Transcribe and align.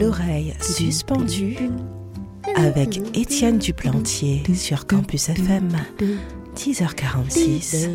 L'oreille 0.00 0.54
suspendue 0.60 1.56
avec 2.56 3.00
Étienne 3.16 3.58
Duplantier 3.58 4.42
sur 4.54 4.86
Campus 4.86 5.28
FM. 5.28 5.70
10h46, 6.56 7.90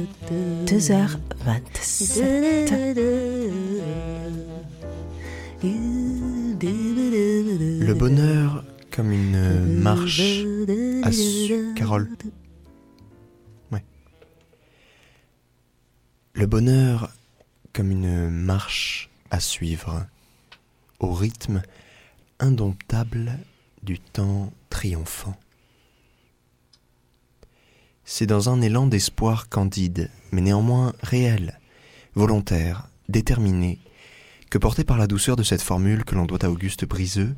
2h27. 0.65 2.69
Le 7.81 7.93
bonheur 7.93 8.63
comme 8.91 9.11
une 9.11 9.79
marche 9.79 10.43
à. 11.03 11.09
Carole. 11.75 12.09
Ouais. 13.71 13.83
Le 16.33 16.45
bonheur 16.45 17.09
comme 17.73 17.91
une 17.91 18.29
marche 18.29 19.09
à 19.31 19.39
suivre, 19.39 20.05
au 20.99 21.13
rythme 21.13 21.61
indomptable 22.39 23.37
du 23.83 23.99
temps 23.99 24.51
triomphant. 24.69 25.37
C'est 28.05 28.25
dans 28.25 28.49
un 28.49 28.61
élan 28.61 28.87
d'espoir 28.87 29.49
candide, 29.49 30.09
mais 30.31 30.41
néanmoins 30.41 30.93
réel, 31.01 31.59
volontaire, 32.15 32.87
déterminé, 33.07 33.79
que 34.49 34.57
porté 34.57 34.83
par 34.83 34.97
la 34.97 35.07
douceur 35.07 35.35
de 35.35 35.43
cette 35.43 35.61
formule 35.61 36.03
que 36.05 36.15
l'on 36.15 36.25
doit 36.25 36.43
à 36.43 36.49
Auguste 36.49 36.85
Briseux, 36.85 37.35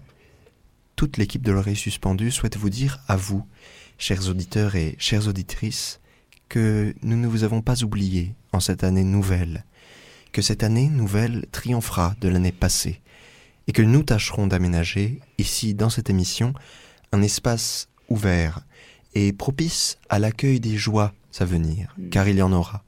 toute 0.95 1.17
l'équipe 1.17 1.41
de 1.41 1.51
l'oreille 1.51 1.75
suspendue 1.75 2.31
souhaite 2.31 2.57
vous 2.57 2.69
dire 2.69 2.99
à 3.07 3.17
vous, 3.17 3.45
chers 3.97 4.29
auditeurs 4.29 4.75
et 4.75 4.95
chères 4.97 5.27
auditrices, 5.27 5.99
que 6.47 6.93
nous 7.01 7.17
ne 7.17 7.27
vous 7.27 7.43
avons 7.43 7.61
pas 7.61 7.83
oublié 7.83 8.35
en 8.53 8.59
cette 8.59 8.83
année 8.83 9.03
nouvelle, 9.03 9.65
que 10.31 10.41
cette 10.41 10.63
année 10.63 10.89
nouvelle 10.89 11.45
triomphera 11.51 12.15
de 12.21 12.29
l'année 12.29 12.51
passée, 12.51 13.01
et 13.71 13.73
que 13.73 13.81
nous 13.81 14.03
tâcherons 14.03 14.47
d'aménager, 14.47 15.21
ici 15.37 15.73
dans 15.73 15.89
cette 15.89 16.09
émission, 16.09 16.53
un 17.13 17.21
espace 17.21 17.87
ouvert 18.09 18.65
et 19.15 19.31
propice 19.31 19.97
à 20.09 20.19
l'accueil 20.19 20.59
des 20.59 20.75
joies 20.75 21.13
à 21.39 21.45
venir, 21.45 21.95
car 22.11 22.27
il 22.27 22.35
y 22.35 22.41
en 22.41 22.51
aura, 22.51 22.83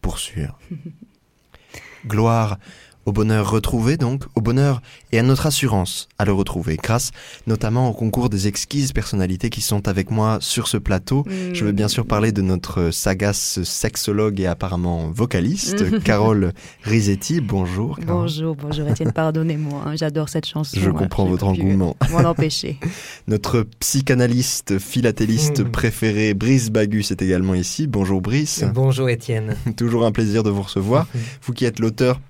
pour 0.00 0.20
sûr. 0.20 0.56
Gloire 2.06 2.60
au 3.08 3.12
bonheur 3.12 3.50
retrouvé 3.50 3.96
donc, 3.96 4.24
au 4.34 4.42
bonheur 4.42 4.82
et 5.12 5.18
à 5.18 5.22
notre 5.22 5.46
assurance 5.46 6.08
à 6.18 6.26
le 6.26 6.32
retrouver, 6.34 6.76
grâce 6.76 7.10
notamment 7.46 7.88
au 7.88 7.94
concours 7.94 8.28
des 8.28 8.48
exquises 8.48 8.92
personnalités 8.92 9.48
qui 9.48 9.62
sont 9.62 9.88
avec 9.88 10.10
moi 10.10 10.36
sur 10.42 10.68
ce 10.68 10.76
plateau. 10.76 11.24
Je 11.54 11.64
veux 11.64 11.72
bien 11.72 11.88
sûr 11.88 12.04
parler 12.06 12.32
de 12.32 12.42
notre 12.42 12.90
sagace 12.90 13.62
sexologue 13.62 14.38
et 14.40 14.46
apparemment 14.46 15.10
vocaliste, 15.10 16.00
Carole 16.04 16.52
Risetti. 16.82 17.40
Bonjour. 17.40 17.96
Carole. 17.98 18.14
Bonjour, 18.24 18.56
bonjour 18.56 18.86
Étienne, 18.86 19.12
pardonnez-moi, 19.12 19.82
hein, 19.86 19.96
j'adore 19.96 20.28
cette 20.28 20.46
chanson. 20.46 20.78
Je 20.78 20.90
comprends 20.90 21.24
votre 21.24 21.46
engouement. 21.46 21.96
M'en 22.10 22.18
empêcher. 22.28 22.78
notre 23.26 23.66
psychanalyste, 23.80 24.78
philatéliste 24.78 25.64
Mm. 25.64 25.70
préféré, 25.70 26.34
Brice 26.34 26.70
Bagus, 26.70 27.10
est 27.10 27.22
également 27.22 27.54
ici. 27.54 27.86
Bonjour 27.86 28.20
Brice. 28.20 28.64
Bonjour 28.74 29.08
Étienne. 29.08 29.56
Toujours 29.78 30.04
un 30.04 30.12
plaisir 30.12 30.42
de 30.42 30.50
vous 30.50 30.60
recevoir. 30.62 31.06
Vous 31.42 31.54
qui 31.54 31.64
êtes 31.64 31.78
l'auteur 31.78 32.20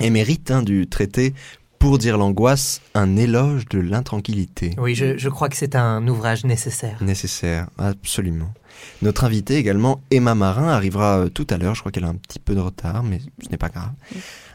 émérite 0.00 0.50
hein, 0.50 0.62
du 0.62 0.86
traité 0.86 1.34
Pour 1.78 1.98
dire 1.98 2.18
l'angoisse, 2.18 2.80
un 2.94 3.16
éloge 3.16 3.68
de 3.68 3.78
l'intranquillité. 3.78 4.74
Oui, 4.78 4.94
je, 4.94 5.18
je 5.18 5.28
crois 5.28 5.48
que 5.48 5.56
c'est 5.56 5.74
un 5.76 6.06
ouvrage 6.08 6.44
nécessaire. 6.44 7.02
Nécessaire, 7.02 7.68
absolument. 7.78 8.52
Notre 9.02 9.24
invitée 9.24 9.56
également, 9.56 10.00
Emma 10.10 10.34
Marin, 10.34 10.68
arrivera 10.68 11.18
euh, 11.18 11.28
tout 11.28 11.46
à 11.50 11.56
l'heure. 11.58 11.74
Je 11.74 11.80
crois 11.80 11.92
qu'elle 11.92 12.04
a 12.04 12.08
un 12.08 12.14
petit 12.14 12.38
peu 12.38 12.54
de 12.54 12.60
retard, 12.60 13.02
mais 13.02 13.20
ce 13.42 13.48
n'est 13.50 13.56
pas 13.56 13.68
grave. 13.68 13.90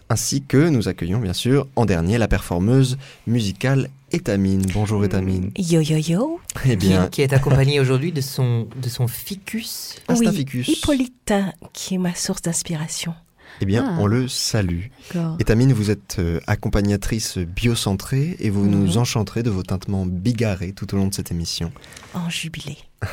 Ainsi 0.09 0.41
que 0.43 0.67
nous 0.69 0.87
accueillons 0.89 1.19
bien 1.19 1.33
sûr 1.33 1.67
en 1.75 1.85
dernier 1.85 2.17
la 2.17 2.27
performeuse 2.27 2.97
musicale 3.27 3.89
Étamine. 4.11 4.65
Bonjour 4.73 5.05
Étamine. 5.05 5.51
Yo 5.57 5.79
yo 5.79 5.95
yo. 5.95 6.39
Eh 6.65 6.69
Qui, 6.71 6.75
bien, 6.75 7.07
qui 7.07 7.21
est 7.21 7.31
accompagné 7.31 7.79
aujourd'hui 7.79 8.11
de 8.11 8.19
son, 8.19 8.67
de 8.75 8.89
son 8.89 9.07
ficus. 9.07 9.95
Astaficus. 10.09 10.67
Oui, 10.67 10.73
Hippolyte, 10.77 11.33
qui 11.71 11.95
est 11.95 11.97
ma 11.97 12.13
source 12.13 12.41
d'inspiration. 12.41 13.13
Eh 13.61 13.65
bien 13.65 13.85
Ah. 13.87 13.97
on 13.99 14.07
le 14.07 14.27
salue. 14.27 14.85
D'accord. 15.13 15.37
Étamine, 15.39 15.73
vous 15.73 15.91
êtes 15.91 16.17
euh, 16.19 16.39
accompagnatrice 16.47 17.37
biocentrée 17.37 18.35
et 18.39 18.49
vous 18.49 18.67
nous 18.67 18.91
Mhm. 18.93 18.97
enchanterez 18.97 19.43
de 19.43 19.49
vos 19.49 19.63
tintements 19.63 20.05
bigarrés 20.05 20.73
tout 20.73 20.93
au 20.93 20.97
long 20.97 21.07
de 21.07 21.13
cette 21.13 21.31
émission. 21.31 21.71
En 22.13 22.29
jubilé. 22.29 22.77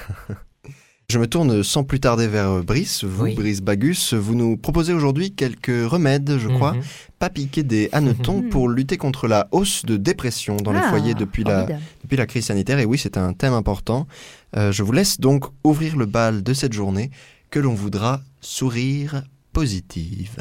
Je 1.11 1.19
me 1.19 1.27
tourne 1.27 1.63
sans 1.63 1.85
plus 1.85 2.01
tarder 2.01 2.27
vers 2.29 2.51
euh, 2.51 2.63
Brice. 2.63 3.03
Vous, 3.03 3.25
Oui. 3.25 3.35
Brice 3.35 3.63
Bagus, 3.63 4.13
vous 4.13 4.35
nous 4.35 4.59
proposez 4.59 4.93
aujourd'hui 4.93 5.33
quelques 5.33 5.69
remèdes, 5.91 6.37
je 6.39 6.49
crois, 6.49 6.75
Mhm. 6.75 6.83
pas 7.19 7.31
piquer 7.31 7.63
des 7.63 7.89
hannetons 7.93 8.43
Mhm. 8.43 8.51
pour 8.51 8.69
lutter 8.69 8.99
contre 8.99 9.27
la 9.27 9.49
hausse 9.51 9.87
de 9.87 9.97
dépression 9.97 10.57
dans 10.59 10.71
les 10.73 10.81
Ah, 10.83 10.91
foyers 10.91 11.15
depuis 11.15 11.45
la, 11.45 11.67
depuis 12.03 12.19
la 12.19 12.27
crise 12.27 12.45
sanitaire. 12.45 12.79
Et 12.79 12.85
oui, 12.85 12.99
c'est 12.99 13.17
un 13.17 13.33
thème 13.33 13.55
important. 13.55 14.07
Euh, 14.55 14.71
je 14.71 14.83
vous 14.83 14.93
laisse 14.93 15.19
donc 15.19 15.47
ouvrir 15.65 15.97
le 15.97 16.05
bal 16.05 16.43
de 16.43 16.53
cette 16.53 16.75
journée 16.75 17.11
que 17.51 17.59
l'on 17.59 17.73
voudra 17.75 18.21
sourire 18.43 19.23
positive. 19.59 20.37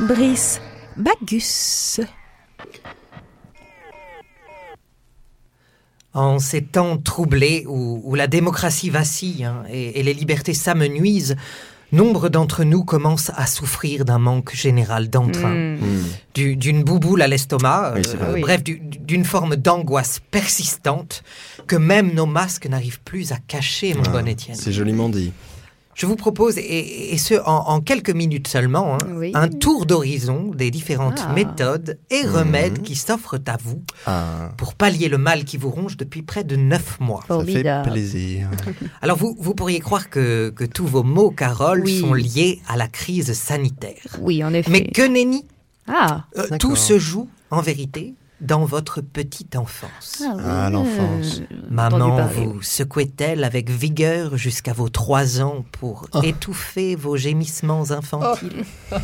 Brice 0.00 0.60
Bagus. 0.98 2.02
En 6.12 6.38
ces 6.38 6.62
temps 6.62 6.98
troublés 6.98 7.64
où, 7.66 8.02
où 8.04 8.14
la 8.14 8.26
démocratie 8.26 8.90
vacille 8.90 9.44
hein, 9.44 9.64
et, 9.70 10.00
et 10.00 10.02
les 10.02 10.12
libertés 10.12 10.52
s'amenuisent, 10.52 11.36
nombre 11.92 12.28
d'entre 12.28 12.64
nous 12.64 12.84
commencent 12.84 13.30
à 13.36 13.46
souffrir 13.46 14.04
d'un 14.04 14.18
manque 14.18 14.54
général 14.54 15.08
d'entrain. 15.10 15.54
Mm. 15.54 15.74
Hmm. 15.76 16.04
Du- 16.34 16.56
d'une 16.56 16.84
bouboule 16.84 17.22
à 17.22 17.26
l'estomac, 17.26 17.94
Oui, 17.96 18.02
euh. 18.14 18.32
Oui. 18.34 18.40
bref, 18.42 18.62
du- 18.62 18.80
d'une 18.80 19.24
forme 19.24 19.56
d'angoisse 19.56 20.20
persistante 20.30 21.22
que 21.66 21.76
même 21.76 22.12
nos 22.14 22.26
masques 22.26 22.66
n'arrivent 22.66 23.00
plus 23.04 23.32
à 23.32 23.36
cacher, 23.46 23.94
mon 23.94 24.02
Ah, 24.06 24.10
bon 24.10 24.28
Étienne. 24.28 24.56
C'est 24.56 24.72
joliment 24.72 25.08
dit. 25.08 25.32
Je 25.98 26.06
vous 26.06 26.14
propose, 26.14 26.58
et, 26.58 27.12
et 27.12 27.18
ce 27.18 27.34
en, 27.44 27.56
en 27.70 27.80
quelques 27.80 28.10
minutes 28.14 28.46
seulement, 28.46 28.94
hein, 28.94 28.98
Oui. 29.16 29.32
un 29.34 29.48
tour 29.48 29.84
d'horizon 29.84 30.52
des 30.54 30.70
différentes 30.70 31.20
Ah. 31.28 31.32
méthodes 31.32 31.98
et 32.08 32.22
Mhm. 32.24 32.30
remèdes 32.36 32.82
qui 32.82 32.94
s'offrent 32.94 33.40
à 33.48 33.56
vous 33.60 33.82
Ah, 34.06 34.52
pour 34.56 34.74
pallier 34.74 35.08
le 35.08 35.18
mal 35.18 35.44
qui 35.44 35.56
vous 35.56 35.70
ronge 35.70 35.96
depuis 35.96 36.22
près 36.22 36.44
de 36.44 36.54
neuf 36.54 37.00
mois. 37.00 37.24
ça 37.26 37.44
fait 37.44 37.64
plaisir. 37.82 38.48
Alors 39.02 39.16
vous, 39.16 39.36
vous 39.40 39.54
pourriez 39.56 39.80
croire 39.80 40.08
que, 40.08 40.50
que 40.50 40.64
tous 40.64 40.86
vos 40.86 41.02
mots, 41.02 41.32
Carole, 41.32 41.82
Oui. 41.84 41.98
sont 41.98 42.14
liés 42.14 42.60
à 42.68 42.76
la 42.76 42.86
crise 42.86 43.32
sanitaire. 43.32 44.16
Oui, 44.20 44.44
en 44.44 44.54
effet. 44.54 44.70
Mais 44.70 44.84
que 44.84 45.02
nenni 45.02 45.44
Ah, 45.88 46.26
Euh. 46.36 46.58
Tout 46.60 46.76
se 46.76 46.96
joue, 46.98 47.28
en 47.50 47.60
vérité, 47.60 48.14
dans 48.40 48.64
votre 48.64 49.00
petite 49.00 49.56
enfance. 49.56 50.22
Ah, 50.44 50.70
l'enfance. 50.70 51.42
Maman 51.70 51.96
entendu 51.96 52.16
parler, 52.34 52.46
vous 52.46 52.62
secouait-elle 52.62 53.42
avec 53.44 53.68
vigueur 53.70 54.36
jusqu'à 54.36 54.72
vos 54.72 54.88
trois 54.88 55.40
ans 55.40 55.64
pour 55.72 56.06
Oh. 56.14 56.20
étouffer 56.22 56.94
vos 56.94 57.16
gémissements 57.16 57.90
infantiles 57.90 58.64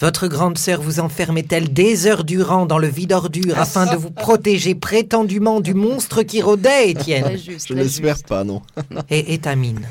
Votre 0.00 0.26
grande 0.26 0.58
sœur 0.58 0.82
vous 0.82 0.98
enfermait-elle 0.98 1.72
des 1.72 2.06
heures 2.08 2.24
durant 2.24 2.66
dans 2.66 2.78
le 2.78 2.88
vide 2.88 3.12
ordure 3.12 3.58
afin 3.58 3.86
de 3.90 3.96
vous 3.96 4.10
protéger 4.10 4.74
prétendument 4.74 5.60
du 5.60 5.72
monstre 5.72 6.22
qui 6.24 6.42
rôdait, 6.42 6.90
Étienne 6.90 7.22
Très 7.24 7.38
juste. 7.38 7.68
Je 7.68 7.74
très 7.74 7.84
juste. 7.88 8.26
pas, 8.26 8.42
non. 8.42 8.60
Et 9.08 9.34
Étamine, 9.34 9.86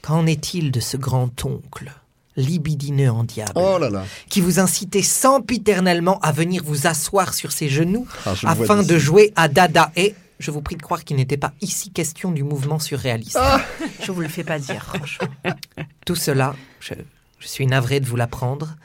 qu'en 0.00 0.26
est-il 0.26 0.70
de 0.72 0.80
ce 0.80 0.96
grand-oncle, 0.96 1.92
libidineux 2.36 3.10
en 3.10 3.24
diable, 3.24 3.52
Oh 3.54 3.78
là 3.78 3.88
là. 3.90 4.04
qui 4.28 4.40
vous 4.40 4.58
incitait 4.60 5.02
sempiternellement 5.02 6.18
à 6.20 6.32
venir 6.32 6.62
vous 6.64 6.86
asseoir 6.86 7.34
sur 7.34 7.52
ses 7.52 7.68
genoux 7.68 8.06
Ah, 8.26 8.34
afin 8.46 8.82
de 8.82 8.98
jouer 8.98 9.32
à 9.36 9.48
Dada 9.48 9.90
Et 9.96 10.14
je 10.38 10.50
vous 10.50 10.60
prie 10.60 10.76
de 10.76 10.82
croire 10.82 11.02
qu'il 11.04 11.16
n'était 11.16 11.38
pas 11.38 11.52
ici 11.62 11.90
question 11.90 12.30
du 12.30 12.42
mouvement 12.42 12.78
surréaliste. 12.78 13.38
Ah. 13.40 13.60
Je 14.02 14.12
vous 14.12 14.20
le 14.20 14.28
fais 14.28 14.44
pas 14.44 14.58
dire, 14.58 14.84
franchement. 14.84 15.28
Tout 16.04 16.14
cela, 16.16 16.54
je, 16.80 16.92
je 17.38 17.46
suis 17.48 17.66
navré 17.66 18.00
de 18.00 18.06
vous 18.06 18.16
l'apprendre, 18.16 18.76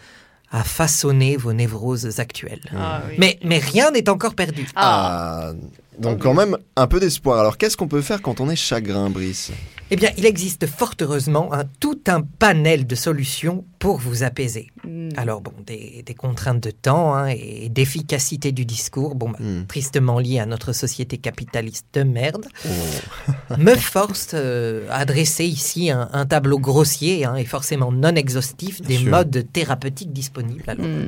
a 0.52 0.64
façonné 0.64 1.36
vos 1.38 1.52
névroses 1.54 2.20
actuelles. 2.20 2.62
Ah, 2.76 3.02
oui. 3.10 3.16
Mais, 3.18 3.40
mais 3.44 3.58
rien 3.60 3.92
n'est 3.92 4.10
encore 4.10 4.34
perdu. 4.36 4.68
Ah, 4.76 5.52
donc 6.00 6.20
quand 6.20 6.34
même 6.34 6.58
un 6.78 6.88
peu 6.88 7.00
d'espoir. 7.00 7.40
Alors 7.40 7.58
qu'est-ce 7.58 7.76
qu'on 7.78 7.88
peut 7.88 8.02
faire 8.02 8.22
quand 8.22 8.40
on 8.40 8.50
est 8.50 8.56
chagrin, 8.56 9.10
Brice? 9.10 9.52
Eh 9.94 9.98
bien, 9.98 10.10
il 10.18 10.26
existe 10.26 10.68
fort 10.68 10.94
heureusement 11.02 11.54
un- 11.54 11.66
tout 11.82 12.00
un 12.08 12.22
panel 12.22 12.88
de 12.88 12.96
solutions 12.96 13.66
pour 13.78 13.98
vous 13.98 14.24
apaiser. 14.24 14.72
Mm. 14.88 15.10
Alors 15.18 15.42
bon, 15.42 15.52
des, 15.68 16.02
des 16.06 16.14
contraintes 16.16 16.62
de 16.64 16.72
temps 16.72 17.14
hein, 17.14 17.28
et 17.28 17.68
d'efficacité 17.68 18.54
du 18.54 18.64
discours, 18.66 19.16
bon, 19.16 19.30
bah, 19.32 19.38
Hmm. 19.42 19.66
tristement 19.68 20.18
liées 20.18 20.40
à 20.40 20.46
notre 20.46 20.72
société 20.72 21.18
capitaliste 21.18 21.88
de 21.94 22.04
merde, 22.04 22.46
Oh. 22.66 23.56
me 23.58 23.76
forcent 23.76 24.32
euh, 24.34 24.88
à 24.90 25.04
dresser 25.04 25.44
ici 25.46 25.92
un, 25.92 26.10
un 26.14 26.26
tableau 26.26 26.58
grossier 26.60 27.26
hein, 27.26 27.36
et 27.36 27.44
forcément 27.46 27.92
non 27.92 28.16
exhaustif 28.16 28.82
des 28.82 28.98
sûr. 28.98 29.10
modes 29.12 29.46
thérapeutiques 29.52 30.14
disponibles. 30.14 30.64
Alors, 30.68 30.86
Mm. 30.88 31.08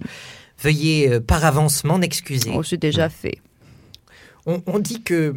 veuillez 0.62 1.10
euh, 1.10 1.20
par 1.22 1.46
avance 1.46 1.86
m'en 1.86 2.02
excuser. 2.02 2.52
Oh, 2.54 2.64
c'est 2.64 2.78
déjà 2.82 3.08
fait. 3.10 3.40
On, 4.46 4.62
on 4.68 4.80
dit 4.80 5.02
que 5.04 5.36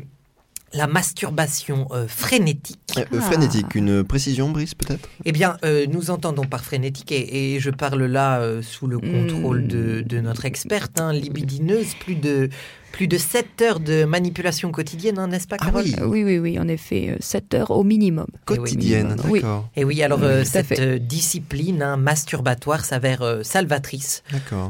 la 0.73 0.87
masturbation 0.87 1.87
euh, 1.93 2.07
frénétique. 2.09 2.79
Euh, 2.99 3.05
euh, 3.13 3.19
Ah. 3.19 3.21
Frénétique, 3.23 3.75
une 3.75 4.03
précision, 4.05 4.51
Brice, 4.51 4.75
peut-être? 4.75 5.09
Eh 5.25 5.33
bien, 5.33 5.57
euh, 5.65 5.87
nous 5.87 6.11
entendons 6.11 6.45
par 6.45 6.65
frénétique, 6.65 7.13
et, 7.13 7.55
et 7.55 7.61
je 7.61 7.71
parle 7.71 8.05
là 8.05 8.41
euh, 8.41 8.63
sous 8.63 8.87
le 8.87 8.99
contrôle 8.99 9.63
Hmm. 9.63 9.69
de, 9.69 10.01
de 10.03 10.21
notre 10.21 10.45
experte, 10.45 11.01
hein, 11.01 11.13
libidineuse, 11.13 11.95
plus 12.01 12.17
de, 12.17 12.51
plus 12.97 13.09
de 13.09 13.19
7 13.19 13.61
heures 13.61 13.79
de 13.81 14.05
manipulation 14.07 14.73
quotidienne, 14.73 15.19
hein, 15.19 15.29
n'est-ce 15.29 15.47
pas, 15.47 15.57
Ah 15.61 15.67
Carole 15.67 15.83
oui. 15.85 15.95
Euh, 16.01 16.07
oui, 16.07 16.25
oui, 16.25 16.39
oui, 16.39 16.59
en 16.59 16.67
effet, 16.67 17.15
7 17.21 17.53
heures 17.53 17.71
au 17.71 17.85
minimum. 17.85 18.27
Quotidienne, 18.47 19.09
minimum, 19.09 19.27
oui. 19.31 19.41
d'accord. 19.43 19.69
Et 19.77 19.85
oui, 19.85 20.03
alors 20.03 20.21
euh, 20.23 20.45
cette 20.45 20.65
fait. 20.69 20.81
euh, 20.81 20.99
discipline 20.99 21.83
hein, 21.83 21.99
masturbatoire 21.99 22.87
s'avère 22.87 23.21
euh, 23.21 23.43
salvatrice 23.43 24.23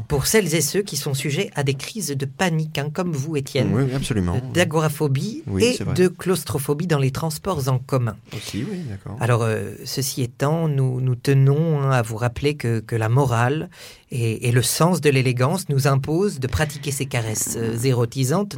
pour 0.08 0.26
celles 0.26 0.56
et 0.56 0.60
ceux 0.60 0.82
qui 0.82 0.96
sont 0.96 1.14
sujets 1.14 1.50
à 1.54 1.62
des 1.62 1.74
crises 1.74 2.08
de 2.08 2.26
panique, 2.26 2.78
hein, 2.78 2.90
comme 2.92 3.12
vous, 3.12 3.36
Étienne, 3.36 3.70
Oui, 3.72 3.94
absolument. 3.94 4.40
d'agoraphobie 4.52 5.44
Oui, 5.46 5.62
et 5.62 5.78
de 5.94 6.08
claustrophobie 6.08 6.88
dans 6.88 6.98
les 6.98 7.12
transports 7.12 7.68
en 7.68 7.78
commun. 7.78 8.16
Aussi, 8.36 8.64
oui, 8.68 8.78
d'accord. 8.90 9.16
Alors, 9.20 9.42
euh, 9.44 9.70
ceci 9.84 10.22
étant, 10.22 10.66
nous, 10.66 11.00
nous 11.00 11.14
tenons 11.14 11.80
hein, 11.80 11.92
à 11.92 12.02
vous 12.02 12.16
rappeler 12.16 12.56
que, 12.56 12.80
que 12.80 12.96
la 12.96 13.08
morale 13.08 13.70
et, 14.10 14.48
et 14.48 14.52
le 14.52 14.62
sens 14.62 15.00
de 15.00 15.10
l'élégance 15.10 15.68
nous 15.68 15.86
imposent 15.86 16.40
de 16.40 16.46
pratiquer 16.48 16.90
ces 16.90 17.06
caresses 17.06 17.54
euh, 17.56 17.76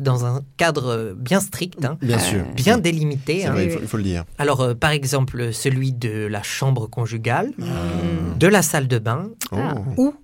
dans 0.00 0.24
un 0.24 0.42
cadre 0.56 1.14
bien 1.18 1.40
strict, 1.40 1.84
hein, 1.84 1.98
Bien 2.00 2.16
Euh, 2.16 2.20
sûr. 2.20 2.44
bien 2.54 2.78
délimité. 2.78 3.46
Hein. 3.46 3.52
vrai, 3.52 3.64
il 3.66 3.70
faut, 3.70 3.76
oui. 3.78 3.82
il 3.84 3.88
faut 3.88 3.96
le 3.96 4.02
dire. 4.02 4.24
Alors, 4.38 4.60
euh, 4.60 4.74
par 4.74 4.90
exemple, 4.90 5.52
celui 5.52 5.92
de 5.92 6.26
la 6.26 6.42
chambre 6.42 6.86
conjugale, 6.88 7.52
Mm. 7.58 8.38
de 8.38 8.46
la 8.46 8.62
salle 8.62 8.88
de 8.88 8.98
bain, 8.98 9.28
Oh. 9.52 9.56
Ah. 9.58 9.74
ou 9.96 10.14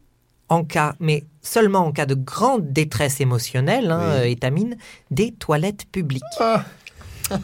en 0.48 0.62
cas, 0.64 0.94
mais 1.00 1.24
seulement 1.42 1.80
en 1.86 1.92
cas 1.92 2.06
de 2.06 2.14
grande 2.14 2.72
détresse 2.72 3.20
émotionnelle, 3.20 3.90
hein, 3.90 4.00
Oui. 4.00 4.20
euh, 4.20 4.24
étamine, 4.28 4.76
des 5.10 5.32
toilettes 5.32 5.86
publiques. 5.90 6.22
Ah. 6.38 6.64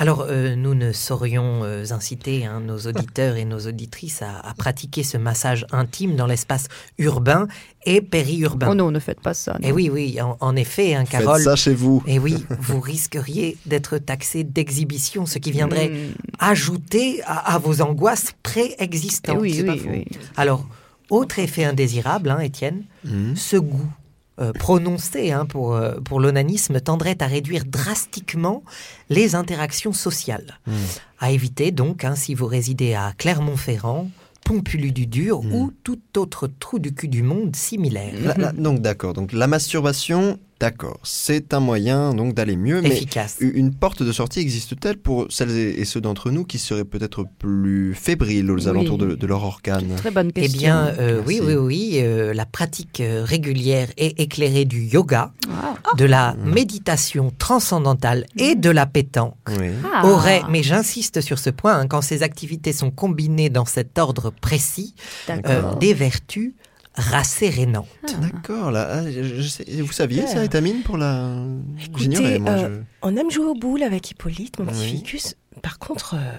Alors, 0.00 0.26
euh, 0.28 0.54
nous 0.54 0.74
ne 0.74 0.92
saurions 0.92 1.64
euh, 1.64 1.84
inciter 1.90 2.46
hein, 2.46 2.60
nos 2.60 2.78
auditeurs 2.78 3.36
et 3.36 3.44
nos 3.44 3.58
auditrices 3.66 4.22
à, 4.22 4.38
à 4.38 4.54
pratiquer 4.54 5.02
ce 5.02 5.16
massage 5.16 5.66
intime 5.72 6.14
dans 6.14 6.26
l'espace 6.26 6.68
urbain 6.98 7.48
et 7.84 8.00
périurbain. 8.00 8.68
Oh 8.70 8.74
non, 8.74 8.90
ne 8.92 9.00
faites 9.00 9.20
pas 9.20 9.34
ça. 9.34 9.56
Et 9.62 9.70
non. 9.70 9.74
oui, 9.74 9.90
oui, 9.92 10.20
en, 10.20 10.36
en 10.40 10.54
effet, 10.56 10.94
hein, 10.94 11.04
Faites 11.04 11.20
Carole. 11.24 11.42
ça 11.42 11.56
chez 11.56 11.74
vous. 11.74 12.02
Et 12.06 12.18
oui, 12.18 12.36
vous 12.60 12.80
risqueriez 12.80 13.56
d'être 13.66 13.98
taxé 13.98 14.44
d'exhibition, 14.44 15.26
ce 15.26 15.38
qui 15.38 15.50
viendrait 15.50 15.88
Mm. 15.88 16.12
ajouter 16.38 17.22
à, 17.24 17.54
à 17.54 17.58
vos 17.58 17.80
angoisses 17.82 18.32
Eh 18.32 18.36
préexistantes. 18.42 19.38
oui, 19.40 19.54
C'est 19.54 19.64
pas 19.64 19.72
oui, 19.72 19.78
faux. 19.78 19.88
oui. 19.90 20.06
Alors, 20.36 20.64
autre 21.10 21.38
effet 21.38 21.64
indésirable, 21.64 22.30
hein, 22.30 22.38
Étienne, 22.40 22.82
Mhm. 23.04 23.34
ce 23.36 23.56
goût 23.56 23.90
euh, 24.40 24.52
prononcé 24.52 25.32
hein, 25.32 25.46
pour, 25.46 25.74
euh, 25.74 25.94
pour 26.04 26.20
l'onanisme 26.20 26.80
tendrait 26.80 27.20
à 27.20 27.26
réduire 27.26 27.64
drastiquement 27.66 28.62
les 29.10 29.34
interactions 29.34 29.92
sociales. 29.92 30.58
Mhm. 30.66 30.74
À 31.20 31.30
éviter 31.32 31.70
donc 31.72 32.04
hein, 32.04 32.14
si 32.14 32.34
vous 32.34 32.46
résidez 32.46 32.94
à 32.94 33.12
Clermont-Ferrand, 33.18 34.08
Pompulu-du-Dur 34.44 35.42
Mhm. 35.42 35.54
ou 35.54 35.72
tout 35.84 35.98
autre 36.16 36.48
trou 36.58 36.78
du 36.78 36.94
cul 36.94 37.08
du 37.08 37.22
monde 37.22 37.54
similaire. 37.54 38.14
Donc 38.56 38.80
d'accord. 38.80 39.12
Donc 39.14 39.32
la 39.32 39.46
masturbation, 39.46 40.38
d'accord, 40.60 40.98
c'est 41.04 41.54
un 41.54 41.60
moyen 41.60 42.14
donc 42.14 42.34
d'aller 42.34 42.56
mieux, 42.56 42.80
mais 42.80 42.88
Efficace. 42.96 43.36
une 43.40 43.72
porte 43.74 44.02
de 44.02 44.10
sortie 44.12 44.40
existe-t-elle 44.40 44.96
pour 44.98 45.26
celles 45.30 45.50
et 45.56 45.84
ceux 45.84 46.00
d'entre 46.00 46.30
nous 46.30 46.44
qui 46.44 46.58
seraient 46.58 46.84
peut-être 46.84 47.24
plus 47.38 47.94
fébriles 47.94 48.50
aux 48.50 48.56
Oui. 48.58 48.68
alentours 48.68 48.98
de, 48.98 49.14
de 49.14 49.26
leur 49.26 49.44
organe 49.44 49.94
Très 49.96 50.10
bonne 50.10 50.30
Eh 50.34 50.40
question. 50.42 50.58
bien, 50.58 50.86
euh, 50.98 51.22
oui, 51.26 51.40
oui, 51.42 51.54
oui, 51.54 51.90
euh, 52.02 52.34
la 52.34 52.44
pratique 52.46 53.00
euh, 53.00 53.22
régulière 53.24 53.88
et 53.96 54.22
éclairée 54.22 54.64
du 54.64 54.82
yoga, 54.82 55.32
Ah. 55.50 55.74
de 55.96 56.04
la 56.04 56.34
Mhm. 56.34 56.52
méditation 56.54 57.32
transcendantale 57.38 58.26
et 58.36 58.54
de 58.54 58.70
la 58.70 58.86
pétanque 58.86 59.34
Oui. 59.58 59.68
Ah. 59.94 60.06
aurait, 60.06 60.42
mais 60.50 60.62
j'insiste 60.62 61.20
sur 61.20 61.38
ce 61.38 61.50
point, 61.50 61.78
hein, 61.78 61.86
quand 61.86 62.02
ces 62.02 62.22
activités 62.22 62.72
sont 62.72 62.90
combinées 62.90 63.50
dans 63.50 63.64
cet 63.64 63.98
ordre 63.98 64.30
précis, 64.40 64.94
euh, 65.30 65.74
des 65.76 65.94
vertus 65.94 66.54
rassérénantes. 66.98 67.86
D'accord, 68.20 68.70
là, 68.70 68.88
ah, 68.90 69.10
je- 69.10 69.22
je 69.22 69.42
sais- 69.48 69.64
vous 69.82 69.92
saviez 69.92 70.26
ça. 70.26 70.44
Étamine, 70.44 70.82
pour 70.82 70.96
la... 70.98 71.34
Écoutez, 71.82 72.02
J'ignorais, 72.04 72.38
moi. 72.38 72.50
euh, 72.52 72.80
On 73.02 73.16
aime 73.16 73.30
jouer 73.30 73.46
au 73.46 73.54
boule 73.54 73.82
avec 73.82 74.10
Hippolyte, 74.10 74.58
mon 74.58 74.66
petit 74.66 74.80
Oui. 74.80 74.88
ficus. 74.98 75.34
Par 75.62 75.78
contre, 75.78 76.14
euh, 76.14 76.32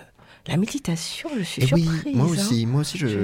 la 0.48 0.58
méditation, 0.58 1.30
je 1.38 1.44
suis 1.44 1.62
je... 1.66 1.68
Eh 1.72 1.74
oui, 1.76 1.90
moi 2.14 2.26
hein. 2.26 2.30
aussi, 2.32 2.66
moi 2.66 2.82
aussi, 2.82 2.98
je... 2.98 3.08
Je- 3.08 3.18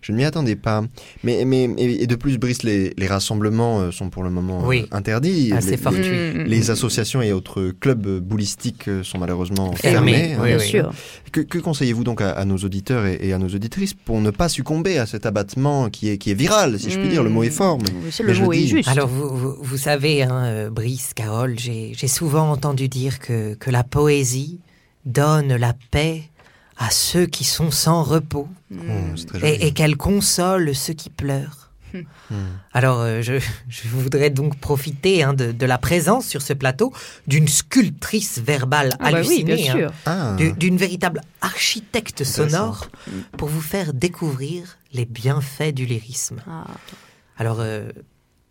Je 0.00 0.12
ne 0.12 0.16
m'y 0.16 0.24
attendais 0.24 0.56
pas. 0.56 0.84
Mais, 1.24 1.44
mais 1.44 1.68
et 1.78 2.06
de 2.06 2.14
plus, 2.14 2.38
Brice, 2.38 2.62
les, 2.62 2.94
les 2.96 3.06
rassemblements 3.06 3.80
euh, 3.80 3.90
sont 3.90 4.10
pour 4.10 4.22
le 4.22 4.30
moment 4.30 4.66
Oui. 4.66 4.82
euh, 4.92 4.96
interdits. 4.96 5.52
Assez 5.52 5.72
les, 5.72 5.76
fortuit. 5.76 6.02
les- 6.02 6.32
Mm, 6.34 6.42
mm, 6.42 6.44
les 6.44 6.68
mm. 6.68 6.70
associations 6.70 7.22
et 7.22 7.32
autres 7.32 7.72
clubs 7.80 8.18
boulistiques 8.20 8.88
euh, 8.88 9.02
sont 9.02 9.18
malheureusement 9.18 9.72
Fermés, 9.72 10.12
fermés. 10.12 10.32
hein. 10.34 10.38
oui, 10.42 10.48
Bien 10.48 10.58
sûr. 10.58 10.92
Que, 11.32 11.40
que 11.40 11.58
conseillez-vous 11.58 12.04
donc 12.04 12.20
à, 12.20 12.30
à 12.30 12.44
nos 12.44 12.56
auditeurs 12.58 13.06
et, 13.06 13.18
et 13.20 13.32
à 13.32 13.38
nos 13.38 13.48
auditrices 13.48 13.94
pour 13.94 14.20
ne 14.20 14.30
pas 14.30 14.48
succomber 14.48 14.98
à 14.98 15.06
cet 15.06 15.26
abattement 15.26 15.90
qui 15.90 16.08
est, 16.10 16.18
qui 16.18 16.30
est 16.30 16.34
viral, 16.34 16.78
si 16.78 16.90
je 16.90 16.98
puis 16.98 17.08
dire? 17.08 17.22
Le 17.22 17.30
mot 17.30 17.42
est 17.42 17.50
fort, 17.50 17.78
mais 17.78 17.88
Mm. 17.90 18.22
Le 18.26 18.34
mot 18.40 18.52
est 18.52 18.66
juste. 18.66 18.88
Alors, 18.88 19.08
vous, 19.08 19.28
vous, 19.36 19.56
vous 19.60 19.76
savez, 19.76 20.22
hein, 20.22 20.68
Brice, 20.70 21.12
Carole, 21.14 21.58
j'ai 21.58 21.92
j'ai 21.96 22.08
souvent 22.08 22.50
entendu 22.50 22.88
dire 22.88 23.18
que, 23.18 23.54
que 23.54 23.70
la 23.70 23.82
poésie 23.84 24.60
donne 25.06 25.54
la 25.56 25.74
paix 25.90 26.22
à 26.78 26.90
ceux 26.90 27.26
qui 27.26 27.44
sont 27.44 27.70
sans 27.70 28.02
repos 28.02 28.48
Mm. 28.70 29.14
oh, 29.34 29.36
et, 29.42 29.66
et 29.66 29.72
qu'elle 29.72 29.96
console 29.96 30.74
ceux 30.74 30.92
qui 30.92 31.08
pleurent. 31.10 31.70
Hmm. 31.94 32.02
Alors, 32.74 33.00
euh, 33.00 33.22
je, 33.22 33.38
je 33.66 33.88
voudrais 33.88 34.28
donc 34.28 34.58
profiter 34.60 35.22
hein, 35.22 35.32
de, 35.32 35.52
de 35.52 35.64
la 35.64 35.78
présence 35.78 36.26
sur 36.26 36.42
ce 36.42 36.52
plateau 36.52 36.92
d'une 37.26 37.48
sculptrice 37.48 38.38
verbale 38.40 38.90
Ah 39.00 39.10
bah 39.10 39.20
oui, 39.26 39.42
hallucinée, 39.48 39.70
hein. 39.70 39.90
Ah, 40.04 40.34
du- 40.36 40.52
d'une 40.52 40.76
véritable 40.76 41.22
architecte 41.40 42.24
sonore 42.24 42.88
pour 43.38 43.48
vous 43.48 43.62
faire 43.62 43.94
découvrir 43.94 44.76
les 44.92 45.06
bienfaits 45.06 45.72
du 45.72 45.86
lyrisme. 45.86 46.42
Ah. 46.46 46.64
Alors, 47.38 47.60
euh, 47.60 47.88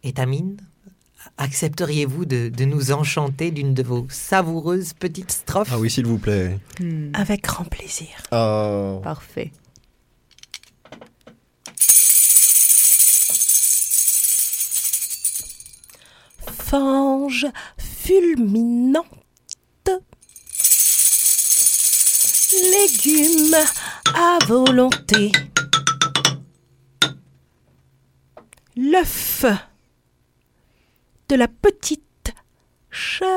Étamine, 0.02 0.58
accepteriez-vous 1.38 2.26
de, 2.26 2.50
de 2.50 2.66
nous 2.66 2.92
enchanter 2.92 3.52
d'une 3.52 3.74
de 3.74 3.84
vos 3.84 4.08
savoureuses 4.10 4.94
petites 4.94 5.32
strophes? 5.32 5.70
Ah 5.72 5.80
oui, 5.80 5.90
s'il 5.90 6.06
vous 6.06 6.18
plaît. 6.18 6.58
Mm. 6.80 7.12
Avec 7.14 7.44
grand 7.44 7.66
plaisir. 7.66 8.08
Oh. 8.32 9.00
Parfait. 9.04 9.52
Fange 16.58 17.48
fulminante. 17.78 19.06
Légumes 22.72 23.56
à 24.16 24.38
volonté. 24.46 25.32
L'œuf 28.76 29.46
de 31.30 31.36
la 31.36 31.48
petite 31.48 32.04
chèvre. 32.90 33.32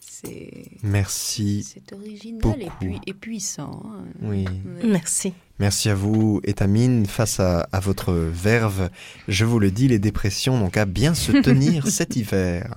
C'est 0.00 0.66
Merci. 0.82 1.64
c'est 1.72 1.92
original 1.92 2.40
et, 2.60 2.64
Beaucoup. 2.64 2.76
puis, 2.80 3.00
et 3.06 3.14
puissant. 3.14 3.82
hein. 3.86 4.04
Oui. 4.22 4.44
Merci. 4.84 5.32
Merci 5.60 5.88
à 5.90 5.94
vous, 5.94 6.40
Étamine. 6.44 7.06
Face 7.06 7.40
à, 7.40 7.68
à 7.72 7.80
votre 7.80 8.12
verve, 8.14 8.90
je 9.28 9.44
vous 9.44 9.58
le 9.58 9.70
dis, 9.70 9.88
les 9.88 9.98
dépressions 9.98 10.58
n'ont 10.58 10.70
qu'à 10.70 10.86
bien 10.86 11.14
se 11.14 11.32
tenir 11.32 11.86
cet 11.90 12.16
hiver. 12.16 12.74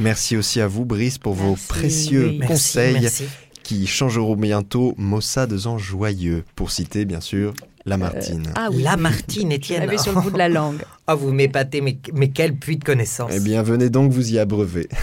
Merci 0.00 0.36
aussi 0.36 0.60
à 0.60 0.66
vous, 0.66 0.84
Brice, 0.84 1.18
pour 1.18 1.34
vos 1.34 1.56
précieux 1.68 2.28
oui. 2.40 2.46
Conseils 2.46 3.00
merci. 3.00 3.24
qui 3.62 3.86
changeront 3.86 4.36
bientôt 4.36 4.94
Maussades 4.96 5.66
en 5.66 5.76
joyeux, 5.78 6.44
pour 6.56 6.70
citer 6.70 7.04
bien 7.04 7.20
sûr 7.20 7.52
Lamartine. 7.86 8.52
Ah 8.56 8.68
oui. 8.70 8.82
Lamartine, 8.82 9.50
Je 9.50 9.56
Étienne. 9.56 9.80
l'avais 9.80 9.98
sur 9.98 10.14
le 10.14 10.20
bout 10.20 10.30
de 10.30 10.38
la 10.38 10.48
langue. 10.48 10.82
Ah, 11.06 11.16
vous 11.16 11.32
m'épatez, 11.32 11.80
mais, 11.80 11.98
mais 12.14 12.28
quel 12.30 12.54
puits 12.54 12.76
de 12.76 12.84
connaissances. 12.84 13.32
Eh 13.34 13.40
bien, 13.40 13.64
venez 13.64 13.90
donc 13.90 14.12
vous 14.12 14.32
y 14.32 14.38
abreuver. 14.38 14.88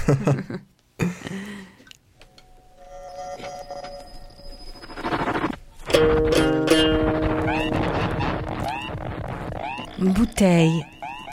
Bouteille 10.00 10.84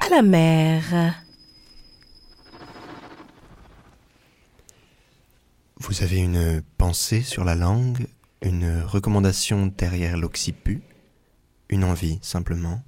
à 0.01 0.09
la 0.11 0.23
mer. 0.23 1.15
Vous 5.79 6.03
avez 6.03 6.19
une 6.19 6.63
pensée 6.79 7.21
sur 7.21 7.45
la 7.45 7.55
langue, 7.55 8.07
une 8.43 8.81
recommandation 8.83 9.67
derrière 9.77 10.17
l'occiput, 10.17 10.83
une 11.75 11.85
envie 11.85 12.21
simplement. 12.23 12.83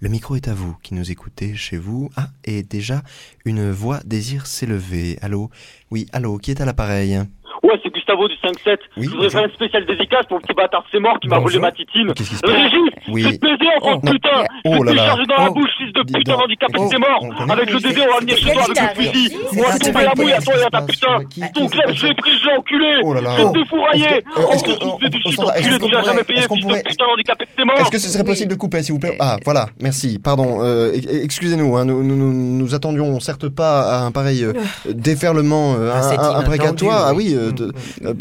Le 0.00 0.08
micro 0.08 0.36
est 0.36 0.48
à 0.48 0.54
vous 0.54 0.74
qui 0.82 0.94
nous 0.94 1.10
écoutez 1.10 1.54
chez 1.54 1.76
vous. 1.76 2.10
Ah, 2.16 2.30
et 2.44 2.62
déjà, 2.62 3.02
une 3.44 3.70
voix 3.70 4.00
désire 4.04 4.46
s'élever. 4.46 5.18
Allô? 5.20 5.50
Oui, 5.90 6.06
allô, 6.12 6.38
qui 6.38 6.50
est 6.50 6.60
à 6.60 6.64
l'appareil? 6.64 7.20
Ouais, 7.66 7.74
c'est 7.82 7.92
Gustavo 7.92 8.28
du 8.28 8.34
5-7. 8.36 8.78
Oui, 8.96 9.04
je 9.04 9.10
voudrais 9.10 9.16
bonjour. 9.26 9.30
faire 9.32 9.44
une 9.44 9.54
spéciale 9.54 9.86
dédicace 9.86 10.26
pour 10.28 10.38
le 10.38 10.42
petit 10.42 10.54
bâtard 10.54 10.84
c'est 10.92 11.00
mort 11.00 11.18
qui 11.20 11.26
m'a 11.28 11.38
volé 11.40 11.58
ma 11.58 11.72
titine. 11.72 12.12
Qu'est-ce 12.14 12.30
qui 12.30 12.36
se 12.36 12.40
passe 12.40 12.52
Régis, 12.52 12.90
Oui. 13.08 13.22
je 13.22 13.28
vais 13.28 13.38
te 13.38 13.40
baiser 13.42 13.70
encore 13.76 13.98
Oh, 14.02 14.06
putain 14.10 14.38
oh 14.64 14.82
là 14.84 14.92
te 14.92 14.96
là. 14.96 15.16
dans 15.26 15.42
la 15.44 15.50
Oh. 15.50 15.54
bouche, 15.54 15.70
fils 15.78 15.92
de 15.92 16.02
putain 16.06 16.34
handicapé, 16.34 16.74
Oh, 16.78 16.88
c'est 16.90 16.98
mort 16.98 17.18
on 17.22 17.28
connaît- 17.34 17.52
Avec 17.52 17.70
le 17.72 17.78
bébé, 17.80 18.00
on 18.08 18.14
va 18.14 18.20
venir 18.20 18.36
chez 18.36 18.52
toi 18.52 18.62
avec 18.62 18.78
le 18.96 19.02
fusil 19.02 19.36
On 19.58 19.62
va 19.62 19.78
tomber 19.78 20.04
la 20.04 20.14
bouille 20.14 20.32
à 20.32 20.40
toi 20.40 20.54
et 20.54 20.62
à 20.62 20.70
ta 20.70 20.82
putain 20.82 21.18
Ton 21.54 21.66
club, 21.68 21.90
je 21.94 22.06
l'ai 22.06 22.14
pris, 22.14 22.30
je 22.38 22.46
l'ai 22.46 22.56
enculé 22.56 22.92
Oh 23.02 23.14
là 23.14 23.20
là. 23.20 23.30
Je 23.36 23.42
te 23.42 23.58
est-ce 23.58 24.62
que- 24.64 24.70
fils 24.70 24.98
de 25.02 25.08
du 25.08 25.22
shit 25.22 25.40
enculé, 25.40 25.78
tu 25.78 25.90
l'as 25.90 26.02
jamais 26.04 26.24
payé, 26.24 26.38
est-ce 26.38 26.48
qu'on 26.48 26.54
fils 26.54 26.64
de 26.64 26.68
pourrait- 26.70 26.82
putain 26.86 27.04
handicapé, 27.12 27.44
c'est 27.56 27.64
mort 27.64 27.76
Est-ce 27.80 27.90
que 27.90 27.98
ce 27.98 28.08
serait 28.08 28.24
possible 28.24 28.50
de 28.50 28.56
couper, 28.56 28.82
s'il 28.82 28.92
vous 28.94 29.00
plaît? 29.00 29.16
Ah, 29.18 29.38
voilà, 29.44 29.66
merci, 29.80 30.18
pardon. 30.22 30.58
euh, 30.62 30.92
ex- 30.94 31.06
excusez-nous, 31.24 31.76
hein, 31.76 31.84
nous, 31.84 32.02
nous, 32.04 32.16
nous, 32.16 32.32
nous 32.32 32.74
attendions 32.74 33.18
certes 33.20 33.48
pas 33.48 33.82
à 33.82 34.04
un 34.04 34.12
pareil 34.12 34.44
euh, 34.44 34.52
déferlement 34.88 35.74
euh, 35.78 35.90
Ah, 35.92 36.36
un- 36.36 36.38
imprécatoire. 36.40 37.06
Ah 37.08 37.14
oui, 37.14 37.34
Mm, 37.60 38.06
euh, 38.06 38.14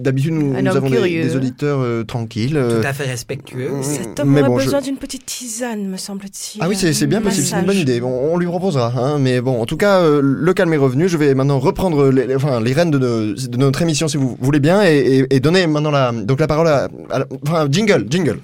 d'habitude 0.00 0.32
nous, 0.32 0.54
avons 0.68 0.88
des, 0.90 1.36
auditeurs 1.36 1.80
euh, 1.80 2.04
tranquilles. 2.04 2.56
euh, 2.56 2.80
Tout 2.80 2.86
à 2.86 2.92
fait 2.92 3.04
respectueux. 3.04 3.70
Mm. 3.70 3.82
Cet 3.82 4.20
homme 4.20 4.30
Mais 4.30 4.40
aurait 4.40 4.48
bon, 4.48 4.58
je- 4.58 4.64
besoin 4.64 4.80
d'une 4.80 4.96
petite 4.96 5.26
tisane, 5.26 5.86
me 5.88 5.96
semble-t-il. 5.96 6.60
Ah 6.62 6.68
oui, 6.68 6.76
c'est 6.76 7.06
bien 7.06 7.20
possible, 7.20 7.46
c'est 7.46 7.58
une 7.58 7.66
bonne 7.66 7.76
idée. 7.76 8.00
On, 8.02 8.34
on 8.34 8.36
lui 8.38 8.46
proposera. 8.46 8.92
Hein, 8.96 9.18
mais 9.18 9.40
bon, 9.40 9.60
en 9.60 9.66
tout 9.66 9.76
cas, 9.76 10.00
euh, 10.00 10.20
le 10.22 10.54
calme 10.54 10.72
est 10.72 10.76
revenu. 10.78 11.08
Je 11.08 11.16
vais 11.16 11.34
maintenant 11.34 11.58
reprendre 11.58 12.10
les, 12.10 12.26
les- 12.26 12.36
enfin, 12.36 12.60
les 12.60 12.72
rênes 12.72 12.90
de, 12.90 13.34
notre 13.56 13.82
émission, 13.82 14.08
si 14.08 14.16
vous 14.16 14.36
voulez 14.40 14.60
bien, 14.60 14.82
et, 14.84 14.96
et- 15.30 15.34
et 15.36 15.40
donner 15.40 15.66
maintenant 15.66 15.90
la, 15.90 16.12
donc 16.12 16.40
la 16.40 16.46
parole 16.46 16.68
à, 16.68 16.88
à 17.10 17.18
la- 17.20 17.26
enfin, 17.46 17.66
jingle, 17.70 18.06
jingle. 18.10 18.38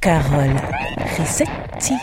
Carole 0.00 0.54
Risetti. 1.16 1.94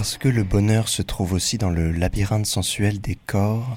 Parce 0.00 0.16
que 0.16 0.30
le 0.30 0.44
bonheur 0.44 0.88
se 0.88 1.02
trouve 1.02 1.34
aussi 1.34 1.58
dans 1.58 1.68
le 1.68 1.92
labyrinthe 1.92 2.46
sensuel 2.46 3.02
des 3.02 3.18
corps, 3.26 3.76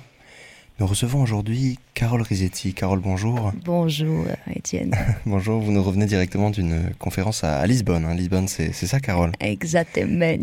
nous 0.80 0.88
recevons 0.88 1.22
aujourd'hui 1.22 1.78
Carole 1.94 2.22
Risetti. 2.24 2.74
Carole, 2.74 3.00
bonjour. 3.00 3.52
Bonjour, 3.64 4.26
Étienne. 4.56 4.96
Bonjour, 5.28 5.62
vous 5.62 5.72
nous 5.72 5.84
revenez 5.84 6.06
directement 6.08 6.50
d'une 6.50 6.90
conférence 6.98 7.44
à, 7.44 7.66
Lisbonne. 7.68 8.06
hein. 8.06 8.16
Lisbonne, 8.16 8.48
c'est 8.48 8.72
ça, 8.74 9.00
Carole? 9.00 9.34
Exactement. 9.40 10.36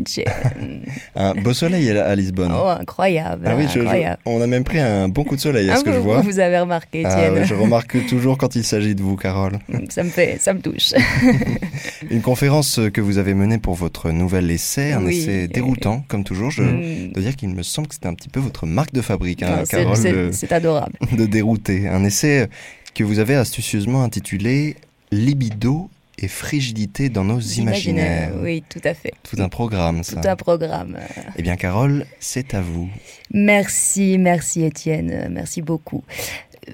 Un 1.17 1.35
beau 1.35 1.53
soleil 1.53 1.91
à, 1.91 2.15
Lisbonne. 2.15 2.53
Oh, 2.55 2.69
incroyable. 2.69 3.45
ah 3.49 3.57
oui, 3.57 3.65
je- 3.67 3.73
je- 3.73 3.79
incroyable. 3.81 4.19
on 4.27 4.41
a 4.41 4.47
même 4.47 4.63
pris 4.63 4.79
un 4.79 5.09
bon 5.09 5.25
coup 5.25 5.35
de 5.35 5.41
soleil, 5.41 5.69
à 5.69 5.75
Ah, 5.75 5.77
ce 5.79 5.85
que 5.85 5.91
vous, 5.91 5.97
je 5.97 6.01
vois? 6.01 6.21
vous 6.21 6.39
avez 6.39 6.61
remarqué, 6.61 7.03
Ah 7.05 7.27
Étienne. 7.27 7.45
je 7.45 7.55
remarque 7.55 8.07
toujours 8.07 8.39
quand 8.39 8.55
il 8.55 8.63
s'agit 8.65 8.95
de 8.95 9.03
vous, 9.03 9.17
Carole. 9.17 9.59
Ça 9.89 10.05
me 10.05 10.11
fait, 10.11 10.39
ça 10.41 10.55
me 10.55 10.61
touche. 10.61 10.93
Une 12.11 12.23
conférence 12.23 12.81
que 12.93 13.01
vous 13.01 13.19
avez 13.19 13.35
menée 13.35 13.59
pour 13.59 13.75
votre 13.75 14.11
nouvel 14.11 14.51
essai, 14.51 14.93
un 14.93 15.05
Oui. 15.05 15.17
essai 15.19 15.47
déroutant, 15.49 16.05
comme 16.09 16.25
toujours. 16.25 16.51
Je 16.51 16.63
Mm. 16.65 17.13
dois 17.13 17.23
dire 17.23 17.37
qu'il 17.37 17.49
me 17.51 17.63
semble 17.63 17.87
que 17.89 17.95
c'était 17.95 18.09
un 18.09 18.15
petit 18.15 18.29
peu 18.29 18.41
votre 18.41 18.67
marque 18.67 18.93
de 18.93 19.01
fabrique, 19.01 19.43
hein, 19.45 19.63
c'est- 19.65 19.77
Carole, 19.85 20.33
c'est- 20.33 20.53
adorable. 20.53 20.95
de 21.17 21.27
dérouter. 21.27 21.87
Un 21.89 22.05
essai 22.05 22.49
que 22.95 23.05
vous 23.05 23.21
avez 23.21 23.37
astucieusement 23.37 24.03
intitulé 24.03 24.77
Libido 25.13 25.89
et 26.19 26.29
frigidité 26.29 27.09
dans 27.09 27.25
nos 27.25 27.41
imaginaires. 27.41 28.33
Oui, 28.43 28.63
tout 28.69 28.81
à 28.85 28.93
fait. 28.95 29.13
Tout 29.23 29.41
un 29.41 29.49
programme, 29.49 30.03
ça. 30.05 30.21
Tout 30.21 30.29
un 30.29 30.37
programme. 30.37 30.99
Eh 31.37 31.43
bien, 31.43 31.57
Carole, 31.57 32.05
c'est 32.19 32.53
à 32.55 32.61
vous. 32.61 32.89
Merci, 33.33 34.19
merci 34.19 34.65
Étienne, 34.65 35.29
merci 35.31 35.63
beaucoup. 35.63 36.05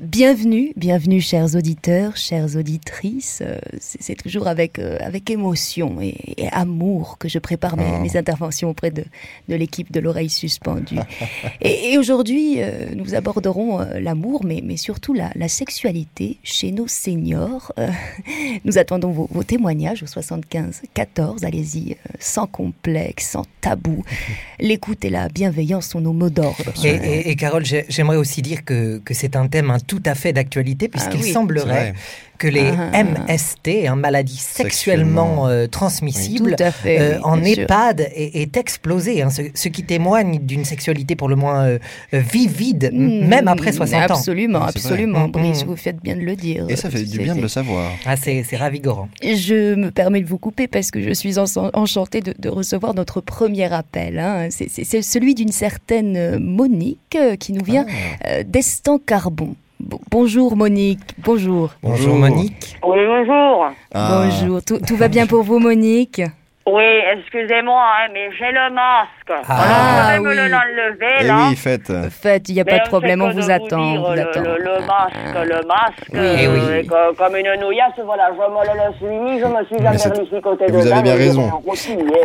Bienvenue, 0.03 0.73
bienvenue 0.77 1.21
chers 1.21 1.55
auditeurs, 1.55 2.17
chères 2.17 2.57
auditrices. 2.57 3.41
Euh, 3.47 3.57
C'est 3.79 4.17
toujours 4.17 4.49
avec, 4.49 4.81
euh, 4.81 4.99
avec 5.01 5.31
émotion 5.31 6.01
et, 6.01 6.17
et 6.37 6.49
amour 6.51 7.19
que 7.19 7.29
je 7.29 7.39
prépare 7.39 7.77
mes, 7.77 7.85
Oh. 7.97 8.01
mes 8.03 8.17
interventions 8.17 8.69
auprès 8.71 8.91
de, 8.91 9.05
de 9.49 9.55
l'équipe 9.55 9.93
de 9.93 10.01
l'oreille 10.01 10.29
suspendue. 10.29 10.99
et 11.61 11.93
et 11.93 11.99
aujourd'hui, 11.99 12.57
euh, 12.59 12.87
nous 12.97 13.15
aborderons 13.15 13.79
l'amour, 14.01 14.45
mais, 14.45 14.61
mais 14.63 14.77
surtout 14.77 15.15
la, 15.15 15.31
la 15.37 15.47
sexualité 15.49 16.39
chez 16.43 16.73
nos 16.73 16.89
seniors. 16.89 17.73
Nous 18.65 18.79
attendons 18.79 19.13
vos, 19.13 19.29
vos 19.31 19.45
témoignages 19.45 20.03
au 20.03 20.07
75 20.07 20.83
14. 20.95 21.45
Allez-y, 21.45 21.97
sans 22.19 22.47
complexe, 22.49 23.31
sans 23.31 23.45
tabou. 23.61 24.03
L'écoute 24.61 25.05
et 25.05 25.11
la 25.11 25.29
bienveillance 25.29 25.87
sont 25.91 26.01
nos 26.01 26.13
mots 26.13 26.31
d'ordre. 26.31 26.73
Et, 26.85 27.31
et- 27.31 27.37
Carole, 27.37 27.65
j'ai- 27.65 27.85
j'aimerais 27.89 28.17
aussi 28.17 28.43
dire 28.43 28.65
que, 28.65 28.99
que 28.99 29.15
c'est 29.15 29.37
un 29.37 29.47
thème 29.47 29.71
tout 29.81 30.03
à 30.05 30.15
fait 30.15 30.33
d'actualité, 30.33 30.89
puisqu'il 30.89 31.21
oui. 31.21 31.23
C'est 31.27 31.33
semblerait. 31.33 31.95
Que 32.39 32.49
les 32.49 32.71
Ah. 32.77 33.03
MST, 33.05 33.87
hein, 33.89 33.97
maladies 33.97 34.37
sexuellement 34.39 35.49
euh, 35.49 35.67
transmissibles, 35.67 36.57
fait. 36.73 36.99
euh, 37.01 37.15
oui, 37.17 37.21
en 37.25 37.43
sûr. 37.45 37.59
EHPAD 37.61 38.01
est, 38.15 38.37
est 38.43 38.57
explosé, 38.57 39.23
hein, 39.23 39.31
ce, 39.31 39.43
ce 39.55 39.69
qui 39.69 39.83
témoigne 39.85 40.39
d'une 40.41 40.65
sexualité 40.65 41.17
pour 41.17 41.29
le 41.29 41.37
moins 41.37 41.65
euh, 41.65 41.79
vivide, 42.13 42.85
m- 42.93 43.07
Mmh, 43.07 43.27
même 43.29 43.49
après 43.49 43.73
60 43.73 44.11
ans. 44.11 44.15
Absolument, 44.15 44.63
absolument. 44.63 45.29
Mmh, 45.29 45.31
Brice, 45.33 45.65
mmh. 45.65 45.69
vous 45.69 45.77
faites 45.77 46.03
bien 46.03 46.17
de 46.17 46.21
le 46.23 46.37
dire. 46.37 46.67
Et 46.69 46.77
ça 46.77 46.91
fait 46.91 47.03
du 47.03 47.19
bien 47.19 47.35
de 47.37 47.41
le 47.41 47.49
savoir. 47.49 47.91
Ah, 48.05 48.17
c'est 48.17 48.43
c'est 48.43 48.57
ravigorant. 48.57 49.09
Je 49.23 49.75
me 49.75 49.91
permets 49.91 50.21
de 50.21 50.27
vous 50.27 50.39
couper 50.39 50.67
parce 50.67 50.91
que 50.91 51.01
je 51.01 51.13
suis 51.13 51.39
en- 51.39 51.47
enchantée 51.75 52.21
de, 52.21 52.35
de 52.39 52.49
recevoir 52.49 52.95
notre 52.95 53.21
premier 53.21 53.73
appel. 53.73 54.19
hein. 54.19 54.49
C'est- 54.51 55.03
celui 55.03 55.35
d'une 55.35 55.53
certaine 55.53 56.39
Monique 56.39 57.17
qui 57.41 57.53
nous 57.53 57.65
vient 57.65 57.87
Ah. 58.25 58.43
d'Estan 58.45 58.99
Carbon. 58.99 59.55
Bon- 59.87 60.01
bonjour 60.11 60.57
Monique, 60.57 60.99
bonjour. 61.19 61.71
Bonjour, 61.81 62.15
Bonjour. 62.15 62.17
Monique. 62.19 62.77
Oui, 62.85 62.99
bonjour. 63.07 63.67
Ah. 63.95 64.25
Bonjour, 64.25 64.61
tout, 64.61 64.79
tout 64.85 64.97
va 64.97 65.07
bien 65.07 65.29
pour 65.29 65.45
vous 65.45 65.61
Monique? 65.61 66.23
Oui, 66.69 66.83
excusez-moi, 67.17 67.81
hein, 67.81 68.09
mais 68.13 68.29
j'ai 68.37 68.51
le 68.51 68.75
masque. 68.75 69.45
Ah, 69.49 70.09
Alors, 70.11 70.25
pouvez 70.25 70.31
oui. 70.31 70.37
me 70.37 70.49
l'enlever, 70.49 71.15
Eh 71.21 71.25
là. 71.25 71.47
oui, 71.49 71.57
faites. 71.57 71.93
Faites, 72.11 72.49
il 72.49 72.55
n'y 72.57 72.61
a 72.61 72.65
pas 72.65 72.79
de 72.79 72.83
on 72.87 72.89
problème, 72.89 73.23
on 73.23 73.31
vous 73.31 73.51
attend, 73.51 73.81
on 73.81 74.09
vous 74.09 74.15
le, 74.15 74.21
attend. 74.23 74.41
Le, 74.41 74.59
le 74.59 74.87
masque, 74.87 75.37
le 75.45 75.67
masque, 75.67 76.09
Oui, 76.13 76.19
euh, 76.21 76.55
oui. 76.73 76.79
et 76.81 76.87
que- 76.87 77.15
comme 77.17 77.37
une 77.37 77.61
nouillasse, 77.61 77.93
voilà, 78.05 78.31
je 78.33 78.37
me 78.37 78.63
le 78.67 78.97
suis 78.97 79.19
mis, 79.19 79.41
je 79.41 79.47
me 79.47 79.65
suis 79.67 79.99
c'est- 79.99 80.15
jamais 80.15 80.41
côté 80.41 80.65
et 80.65 80.67
de 80.67 80.73
vous 80.73 80.93
avez 80.93 81.03
bien 81.03 81.15
raison. 81.15 81.51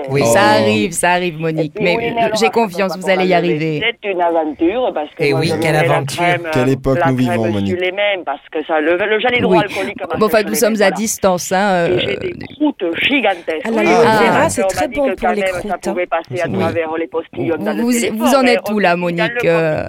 Oui. 0.09 0.21
Oh. 0.23 0.25
Ça 0.25 0.41
arrive, 0.41 0.91
ça 0.91 1.11
arrive 1.11 1.39
Monique, 1.39 1.73
mais 1.79 2.13
j'ai 2.39 2.49
confiance, 2.49 2.97
vous 2.97 3.09
allez 3.09 3.27
y 3.27 3.33
arriver. 3.35 3.83
C'est 4.01 4.09
une 4.09 4.21
aventure, 4.21 4.91
parce 4.93 5.09
que 5.09 5.15
Eh 5.23 5.31
moi, 5.31 5.41
oui, 5.41 5.47
je 5.47 5.55
quelle 5.55 5.73
mets 5.73 5.85
la 5.87 5.93
aventure. 5.93 6.17
crème, 6.23 6.47
Quelle 6.51 6.69
euh, 6.69 6.73
époque 6.73 6.97
la 6.99 7.11
nous 7.11 7.15
crème 7.17 7.29
vivons, 7.31 7.43
sur 7.45 7.53
Monique. 7.53 7.79
les 7.79 7.91
mêmes, 7.91 8.23
parce 8.25 8.41
que 8.51 8.63
ça, 8.65 8.79
le, 8.79 8.95
le 8.97 9.19
gel 9.19 9.31
Oui. 9.33 9.37
hydroalcoolique... 9.39 9.97
Bon, 10.19 10.25
enfin, 10.25 10.41
nous 10.43 10.55
sommes 10.55 10.81
à 10.81 10.89
distance. 10.91 11.51
Hein, 11.51 11.87
Et 11.87 11.91
euh, 11.91 11.99
j'ai 11.99 12.15
des 12.17 12.33
croûtes 12.55 12.83
gigantesques. 13.03 13.65
Ah, 13.65 13.69
Oui, 13.71 13.83
parce 14.33 14.53
c'est 14.55 14.63
très 14.67 14.87
bon 14.87 15.13
pour 15.15 15.29
les 15.29 15.41
croûtes, 15.43 15.71
Ça 15.71 15.77
pouvait 15.91 16.05
passer 16.07 16.41
à 16.41 16.47
Oui. 16.47 16.59
travers 16.59 16.89
les 16.97 17.07
postillons 17.07 17.55
dans 17.57 17.73
le 17.73 17.81
Vous- 17.83 18.35
en 18.35 18.43
êtes 18.45 18.69
où, 18.71 18.79
là, 18.79 18.95
Monique, 18.95 19.45
euh. 19.45 19.85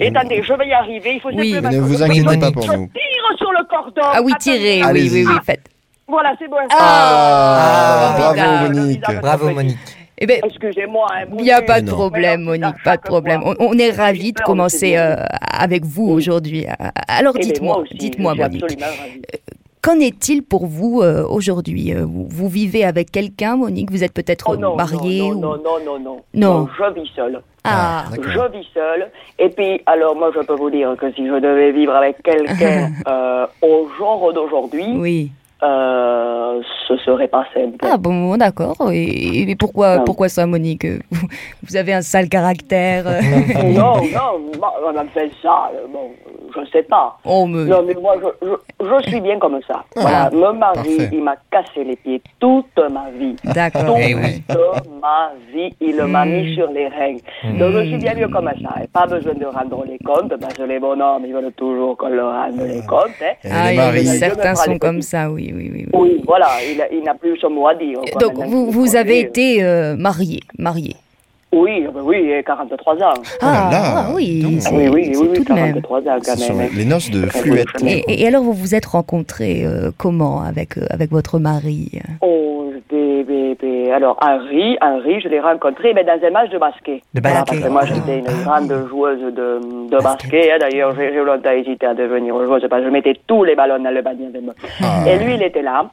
Et 0.00 0.08
attendez, 0.08 0.42
je 0.42 0.52
vais 0.54 0.66
y 0.68 0.72
arriver. 0.72 1.14
Il 1.14 1.20
faut 1.20 1.28
Oui. 1.30 1.52
ne 1.52 1.60
que 1.60 1.76
vous 1.76 1.98
je- 1.98 2.02
inquiétez 2.02 2.20
Oui, 2.20 2.24
pas 2.24 2.36
Monique. 2.40 2.54
pour 2.54 2.62
Je 2.62 2.72
nous. 2.72 2.86
tire 2.88 3.38
sur 3.38 3.52
le 3.52 3.64
cordon. 3.68 4.00
Ah 4.14 4.20
oui, 4.22 4.32
tirez, 4.40 4.82
oui, 4.92 5.10
oui, 5.12 5.24
oui, 5.26 5.34
faites. 5.44 5.64
Voilà, 6.08 6.34
c'est 6.38 6.48
bon. 6.48 6.56
Ah, 6.70 8.14
Ah, 8.18 8.32
bravo. 8.34 8.72
Monique. 8.72 9.00
Bravo, 9.20 9.50
Monique. 9.50 9.78
Eh 10.18 10.26
ben, 10.26 10.40
Excusez-moi. 10.44 11.06
hein, 11.12 11.24
Il 11.36 11.42
n'y 11.42 11.50
a 11.50 11.62
pas 11.62 11.80
de 11.80 11.90
problème, 11.90 12.42
non, 12.42 12.50
Monique, 12.52 12.76
pas 12.84 12.96
de 12.96 13.02
problème. 13.02 13.40
On, 13.44 13.56
on 13.58 13.76
est 13.78 13.90
ravis 13.90 14.32
de 14.32 14.40
commencer 14.40 14.96
euh, 14.96 15.16
avec 15.40 15.84
vous 15.84 16.06
aujourd'hui. 16.08 16.64
Alors 17.08 17.32
Eh 17.36 17.40
ben, 17.40 17.46
dites-moi, 17.46 17.82
dites-moi, 17.92 18.34
Monique. 18.36 18.64
Qu'en 19.82 19.98
est-il 19.98 20.42
pour 20.42 20.66
vous 20.66 21.02
euh, 21.02 21.26
aujourd'hui 21.28 21.92
Euh, 21.92 22.04
vous, 22.06 22.26
vous 22.28 22.48
vivez 22.48 22.84
avec 22.84 23.10
quelqu'un, 23.10 23.56
Monique 23.56 23.90
Vous 23.90 24.04
êtes 24.04 24.14
peut-être 24.14 24.46
Oh 24.50 24.56
non, 24.56 24.76
mariée 24.76 25.20
non, 25.20 25.30
ou... 25.30 25.40
non, 25.40 25.56
non, 25.56 25.84
non, 25.84 25.98
non, 25.98 26.20
Non. 26.32 26.68
Je 26.78 27.00
vis 27.00 27.10
seule. 27.14 27.42
Ah, 27.64 28.04
d'accord. 28.10 28.24
Je 28.32 28.58
vis 28.58 28.66
seule. 28.72 29.10
Et 29.38 29.48
puis, 29.50 29.80
alors 29.86 30.16
moi, 30.16 30.30
je 30.34 30.40
peux 30.40 30.54
vous 30.54 30.70
dire 30.70 30.94
que 30.98 31.12
si 31.12 31.26
je 31.26 31.34
devais 31.34 31.72
vivre 31.72 31.94
avec 31.94 32.22
quelqu'un 32.22 32.90
euh, 33.08 33.46
au 33.60 33.88
genre 33.98 34.32
d'aujourd'hui, 34.32 34.86
oui. 34.96 35.30
Euh, 35.62 36.60
ce 36.88 36.96
serait 36.98 37.28
pas 37.28 37.44
simple. 37.54 37.76
Ah 37.82 37.96
bon, 37.96 38.36
d'accord. 38.36 38.76
Et, 38.92 39.42
et 39.50 39.56
pourquoi, 39.56 39.98
Non. 39.98 40.04
pourquoi 40.04 40.28
ça, 40.28 40.46
Monique 40.46 40.86
vous, 41.10 41.26
vous 41.62 41.76
avez 41.76 41.92
un 41.94 42.02
sale 42.02 42.28
caractère. 42.28 43.04
euh. 43.06 43.20
non, 43.72 43.96
non, 44.02 44.40
on 44.86 44.96
a 44.96 45.04
fait 45.06 45.30
ça, 45.42 45.70
euh, 45.74 45.86
bon, 45.92 46.10
je 46.54 46.68
sais 46.70 46.82
pas. 46.82 47.16
Oh, 47.24 47.46
mais... 47.46 47.64
Non, 47.64 47.82
mais 47.86 47.94
moi, 47.94 48.14
je, 48.20 48.46
je, 48.46 48.84
je 48.86 49.08
suis 49.10 49.20
bien 49.20 49.38
comme 49.38 49.58
ça. 49.66 49.84
Ah, 49.96 50.00
voilà, 50.00 50.30
mon 50.32 50.52
mari, 50.58 50.96
parfait. 50.96 51.08
il 51.12 51.22
m'a 51.22 51.36
cassé 51.50 51.84
les 51.84 51.96
pieds 51.96 52.20
toute 52.40 52.66
ma 52.90 53.10
vie. 53.18 53.36
D'accord. 53.44 53.86
Toute 53.86 53.96
Eh 54.00 54.14
oui. 54.14 54.42
ma 55.00 55.32
vie, 55.52 55.74
il 55.80 55.96
m'a 56.04 56.24
Mm. 56.24 56.30
mis 56.30 56.54
sur 56.54 56.70
les 56.70 56.88
règles. 56.88 57.20
Donc, 57.58 57.72
je 57.72 57.86
suis 57.88 57.96
bien 57.98 58.14
mieux 58.14 58.28
comme 58.28 58.48
ça. 58.62 58.82
Et 58.82 58.86
pas 58.88 59.06
besoin 59.06 59.34
de 59.34 59.46
rendre 59.46 59.84
les 59.86 59.98
comptes, 59.98 60.34
parce 60.40 60.54
que 60.54 60.62
les 60.62 60.78
bonhommes, 60.78 61.24
ils 61.26 61.32
veulent 61.32 61.52
toujours 61.56 61.96
qu'on 61.96 62.08
leur 62.08 62.32
rende 62.32 62.60
les 62.60 62.80
comptes. 62.86 63.10
Hein. 63.22 63.34
Et 63.44 63.48
Ah, 63.50 63.64
les 63.68 63.72
il- 63.74 63.76
maris. 63.78 64.06
certains 64.06 64.54
sont 64.54 64.78
comme 64.78 65.02
ça, 65.02 65.30
oui, 65.30 65.51
oui, 65.54 65.70
oui. 65.72 65.86
oui. 65.92 66.00
Oui, 66.00 66.22
voilà, 66.26 66.48
il, 66.92 67.02
n'a 67.02 67.14
plus 67.14 67.36
son 67.38 67.50
mot 67.50 67.66
à 67.68 67.74
dire. 67.74 68.00
Donc, 68.20 68.34
vous, 68.46 68.70
vous 68.70 68.96
avez 68.96 69.20
été 69.20 69.62
euh, 69.62 69.96
marié, 69.96 70.40
marié. 70.58 70.96
Oui, 71.54 71.86
ben 71.94 72.00
oui, 72.02 72.16
et 72.30 72.42
43 72.42 72.94
ans. 72.94 72.98
Là 72.98 73.12
Ah, 73.42 73.68
là, 73.70 73.82
ah, 74.08 74.12
oui, 74.14 74.56
c'est 74.58 74.72
oui, 74.74 74.88
oui, 74.88 75.12
oui, 75.14 75.28
tout 75.34 75.44
de 75.44 75.52
même. 75.52 75.74
43 75.82 75.98
ans 76.00 76.18
quand 76.24 76.36
sont 76.38 76.54
même. 76.54 76.68
hein. 76.68 76.74
les 76.74 76.84
noces 76.86 77.10
de 77.10 77.26
Fluette. 77.26 77.66
et 77.84 78.26
alors, 78.26 78.42
vous 78.42 78.54
vous 78.54 78.74
êtes 78.74 78.86
rencontrés 78.86 79.62
euh, 79.66 79.90
comment 79.98 80.40
avec, 80.40 80.78
euh, 80.78 80.86
avec 80.88 81.10
votre 81.10 81.38
mari? 81.38 81.90
Oh, 82.22 82.51
alors 83.90 84.16
Henri, 84.20 84.76
Henri, 84.80 85.20
je 85.20 85.28
l'ai 85.28 85.40
rencontré 85.40 85.94
mais 85.94 86.04
dans 86.04 86.18
un 86.22 86.30
match 86.30 86.50
de 86.50 86.58
basket. 86.58 87.00
De 87.14 87.20
basket. 87.20 87.46
parce 87.46 87.60
que 87.60 87.68
moi 87.68 87.84
j'étais 87.86 88.18
une 88.18 88.44
grande 88.44 88.86
joueuse 88.88 89.20
de, 89.34 89.88
de 89.90 90.02
basket. 90.02 90.50
hein. 90.52 90.56
D'ailleurs, 90.60 90.94
j'ai 90.94 91.10
longtemps 91.12 91.50
hésité 91.50 91.86
à 91.86 91.94
devenir 91.94 92.34
joueuse 92.44 92.64
parce 92.68 92.82
que 92.82 92.88
je 92.88 92.92
mettais 92.92 93.18
tous 93.26 93.44
les 93.44 93.54
ballons 93.54 93.82
dans 93.82 93.90
le 93.94 94.02
panier. 94.02 94.28
Ah. 94.82 95.08
Et 95.08 95.18
lui, 95.18 95.34
il 95.34 95.42
était 95.42 95.62
là. 95.62 95.86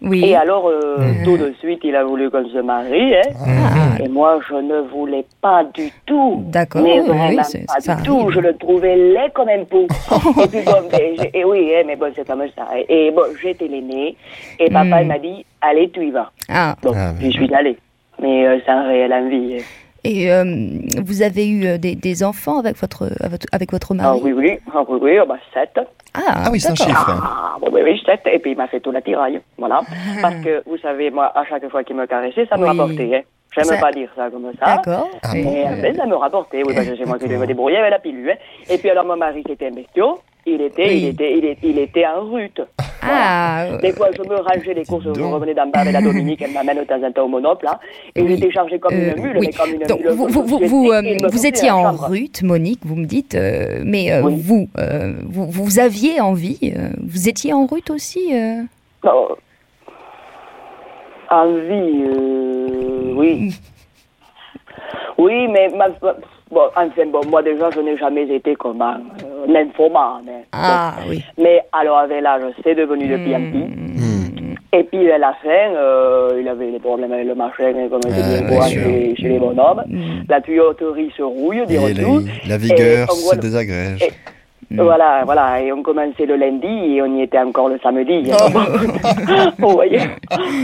Oui. 0.00 0.24
Et 0.24 0.36
alors, 0.36 0.68
euh, 0.68 0.96
tout 1.24 1.36
de 1.36 1.52
suite, 1.58 1.80
il 1.82 1.96
a 1.96 2.04
voulu 2.04 2.30
qu'on 2.30 2.48
se 2.48 2.58
marie. 2.58 3.16
Hein. 3.16 3.22
Ah, 3.44 4.02
Et 4.02 4.08
moi, 4.08 4.38
je 4.48 4.54
ne 4.54 4.80
voulais 4.88 5.24
pas 5.40 5.64
du 5.74 5.90
tout. 6.06 6.44
D'accord, 6.46 6.82
Mais 6.82 7.00
oui, 7.00 7.06
vraiment 7.08 7.28
oui, 7.30 7.36
pas 7.36 7.42
ça 7.80 7.94
du 7.96 8.02
tout. 8.04 8.20
arrive. 8.20 8.30
Je 8.34 8.40
le 8.40 8.56
trouvais 8.56 8.96
laid 8.96 9.30
comme 9.34 9.48
un 9.48 9.64
pou. 9.64 9.86
et 10.42 10.46
puis 10.48 10.60
bon, 10.64 10.88
et 11.34 11.44
oui, 11.44 11.72
hein, 11.74 11.82
mais 11.86 11.96
bon, 11.96 12.12
c'est 12.14 12.26
comme 12.26 12.42
ça. 12.56 12.68
Et, 12.88 13.06
et 13.08 13.10
bon, 13.10 13.22
j'étais 13.42 13.66
l'aîné. 13.66 14.16
Et 14.60 14.70
papa, 14.70 14.98
Hmm. 14.98 15.02
il 15.02 15.06
m'a 15.08 15.18
dit, 15.18 15.44
allez, 15.60 15.90
tu 15.90 16.06
y 16.06 16.10
vas. 16.12 16.30
Ah. 16.48 16.76
Donc, 16.82 16.94
Ah, 16.96 17.12
j'y 17.20 17.32
suis 17.32 17.52
allée. 17.52 17.76
Mais 18.22 18.46
euh, 18.46 18.58
sans 18.66 18.86
réelle 18.86 19.12
envie. 19.12 19.56
hein. 19.58 19.62
Et 20.04 20.30
euh, 20.32 20.44
vous 21.04 21.22
avez 21.22 21.48
eu 21.48 21.66
euh, 21.66 21.76
des, 21.76 21.96
des 21.96 22.22
enfants 22.22 22.58
avec 22.60 22.76
votre, 22.76 23.10
avec, 23.52 23.72
votre 23.72 23.88
Ah 23.98 24.02
mari? 24.14 24.20
Oui, 24.22 24.32
oui, 24.32 24.58
ah, 24.72 24.84
oui, 24.88 24.98
oui, 25.02 25.18
ah, 25.18 25.24
bah, 25.24 25.36
sept. 25.52 25.76
Ah, 26.14 26.20
Ah 26.46 26.48
oui, 26.50 26.60
c'est 26.60 26.70
un 26.70 26.74
chiffre. 26.74 27.10
hein. 27.10 27.20
Ah, 27.22 27.56
bon, 27.60 27.68
oui, 27.72 27.80
oui, 27.84 28.02
sept. 28.04 28.20
Et 28.32 28.38
puis, 28.38 28.52
il 28.52 28.56
m'a 28.56 28.66
fait 28.68 28.80
tout 28.80 28.90
l'attirail. 28.90 29.40
Voilà. 29.58 29.80
Parce 30.22 30.36
que, 30.36 30.62
vous 30.66 30.78
savez, 30.78 31.10
moi, 31.10 31.32
à 31.34 31.44
chaque 31.44 31.68
fois 31.68 31.84
qu'il 31.84 31.96
me 31.96 32.06
caressait, 32.06 32.46
ça 32.46 32.56
me 32.56 32.62
Oui. 32.62 32.68
rapportait. 32.68 33.16
Hein. 33.16 33.20
J'aime 33.54 33.64
Ça- 33.64 33.76
pas 33.78 33.90
dire 33.92 34.10
ça 34.14 34.28
comme 34.30 34.50
ça. 34.60 34.76
D'accord. 34.76 35.08
Ah 35.22 35.36
Et, 35.36 35.42
bon 35.42 35.66
euh, 35.66 35.94
ça 35.94 36.06
me 36.06 36.14
rapportait, 36.16 36.62
oui, 36.66 36.74
parce 36.74 36.86
que 36.86 36.96
c'est 36.96 37.06
moi 37.06 37.18
qui 37.18 37.24
devais 37.24 37.38
me 37.38 37.46
débrouiller 37.46 37.78
avec 37.78 37.90
la 37.90 37.98
pilule. 37.98 38.30
hein. 38.30 38.34
Et 38.70 38.76
puis 38.78 38.90
alors, 38.90 39.04
mon 39.06 39.16
mari, 39.16 39.42
c'était 39.46 39.68
un 39.68 39.72
bestiau. 39.72 40.18
Il 40.54 40.62
était, 40.62 40.86
Oui. 40.86 40.98
il 41.02 41.04
était, 41.08 41.32
il 41.38 41.44
était, 41.44 41.68
il 41.68 41.78
était 41.78 42.06
en 42.06 42.24
rute. 42.30 42.60
ah, 43.02 43.64
euh, 43.64 43.78
Des 43.78 43.92
fois, 43.92 44.08
je 44.16 44.22
me 44.22 44.36
rangeais 44.36 44.74
les 44.74 44.84
courses, 44.84 45.04
je 45.04 45.20
revenais 45.22 45.54
d'en 45.54 45.66
bas 45.66 45.80
avec 45.80 45.92
la 45.92 46.00
Dominique, 46.02 46.42
elle 46.42 46.52
m'amène 46.52 46.78
de 46.78 46.84
temps 46.84 47.02
en 47.02 47.12
temps 47.12 47.24
au 47.24 47.28
monople, 47.28 47.64
là. 47.66 47.78
Et 48.16 48.22
Oui. 48.22 48.28
j'étais 48.36 48.50
chargée 48.50 48.78
comme 48.78 48.94
euh, 48.94 49.14
une 49.16 49.22
mule, 49.22 49.38
oui. 49.38 49.46
mais 49.46 49.52
comme 49.52 49.72
une 49.74 49.86
Donc, 49.86 50.00
mule. 50.00 50.10
vous, 50.10 50.58
vous, 50.66 50.92
euh, 50.92 51.02
vous 51.28 51.46
étiez 51.46 51.70
en 51.70 51.92
rute, 51.92 52.42
Monique, 52.42 52.80
vous 52.84 52.96
me 52.96 53.04
dites, 53.06 53.34
euh, 53.34 53.82
mais 53.84 54.12
euh, 54.12 54.22
vous, 54.22 54.68
euh, 54.78 55.14
vous, 55.24 55.46
vous 55.50 55.78
aviez 55.78 56.20
envie, 56.20 56.58
euh, 56.76 56.88
vous 57.06 57.28
étiez 57.28 57.52
en 57.52 57.66
rute 57.66 57.90
aussi 57.90 58.30
euh 58.34 58.62
Non. 59.04 59.28
Envie, 61.30 62.04
euh, 62.06 63.12
oui. 63.14 63.50
Oui, 65.18 65.48
mais 65.48 65.68
ma, 65.76 65.88
bon, 65.88 66.12
enfin, 66.76 66.86
bon, 67.08 67.20
moi 67.28 67.42
déjà, 67.42 67.70
je 67.72 67.80
n'ai 67.80 67.96
jamais 67.96 68.22
été 68.32 68.54
comme 68.54 68.80
un 68.80 69.00
euh, 69.24 69.27
nymphomane. 69.46 70.28
hein. 70.28 70.42
Ah 70.52 70.94
oui. 71.08 71.22
Mais 71.38 71.60
alors, 71.72 71.98
avec 71.98 72.22
l'âge, 72.22 72.42
c'est 72.64 72.74
devenu 72.74 73.06
de 73.08 73.16
pire 73.16 73.36
en 73.36 73.50
pire. 73.50 73.66
Hmm. 73.66 74.54
Et 74.72 74.84
puis, 74.84 75.10
à 75.10 75.16
la 75.18 75.32
fin, 75.42 75.48
euh, 75.48 76.38
il 76.40 76.46
avait 76.48 76.70
des 76.70 76.78
problèmes 76.78 77.12
avec 77.12 77.26
le 77.26 77.34
machin, 77.34 77.72
comme 77.88 78.00
Ah, 78.04 78.08
bien 78.48 78.62
chez, 78.68 79.14
chez 79.16 79.28
les 79.28 79.38
bonhommes. 79.38 79.82
Mm. 79.86 80.24
La 80.28 80.42
tuyauterie 80.42 81.10
se 81.16 81.22
rouille, 81.22 81.62
tout. 81.94 82.20
la, 82.46 82.50
la 82.50 82.56
vigueur 82.58 83.10
se 83.10 83.36
désagrège. 83.36 84.02
et- 84.02 84.12
Voilà, 84.70 85.22
voilà, 85.24 85.62
et 85.62 85.72
on 85.72 85.82
commençait 85.82 86.26
le 86.26 86.36
lundi 86.36 86.66
et 86.66 87.00
on 87.02 87.16
y 87.16 87.22
était 87.22 87.38
encore 87.38 87.68
le 87.70 87.78
samedi. 87.82 88.30
Vous 89.58 89.70
voyez, 89.70 90.00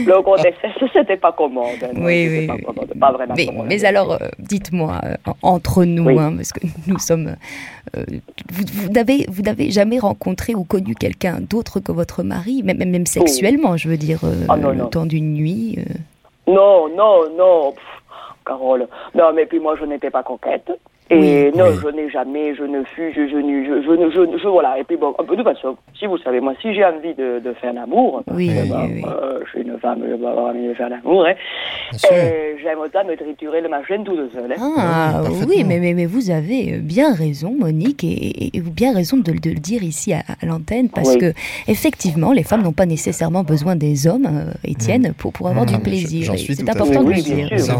le 0.07 0.23
contexte, 0.23 0.61
c'était 0.93 1.17
pas 1.17 1.33
commode. 1.33 1.65
hein. 1.83 1.89
non, 1.95 2.05
Oui, 2.05 2.25
c'était 2.27 2.41
oui, 2.41 2.47
Pas, 2.47 2.55
oui. 2.55 2.63
commode, 2.65 2.93
pas 3.01 3.13
vraiment 3.13 3.35
Mais, 3.35 3.47
commode. 3.47 3.67
mais 3.69 3.85
alors, 3.87 4.13
euh, 4.13 4.29
dites-moi, 4.39 5.01
euh, 5.05 5.15
entre 5.43 5.85
nous, 5.85 6.05
Oui. 6.05 6.19
hein, 6.19 6.35
parce 6.37 6.53
que 6.53 6.67
nous 6.87 6.99
sommes. 6.99 7.35
euh, 7.97 8.05
vous 8.53 8.65
vous 8.85 8.91
n'avez 8.91 9.25
vous 9.29 9.43
jamais 9.71 9.99
rencontré 9.99 10.55
ou 10.55 10.65
connu 10.65 10.95
quelqu'un 10.95 11.39
d'autre 11.41 11.81
que 11.81 11.91
votre 11.93 12.23
mari, 12.23 12.63
même, 12.63 12.77
même, 12.79 12.91
même 12.91 13.07
sexuellement, 13.07 13.77
je 13.79 13.89
veux 13.89 13.97
dire, 13.97 14.21
euh, 14.25 14.45
Ah, 14.51 14.57
non, 14.59 14.71
le 14.71 14.77
non. 14.77 14.87
temps 14.89 15.07
d'une 15.07 15.33
nuit 15.33 15.79
euh. 15.79 16.53
Non, 16.53 16.89
non, 16.95 17.23
non, 17.39 17.73
pff, 17.73 17.83
Carole. 18.45 18.87
Non, 19.15 19.33
mais 19.35 19.47
puis 19.47 19.61
moi, 19.61 19.77
je 19.81 19.87
n'étais 19.87 20.11
pas 20.11 20.23
coquette. 20.23 20.71
Et 21.11 21.51
Oui. 21.53 21.59
non, 21.59 21.67
Oui. 21.71 21.79
je 21.83 21.89
n'ai 21.89 22.09
jamais, 22.11 22.55
je 22.55 22.63
ne 22.65 22.83
fus, 22.85 23.13
je, 23.15 23.27
je, 23.29 23.37
je, 23.37 23.83
je, 23.83 23.91
ne- 23.93 24.11
je, 24.11 24.39
je- 24.43 24.49
voilà. 24.49 24.79
Et 24.79 24.85
puis 24.85 24.97
bon, 24.97 25.15
un 25.19 25.25
peu 25.25 25.37
de 25.37 25.43
façon, 25.43 25.77
si 25.99 26.07
vous 26.07 26.17
savez, 26.19 26.41
moi, 26.41 26.55
si 26.63 26.73
j'ai 26.75 26.85
envie 26.85 27.13
de, 27.15 27.41
de 27.45 27.53
faire 27.61 27.75
l'amour, 27.75 28.23
Oui, 28.33 28.51
bah, 28.71 28.87
oui. 28.89 29.03
euh, 29.07 29.40
je 29.45 29.51
suis 29.51 29.61
une 29.69 29.79
femme, 29.79 30.01
je 30.03 30.14
vais 30.14 30.27
avoir 30.27 30.47
envie 30.47 30.67
de 30.67 30.73
faire 30.75 30.88
l'amour, 30.88 31.27
hein, 31.27 31.35
j'aime 32.62 32.79
autant 32.79 33.05
me 33.05 33.17
triturer 33.17 33.61
le 33.61 33.69
machin 33.69 34.03
tout 34.03 34.17
seul. 34.33 34.51
Hein. 34.59 34.73
Ah 34.79 35.23
Oui, 35.29 35.45
oui, 35.47 35.64
mais, 35.67 35.79
mais, 35.79 35.93
mais 35.95 36.07
vous 36.07 36.31
avez 36.31 36.75
euh, 36.75 36.79
bien 36.81 37.12
raison, 37.14 37.55
Monique, 37.59 38.03
et, 38.05 38.07
et- 38.47 38.57
et 38.57 38.61
bien 38.61 38.95
raison 38.95 39.19
de, 39.19 39.33
de 39.33 39.51
le 39.51 39.57
dire 39.61 39.83
ici 39.83 40.12
à, 40.14 40.21
à 40.40 40.47
l'antenne, 40.47 40.88
parce 40.88 41.11
Oui. 41.14 41.19
que 41.19 41.33
effectivement, 41.69 42.33
les 42.33 42.43
femmes 42.45 42.62
n'ont 42.62 42.73
pas 42.73 42.87
nécessairement 42.87 43.43
besoin 43.43 43.77
des 43.77 44.07
hommes, 44.07 44.27
euh, 44.27 44.53
Étienne, 44.64 45.12
pour, 45.19 45.33
pour 45.33 45.49
avoir 45.49 45.67
Ah, 45.69 45.73
du 45.77 45.79
plaisir. 45.83 46.33
C'est 46.38 46.69
important 46.69 47.03
de 47.03 47.09
le 47.11 47.14
Oui, 47.17 47.23
bien 47.23 47.47
dire. 47.47 47.77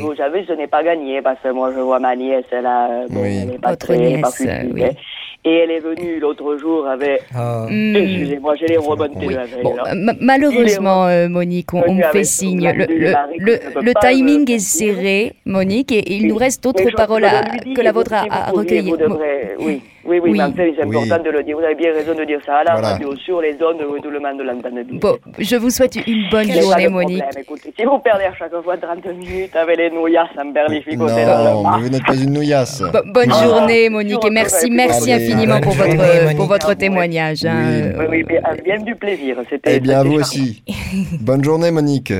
vous 0.00 0.14
savez, 0.16 0.44
ce 0.48 0.52
n'est 0.54 0.66
pas 0.66 0.82
gagné, 0.82 1.22
parce 1.22 1.38
que 1.42 1.50
moi, 1.52 1.70
je 1.74 1.80
vois 1.80 1.98
ma 2.00 2.07
nièce, 2.16 2.44
là, 2.52 2.88
euh, 2.90 3.06
bon, 3.10 3.22
Oui. 3.22 3.40
elle 3.42 3.54
est 3.54 3.58
pas 3.58 3.70
Votre 3.70 3.86
très, 3.86 3.94
elle 4.12 4.20
pas 4.20 4.28
nièce, 4.40 4.66
oui. 4.74 4.84
hein. 4.84 4.90
Et 5.44 5.54
elle 5.58 5.70
est 5.70 5.78
venue 5.78 6.18
l'autre 6.18 6.56
jour 6.58 6.86
avec... 6.88 7.22
Oh. 7.34 7.66
Hmm. 7.70 7.94
Excusez-moi, 7.96 8.54
j'ai 8.56 8.66
les 8.66 8.76
remontés 8.76 9.26
Oui. 9.28 9.36
avec 9.36 9.62
Bon, 9.62 9.76
là. 9.76 9.84
euh, 9.86 9.94
ma- 9.94 10.12
malheureusement, 10.20 11.06
euh, 11.06 11.28
Monique, 11.28 11.72
on, 11.72 11.82
on 11.86 11.94
me 11.94 12.02
fait 12.02 12.24
signe. 12.24 12.60
Le, 13.38 13.92
timing 14.00 14.50
est 14.50 14.58
serré, 14.58 15.34
Monique, 15.46 15.92
et, 15.92 15.98
et 16.00 16.14
il 16.16 16.22
Oui. 16.24 16.28
nous 16.28 16.36
reste 16.36 16.64
d'autres 16.64 16.90
paroles 16.94 17.24
à- 17.24 17.42
que 17.74 17.80
la 17.80 17.92
vôtre 17.92 18.12
à, 18.14 18.50
recueillir. 18.50 18.96
vous 18.96 19.00
devrez- 19.00 19.54
Oui, 19.60 19.80
oui, 20.08 20.18
oui, 20.22 20.30
Oui. 20.32 20.38
mais 20.38 20.44
enfin, 20.44 20.54
c'est 20.76 20.84
Oui. 20.84 20.96
important 20.96 21.22
de 21.22 21.30
le 21.30 21.42
dire. 21.44 21.56
Vous 21.58 21.64
avez 21.64 21.74
bien 21.74 21.92
raison 21.92 22.14
de 22.14 22.24
dire 22.24 22.40
ça 22.46 22.56
à 22.58 22.64
la 22.64 22.72
Voilà. 22.72 22.88
radio, 22.94 23.14
sur 23.16 23.40
les 23.40 23.56
zones 23.58 23.76
où 23.88 23.98
tout 24.00 24.10
le 24.10 24.20
monde 24.20 24.40
l'entend 24.42 24.70
bien. 24.70 24.84
Bon, 25.00 25.16
je 25.38 25.56
vous 25.56 25.70
souhaite 25.70 25.96
une 26.06 26.28
bonne 26.30 26.50
journée, 26.50 26.88
Monique. 26.88 27.22
Écoutez, 27.38 27.72
si 27.78 27.84
vous 27.84 27.98
perdez 27.98 28.24
à 28.24 28.34
chaque 28.34 28.54
fois 28.64 28.76
30 28.76 29.04
minutes 29.14 29.54
avec 29.54 29.76
les 29.76 29.90
nouillasses 29.90 30.30
en 30.40 30.46
berlificoté 30.50 31.24
dans 31.24 31.38
le 31.44 31.50
Non, 31.62 31.70
mais 31.76 31.82
vous 31.82 31.88
n'êtes 31.90 32.04
pas 32.06 32.14
une 32.16 32.32
nouillasse. 32.32 32.80
Bo- 32.82 33.12
bonne 33.12 33.32
Ah. 33.32 33.44
journée, 33.44 33.88
Monique, 33.88 34.24
et 34.24 34.30
merci, 34.30 34.70
merci 34.70 35.12
Allez, 35.12 35.24
infiniment 35.32 35.60
pour 35.60 35.72
votre, 35.74 35.90
journée, 35.90 36.20
Monique. 36.22 36.36
pour 36.36 36.46
votre 36.46 36.74
témoignage. 36.74 37.44
hein. 37.44 37.54
Oui. 37.68 37.82
Euh, 37.82 37.92
oui, 37.98 38.06
oui, 38.10 38.22
bien, 38.24 38.40
bien 38.64 38.78
du 38.82 38.94
plaisir. 38.96 39.36
C'était. 39.50 39.76
Eh 39.76 39.80
bien, 39.80 40.00
à 40.00 40.02
vous 40.02 40.10
charmant. 40.10 40.20
aussi. 40.22 40.62
Bonne 41.20 41.44
journée, 41.44 41.70
Monique. 41.70 42.12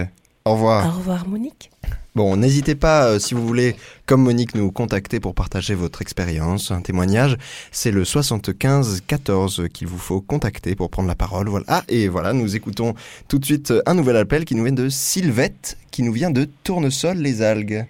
Au 0.45 0.53
revoir. 0.53 0.87
Au 0.87 0.99
revoir, 0.99 1.27
Monique. 1.29 1.71
Bon, 2.19 2.37
n'hésitez 2.37 2.75
pas, 2.75 3.05
euh, 3.05 3.19
si 3.21 3.35
vous 3.35 3.47
voulez, 3.47 3.77
comme 4.05 4.25
Monique, 4.25 4.57
nous 4.57 4.73
contacter 4.73 5.21
pour 5.21 5.37
partager 5.37 5.77
votre 5.77 6.03
expérience, 6.03 6.73
un 6.73 6.81
témoignage. 6.81 7.37
C'est 7.71 7.93
le 7.93 8.05
75 8.05 9.03
14 9.07 9.69
qu'il 9.73 9.87
vous 9.87 9.99
faut 9.99 10.21
contacter 10.21 10.75
pour 10.75 10.91
prendre 10.91 11.07
la 11.07 11.15
parole. 11.15 11.47
Voilà. 11.49 11.65
Ah, 11.69 11.83
et 11.89 12.09
voilà, 12.09 12.33
nous 12.33 12.57
écoutons 12.57 12.95
tout 13.29 13.39
de 13.39 13.45
suite 13.45 13.73
un 13.87 13.95
nouvel 13.95 14.17
appel 14.17 14.45
qui 14.45 14.57
nous 14.57 14.65
vient 14.65 14.73
de 14.73 14.89
Sylvette, 14.89 15.79
qui 15.93 16.03
nous 16.03 16.11
vient 16.13 16.33
de 16.33 16.49
Tournesol 16.65 17.19
les 17.19 17.41
algues. 17.41 17.87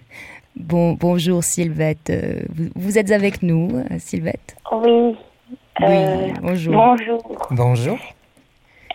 Bon, 0.55 0.93
bonjour 0.93 1.43
Sylvette. 1.43 2.11
Euh, 2.11 2.43
Vous, 2.53 2.69
vous 2.75 2.97
êtes 2.99 3.09
avec 3.09 3.41
nous, 3.41 3.69
euh, 3.77 3.95
Sylvette? 3.97 4.55
Oui. 4.71 5.15
Oui, 5.81 5.87
euh, 5.87 6.27
bonjour. 6.43 6.75
bonjour. 6.75 7.47
Bonjour. 7.49 7.97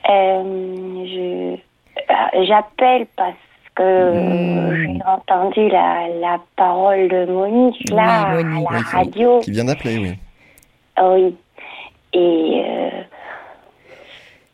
Euh, 0.09 1.05
je 1.09 1.55
euh, 1.57 2.44
j'appelle 2.47 3.09
parce 3.16 3.35
que 3.76 4.12
Mm. 4.12 4.76
j'ai 4.76 4.98
entendu 5.06 5.68
la, 5.68 6.06
la 6.20 6.38
parole 6.56 7.08
de 7.08 7.26
Monique 7.32 7.90
là 7.90 8.34
Oui, 8.37 8.44
Monique, 8.44 8.68
à 8.68 8.72
la 8.72 8.78
oui, 8.78 8.84
radio. 8.92 9.40
Qui 9.40 9.50
vient 9.50 9.64
d'appeler, 9.64 9.98
oui. 9.98 10.18
Oui. 11.02 11.37
Et 12.12 12.62
euh, 12.64 12.90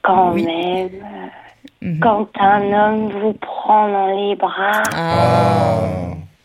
quand 0.03 0.33
Oui. 0.33 0.45
même, 0.47 0.89
Mhm. 1.83 2.01
quand 2.01 2.29
un 2.39 2.73
homme 2.73 3.11
vous 3.21 3.33
prend 3.35 3.89
dans 3.89 4.17
les 4.17 4.37
bras, 4.37 4.83
Ah. 4.95 5.81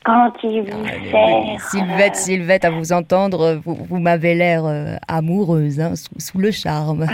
quand 0.04 0.32
il 0.44 0.62
vous 0.64 0.84
Ah, 0.86 0.92
oui. 1.14 1.58
Sylvette, 1.60 2.16
Sylvette, 2.16 2.66
à 2.66 2.70
vous 2.72 2.92
entendre, 2.94 3.60
vous, 3.64 3.76
vous 3.76 4.00
m'avez 4.00 4.36
l'air 4.36 4.66
euh, 4.66 4.96
amoureuse, 5.08 5.80
hein, 5.80 5.96
sous, 5.96 6.20
sous 6.20 6.38
le 6.38 6.52
charme. 6.52 7.06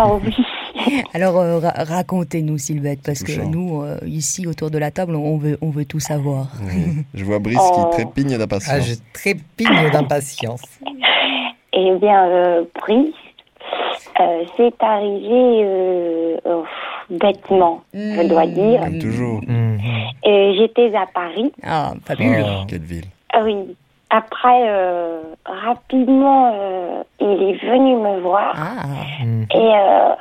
oh 0.00 0.20
oui. 0.24 0.34
Alors 1.14 1.38
euh, 1.38 1.58
ra- 1.58 1.74
racontez-nous, 1.84 2.58
Sylvette, 2.58 3.00
parce 3.04 3.22
que 3.22 3.40
nous, 3.42 3.82
euh, 3.82 3.98
ici 4.06 4.46
autour 4.46 4.70
de 4.70 4.78
la 4.78 4.90
table, 4.90 5.14
on 5.16 5.36
veut, 5.38 5.58
on 5.62 5.70
veut 5.70 5.84
tout 5.84 6.00
savoir. 6.00 6.48
Oui. 6.66 7.04
Je 7.14 7.24
vois 7.24 7.38
Brice 7.38 7.58
Oh. 7.60 7.88
qui 7.90 7.96
trépigne 8.02 8.34
Ah, 8.34 8.38
d'impatience. 8.38 8.86
je 8.86 8.94
trépigne 9.12 9.90
d'impatience. 9.92 10.62
Eh 11.72 11.96
bien, 11.98 12.26
euh, 12.28 12.64
Brice, 12.80 13.14
euh, 14.20 14.44
c'est 14.56 14.74
arrivé 14.82 15.64
euh, 15.64 16.36
euh, 16.46 16.62
bêtement, 17.10 17.82
je 17.92 18.28
dois 18.28 18.46
dire. 18.46 18.80
Comme 18.80 18.98
toujours. 18.98 19.40
Euh, 19.48 20.52
J'étais 20.58 20.94
à 20.96 21.06
Paris. 21.12 21.52
Ah, 21.62 21.92
fabuleux. 22.04 22.44
Oh. 22.44 22.64
Quelle 22.68 22.82
ville. 22.82 23.04
Ah 23.32 23.40
oui. 23.44 23.56
Après, 24.10 24.68
euh, 24.68 25.22
rapidement, 25.44 26.52
euh, 26.54 27.02
il 27.20 27.26
est 27.50 27.66
venu 27.66 27.96
me 27.96 28.20
voir 28.20 28.54
Ah, 28.56 29.22
Mhm. 29.24 29.46
et 29.52 29.56
euh, 29.56 30.14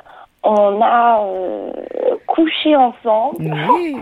on 0.43 0.81
a 0.81 1.21
euh, 1.23 1.71
couché 2.27 2.75
ensemble. 2.75 3.53
oui. 3.69 3.95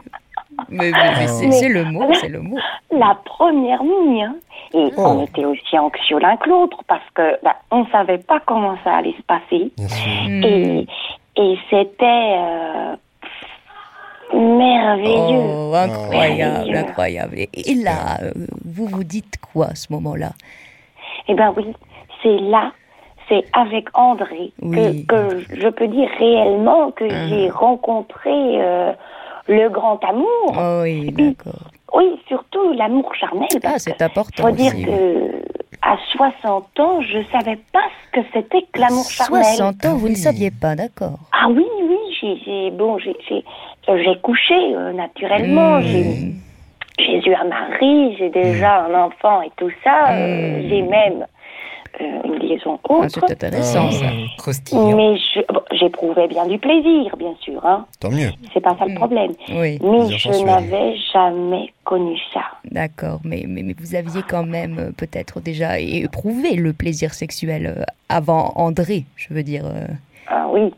Mais, 0.69 0.91
mais- 0.91 1.11
mais 1.47 1.51
c'est 1.51 1.69
le 1.69 1.85
mot, 1.85 2.13
c'est 2.13 2.27
le 2.27 2.41
mot. 2.41 2.57
La 2.91 3.17
première 3.23 3.81
nuit, 3.83 4.21
hein. 4.21 4.35
Et 4.73 4.89
Oh. 4.97 5.03
on 5.07 5.23
était 5.23 5.45
aussi 5.45 5.77
anxieux 5.79 6.19
l'un 6.19 6.35
que 6.37 6.49
l'autre 6.49 6.77
parce 6.87 7.09
que 7.13 7.37
bah, 7.43 7.55
on 7.71 7.85
savait 7.87 8.17
pas 8.17 8.39
comment 8.45 8.75
ça 8.83 8.95
allait 8.97 9.15
se 9.17 9.21
passer. 9.23 9.71
Bien 9.77 9.87
sûr. 9.87 10.11
Mm. 10.29 10.43
Et, 10.43 10.87
et 11.37 11.57
c'était. 11.69 12.35
euh, 12.37 12.95
merveilleux. 14.33 15.39
Oh, 15.43 15.73
incroyable, 15.75 16.53
Merveilleux. 16.67 16.77
incroyable. 16.77 17.35
Et, 17.53 17.73
là, 17.75 18.17
euh, 18.21 18.31
vous 18.65 18.87
vous 18.87 19.03
dites 19.03 19.35
quoi 19.53 19.67
à 19.67 19.75
ce 19.75 19.91
moment-là? 19.93 20.29
Eh 21.27 21.33
ben 21.33 21.53
oui, 21.55 21.65
c'est 22.23 22.37
là, 22.39 22.71
c'est 23.29 23.43
avec 23.53 23.87
André 23.93 24.51
Oui. 24.61 25.05
que, 25.05 25.41
que 25.41 25.55
je 25.61 25.67
peux 25.69 25.87
dire 25.87 26.09
réellement 26.19 26.91
que 26.91 27.07
j'ai 27.09 27.49
rencontré 27.49 28.29
euh, 28.33 28.91
le 29.47 29.69
grand 29.69 30.03
amour. 30.03 30.53
Oh 30.57 30.79
oui, 30.83 31.11
d'accord. 31.11 31.59
Oui, 31.93 32.19
surtout 32.27 32.71
l'amour 32.73 33.13
charnel. 33.15 33.49
Ah, 33.63 33.77
c'est 33.77 34.01
important 34.01 34.43
faut 34.43 34.51
dire 34.51 34.73
aussi. 34.73 34.85
que 34.85 35.41
à 35.81 35.97
60 36.15 36.79
ans, 36.79 37.01
je 37.01 37.19
savais 37.31 37.57
pas 37.73 37.83
ce 38.13 38.19
que 38.21 38.25
c'était 38.33 38.61
que 38.71 38.79
l'amour 38.79 39.09
charnel. 39.09 39.43
60 39.43 39.85
ans, 39.85 39.95
vous 39.97 40.07
ne 40.07 40.13
Oui. 40.13 40.15
saviez 40.15 40.51
pas, 40.51 40.75
d'accord. 40.75 41.17
Ah 41.33 41.47
oui, 41.49 41.65
oui, 41.89 41.97
j'ai, 42.45 42.71
bon, 42.71 42.97
j'ai, 42.99 43.15
couché 44.21 44.53
euh, 44.75 44.93
naturellement. 44.93 45.79
Mmh. 45.79 45.83
J'ai, 46.99 47.19
j'ai 47.21 47.29
eu 47.31 47.33
un 47.33 47.45
mari, 47.45 48.15
j'ai 48.19 48.29
déjà 48.29 48.85
un 48.85 48.93
enfant 49.05 49.41
et 49.41 49.51
tout 49.57 49.71
ça. 49.83 50.11
euh, 50.13 50.59
Mmh. 50.59 50.69
j'ai 50.69 50.81
même 50.83 51.21
euh, 51.23 51.25
une 51.99 52.35
liaison 52.39 52.79
Ah, 52.89 52.93
autre. 52.93 53.07
c'est 53.09 53.31
intéressant, 53.31 53.91
ça. 53.91 54.07
Mmh, 54.11 54.95
mais 54.95 55.15
bon, 55.49 55.61
j'éprouvais 55.73 56.27
bien 56.27 56.45
du 56.47 56.57
plaisir, 56.57 57.15
bien 57.17 57.33
sûr. 57.41 57.63
Hein. 57.65 57.85
Tant 57.99 58.09
mieux. 58.11 58.29
C'est 58.53 58.61
pas 58.61 58.75
ça 58.77 58.85
le 58.85 58.91
Mmh. 58.91 58.95
problème. 58.95 59.31
Oui, 59.49 59.77
Mais 59.81 60.17
je 60.17 60.43
n'avais 60.45 60.95
jamais 61.13 61.73
connu 61.83 62.17
ça. 62.33 62.41
d'accord. 62.71 63.19
Mais, 63.23 63.45
mais, 63.47 63.63
mais 63.63 63.75
vous 63.77 63.95
aviez 63.95 64.21
quand 64.23 64.45
même 64.45 64.77
euh, 64.79 64.91
peut-être 64.95 65.39
déjà 65.41 65.79
éprouvé 65.79 66.55
le 66.55 66.73
plaisir 66.73 67.13
sexuel 67.13 67.73
euh, 67.77 67.83
avant 68.09 68.53
André, 68.55 69.05
je 69.15 69.33
veux 69.33 69.43
dire. 69.43 69.65
euh. 69.65 69.87
Ah 70.27 70.47
oui. 70.51 70.73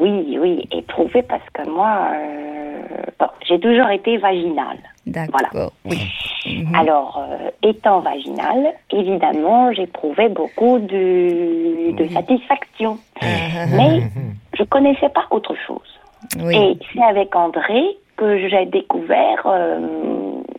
Oui, 0.00 0.38
oui, 0.40 0.68
éprouvé 0.70 1.22
parce 1.22 1.48
que 1.52 1.68
moi, 1.68 2.08
euh, 2.12 2.82
bon, 3.18 3.26
j'ai 3.46 3.58
toujours 3.58 3.88
été 3.90 4.16
vaginale. 4.18 4.78
D'accord, 5.06 5.72
oui. 5.84 5.98
Mhm. 6.46 6.74
Alors, 6.74 7.22
euh, 7.28 7.50
étant 7.62 8.00
vaginale, 8.00 8.74
évidemment, 8.90 9.72
j'éprouvais 9.72 10.28
beaucoup 10.28 10.78
de, 10.78 11.94
satisfaction. 12.12 12.98
Ah, 13.20 13.26
Mais 13.76 14.02
je 14.58 14.62
connaissais 14.64 15.08
pas 15.08 15.26
autre 15.30 15.54
chose. 15.66 16.00
oui. 16.42 16.56
Et 16.56 16.78
c'est 16.92 17.02
avec 17.02 17.34
André 17.34 17.96
que 18.16 18.48
j'ai 18.48 18.66
découvert 18.66 19.42
euh, 19.46 19.78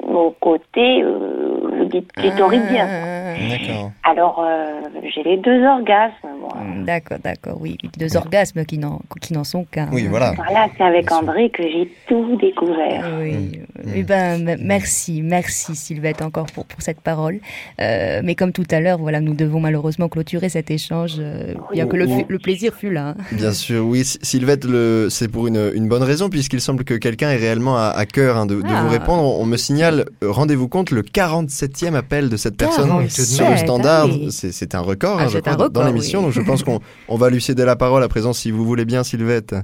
mon 0.07 0.31
côté 0.39 1.03
euh, 1.03 1.89
clitoridien. 2.15 2.88
Ah, 2.89 3.35
D'accord. 3.49 3.91
Alors, 4.03 4.45
euh, 4.47 4.81
j'ai 5.13 5.23
les 5.23 5.38
deux 5.38 5.63
orgasmes, 5.65 6.13
moi. 6.39 6.49
ah, 6.55 6.59
D'accord, 6.85 7.17
d'accord, 7.23 7.57
oui. 7.62 7.77
Deux 7.97 8.17
orgasmes 8.17 8.65
qui 8.65 8.77
n'en 8.77 9.01
qui 9.21 9.33
n'en 9.33 9.43
sont 9.43 9.65
qu'un. 9.65 9.88
Oui, 9.91 10.07
voilà. 10.07 10.33
Voilà, 10.35 10.67
c'est 10.77 10.83
avec 10.83 11.07
Bien 11.07 11.19
sûr. 11.19 11.29
André 11.29 11.49
que 11.49 11.63
j'ai 11.63 11.89
tout 12.07 12.35
découvert. 12.38 13.05
Oui. 13.19 13.59
Mm. 13.83 13.91
Eh 13.95 14.03
ben, 14.03 14.47
m- 14.47 14.59
merci, 14.62 15.21
merci 15.21 15.75
Sylvette 15.75 16.21
encore 16.21 16.47
pour, 16.47 16.65
pour 16.65 16.81
cette 16.81 17.01
parole. 17.01 17.39
Euh, 17.81 18.21
mais 18.23 18.35
comme 18.35 18.51
tout 18.51 18.65
à 18.71 18.79
l'heure, 18.79 18.97
voilà, 18.99 19.21
nous 19.21 19.33
devons 19.33 19.59
malheureusement 19.59 20.09
clôturer 20.09 20.49
cet 20.49 20.69
échange, 20.71 21.15
euh, 21.19 21.53
bien 21.71 21.88
que 21.88 21.95
le, 21.95 22.38
plaisir 22.39 22.73
fut 22.73 22.91
là. 22.91 23.09
hein. 23.09 23.15
Bien 23.31 23.53
sûr, 23.53 23.85
oui. 23.85 24.03
Sy- 24.03 24.19
Sylvette, 24.21 24.65
le- 24.65 25.07
c'est 25.09 25.27
pour 25.31 25.47
une, 25.47 25.71
une 25.75 25.88
bonne 25.88 26.03
raison, 26.03 26.29
puisqu'il 26.29 26.62
semble 26.62 26.83
que 26.83 26.93
quelqu'un 26.95 27.29
ait 27.31 27.35
réellement 27.38 27.77
à, 27.77 27.93
à 27.95 28.05
cœur 28.05 28.38
hein, 28.38 28.45
de, 28.45 28.55
de 28.55 28.62
Ah. 28.69 28.81
vous 28.83 28.89
répondre. 28.89 29.23
On, 29.23 29.41
on 29.41 29.45
me 29.45 29.57
signale, 29.57 29.88
rendez-vous 30.23 30.67
compte, 30.67 30.91
le 30.91 31.02
47e 31.02 31.93
appel 31.95 32.30
de 32.30 32.38
cette 32.38 32.58
personne 32.58 32.88
47, 32.88 33.25
sur 33.25 33.49
le 33.49 33.58
standard. 33.58 34.08
ah 34.10 34.13
oui. 34.13 34.30
C'est 34.32 34.75
un 34.75 34.80
record, 34.82 35.17
Ah, 35.19 35.23
hein, 35.23 35.28
je 35.28 35.34
c'est 35.34 35.41
crois, 35.41 35.65
un 35.65 35.69
dans- 35.69 35.86
l'émission. 35.86 36.19
oui. 36.19 36.25
Donc 36.25 36.34
je 36.34 36.41
pense 36.41 36.63
qu'on 36.63 36.80
on 37.08 37.15
va 37.17 37.30
lui 37.30 37.41
céder 37.41 37.65
la 37.65 37.75
parole 37.75 38.04
à 38.04 38.08
présent, 38.08 38.34
si 38.34 38.52
vous 38.52 38.65
voulez 38.65 38.86
bien, 38.86 39.04
Sylvette. 39.04 39.56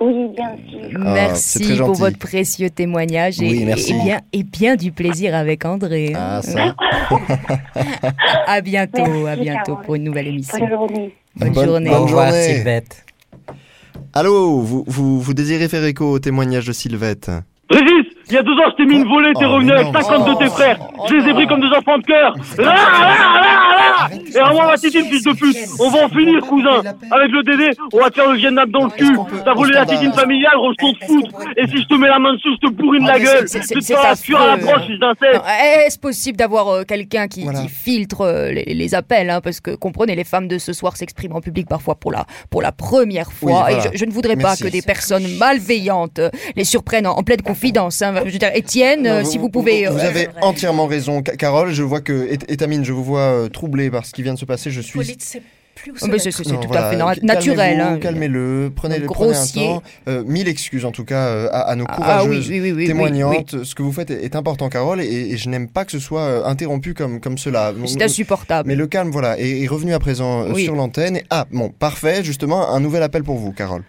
Oui, 0.00 0.12
bien 0.36 0.56
sûr. 0.68 0.90
c'est 1.36 1.60
merci 1.60 1.76
pour 1.78 1.94
votre 1.94 2.18
précieux 2.18 2.68
témoignage 2.68 3.40
et, 3.40 3.48
Oui, 3.48 3.62
merci. 3.64 3.92
et 3.92 4.02
bien, 4.02 4.20
et 4.32 4.42
bien 4.42 4.74
du 4.76 4.90
plaisir 4.90 5.36
avec 5.36 5.64
André. 5.64 6.12
hein. 6.14 6.40
Ah, 6.40 6.42
ça. 6.42 6.74
À 8.46 8.60
bientôt, 8.60 9.26
à 9.26 9.36
bientôt 9.36 9.72
Carole. 9.72 9.84
pour 9.84 9.94
une 9.94 10.04
nouvelle 10.04 10.28
émission. 10.28 10.58
Bonne 10.58 10.68
journée. 10.68 11.14
Bonne, 11.36 11.50
Bonne- 11.52 11.64
journée. 11.64 11.90
bonne 11.90 11.98
Au 12.00 12.04
revoir, 12.06 12.28
journée. 12.28 12.42
Sylvette. 12.54 13.04
Allô, 14.12 14.60
vous, 14.60 14.84
vous, 14.86 15.20
vous 15.20 15.34
désirez 15.34 15.68
faire 15.68 15.84
écho 15.84 16.04
au 16.10 16.18
témoignage 16.18 16.66
de 16.66 16.72
Sylvette? 16.72 17.30
Régis, 17.70 18.03
il 18.28 18.34
y 18.34 18.38
a 18.38 18.42
deux 18.42 18.52
ans, 18.52 18.70
je 18.70 18.76
t'ai 18.76 18.84
mis 18.86 18.96
une 18.96 19.08
volée, 19.08 19.32
t'es 19.34 19.44
Oh, 19.44 19.52
revenu 19.54 19.72
avec 19.72 19.86
non, 19.86 20.00
50 20.00 20.28
de 20.28 20.34
tes 20.44 20.50
frères. 20.50 20.78
Oh, 20.98 21.06
Je 21.08 21.14
les 21.16 21.28
ai 21.28 21.34
pris 21.34 21.46
comme 21.46 21.60
des 21.60 21.76
enfants 21.76 21.98
de 21.98 22.04
cœur. 22.04 22.34
Et 24.34 24.38
à 24.38 24.52
moi, 24.52 24.66
ma 24.66 24.76
titine, 24.76 25.04
fils 25.06 25.22
de 25.24 25.32
pute, 25.32 25.56
on 25.78 25.90
va 25.90 26.04
en 26.04 26.08
finir, 26.08 26.40
cousin. 26.46 26.82
Avec 27.10 27.30
le 27.30 27.42
Dédé, 27.42 27.70
on 27.92 27.98
va 28.00 28.10
te 28.10 28.14
faire 28.14 28.30
le 28.30 28.36
Vietnam 28.38 28.70
dans 28.70 28.84
le 28.84 28.90
cul. 28.90 29.16
T'as 29.44 29.54
volé 29.54 29.72
la 29.74 29.86
titine 29.86 30.12
familiale, 30.12 30.52
gros, 30.56 30.72
je 30.72 30.86
te 30.96 31.04
foutre. 31.06 31.30
Et 31.56 31.66
si 31.68 31.82
je 31.82 31.86
te 31.88 31.94
mets 31.94 32.08
la 32.08 32.18
main 32.18 32.34
dessus, 32.34 32.48
je 32.62 32.66
te 32.68 32.72
bourrine 32.72 33.06
la 33.06 33.14
Ah, 33.14 33.18
mais 33.18 33.24
gueule. 33.24 33.44
Tu 33.48 33.60
te 33.60 33.92
la 33.92 34.16
sueur 34.16 34.40
à 34.40 34.46
la 34.48 34.56
broche, 34.56 34.86
fils 34.86 35.00
Est-ce 35.86 35.98
possible 35.98 36.36
d'avoir 36.36 36.68
euh, 36.68 36.82
quelqu'un 36.84 37.28
qui, 37.28 37.44
filtre 37.68 38.22
euh, 38.22 38.50
les, 38.52 38.94
appels 38.94 39.30
hein, 39.30 39.40
Parce 39.40 39.60
que 39.60 39.74
comprenez, 39.74 40.14
les 40.14 40.24
femmes 40.24 40.48
de 40.48 40.58
ce 40.58 40.72
soir 40.72 40.96
s'expriment 40.96 41.36
en 41.36 41.40
public 41.40 41.68
parfois 41.68 41.94
pour 41.94 42.12
la, 42.12 42.26
pour 42.50 42.62
la 42.62 42.72
première 42.72 43.32
fois. 43.32 43.70
Et 43.72 43.80
je, 43.80 43.98
je 43.98 44.04
ne 44.04 44.10
voudrais 44.10 44.36
pas 44.36 44.56
que 44.56 44.68
des 44.68 44.82
personnes 44.82 45.26
malveillantes 45.38 46.18
euh, 46.18 46.30
les 46.56 46.64
surprennent 46.64 47.06
en, 47.06 47.22
pleine 47.22 47.42
confidence. 47.42 48.02
hein. 48.02 48.14
Je 48.24 48.30
veux 48.30 48.38
dire, 48.38 48.50
Étienne, 48.54 49.24
si 49.24 49.38
vous 49.38 49.48
pouvez. 49.48 49.86
Vous 49.86 49.98
avez 50.00 50.28
entièrement 50.42 50.86
raison, 50.86 51.22
Ca- 51.24 51.36
Carole. 51.36 51.72
Je 51.72 51.82
vois 51.82 52.00
que, 52.00 52.26
et, 52.30 52.38
et 52.48 52.56
Tamine, 52.56 52.84
je 52.84 52.92
vous 52.92 53.04
vois 53.04 53.48
troublée 53.52 53.90
par 53.94 54.04
ce 54.06 54.12
qui 54.12 54.22
vient 54.22 54.34
de 54.34 54.38
se 54.38 54.44
passer. 54.44 54.70
Je 54.70 54.80
suis 54.80 54.98
plus 54.98 55.90
se 55.98 56.04
Oh, 56.04 56.08
mais 56.08 56.20
c'est 56.20 56.26
mettre. 56.26 56.38
c'est 56.44 56.52
Non, 56.52 56.60
tout 56.60 56.68
voilà, 56.68 56.86
à 56.86 56.90
fait 57.14 57.22
naturel. 57.24 57.80
hein. 57.80 57.98
Calmez-le, 58.00 58.70
prenez, 58.76 59.00
Donc, 59.00 59.12
prenez 59.12 59.34
un 59.36 59.44
temps. 59.46 59.82
Euh, 60.06 60.22
mille 60.24 60.46
excuses 60.46 60.84
en 60.84 60.92
tout 60.92 61.04
cas 61.04 61.26
euh, 61.26 61.48
à, 61.50 61.62
à 61.62 61.74
nos 61.74 61.84
Ah, 61.88 61.96
courageuses 61.96 62.48
oui, 62.48 62.60
oui, 62.60 62.70
oui, 62.70 62.72
oui, 62.76 62.86
témoignantes. 62.86 63.64
Ce 63.64 63.74
que 63.74 63.82
vous 63.82 63.90
faites 63.90 64.08
est, 64.12 64.24
est 64.24 64.36
important, 64.36 64.68
Carole, 64.68 65.00
et, 65.00 65.32
et 65.32 65.36
je 65.36 65.48
n'aime 65.48 65.68
pas 65.68 65.84
que 65.84 65.90
ce 65.90 65.98
soit 65.98 66.20
euh, 66.20 66.44
interrompu 66.44 66.94
comme, 66.94 67.18
comme 67.20 67.38
cela. 67.38 67.72
C'est 67.86 68.00
insupportable. 68.02 68.68
Mais 68.68 68.76
le 68.76 68.86
calme, 68.86 69.10
voilà, 69.10 69.36
est, 69.40 69.62
est 69.62 69.66
revenu 69.66 69.94
à 69.94 69.98
présent 69.98 70.46
Oui. 70.48 70.62
sur 70.62 70.76
l'antenne. 70.76 71.20
Ah, 71.30 71.46
bon, 71.50 71.70
parfait, 71.70 72.22
justement, 72.22 72.70
un 72.72 72.78
nouvel 72.78 73.02
appel 73.02 73.24
pour 73.24 73.36
vous, 73.38 73.50
Carole. 73.50 73.82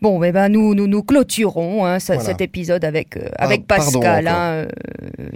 Bon, 0.00 0.22
eh 0.22 0.30
ben, 0.32 0.48
nous, 0.48 0.74
nous, 0.74 0.86
nous 0.86 1.02
clôturons 1.02 1.84
hein, 1.84 1.98
Voilà. 1.98 2.22
cet 2.22 2.40
épisode 2.40 2.84
avec, 2.84 3.16
euh, 3.16 3.28
avec 3.36 3.66
pardon 3.66 4.00
Pascal. 4.00 4.28
hein, 4.28 4.66
euh, 5.20 5.28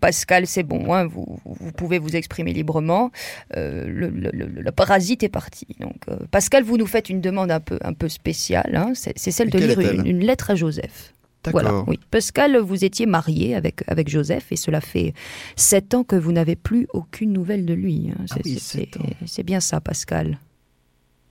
Pascal, 0.00 0.46
c'est 0.46 0.62
bon, 0.64 0.92
hein, 0.92 1.06
vous, 1.06 1.38
vous 1.44 1.72
pouvez 1.72 1.98
vous 1.98 2.16
exprimer 2.16 2.52
librement. 2.52 3.10
Euh, 3.56 3.84
le, 3.86 4.08
le- 4.08 4.30
le- 4.32 4.46
le 4.60 4.72
parasite 4.72 5.22
est 5.22 5.28
parti. 5.28 5.66
Donc, 5.80 5.96
Pascal, 6.30 6.64
vous 6.64 6.76
nous 6.76 6.86
faites 6.86 7.08
une 7.08 7.20
demande 7.20 7.50
un 7.50 7.60
peu, 7.60 7.78
un 7.82 7.92
peu 7.92 8.08
spéciale. 8.08 8.90
c'est 8.94 9.16
celle 9.30 9.48
Et 9.48 9.50
de 9.50 9.58
lire 9.58 9.80
une, 9.80 10.06
une 10.06 10.20
lettre 10.20 10.50
à 10.50 10.54
Joseph. 10.54 11.12
Voilà, 11.50 11.82
oui. 11.86 11.98
Pascal, 12.10 12.58
vous 12.58 12.84
étiez 12.84 13.06
marié 13.06 13.54
avec, 13.54 13.82
avec 13.86 14.08
Joseph 14.10 14.50
et 14.50 14.56
cela 14.56 14.80
fait 14.82 15.14
sept 15.56 15.94
ans 15.94 16.04
que 16.04 16.16
vous 16.16 16.32
n'avez 16.32 16.56
plus 16.56 16.86
aucune 16.92 17.32
nouvelle 17.32 17.64
de 17.64 17.72
lui. 17.72 18.10
hein. 18.10 18.24
Ah 18.32 18.36
oui, 18.44 18.58
c'est 19.26 19.42
bien 19.44 19.60
ça, 19.60 19.80
Pascal. 19.80 20.38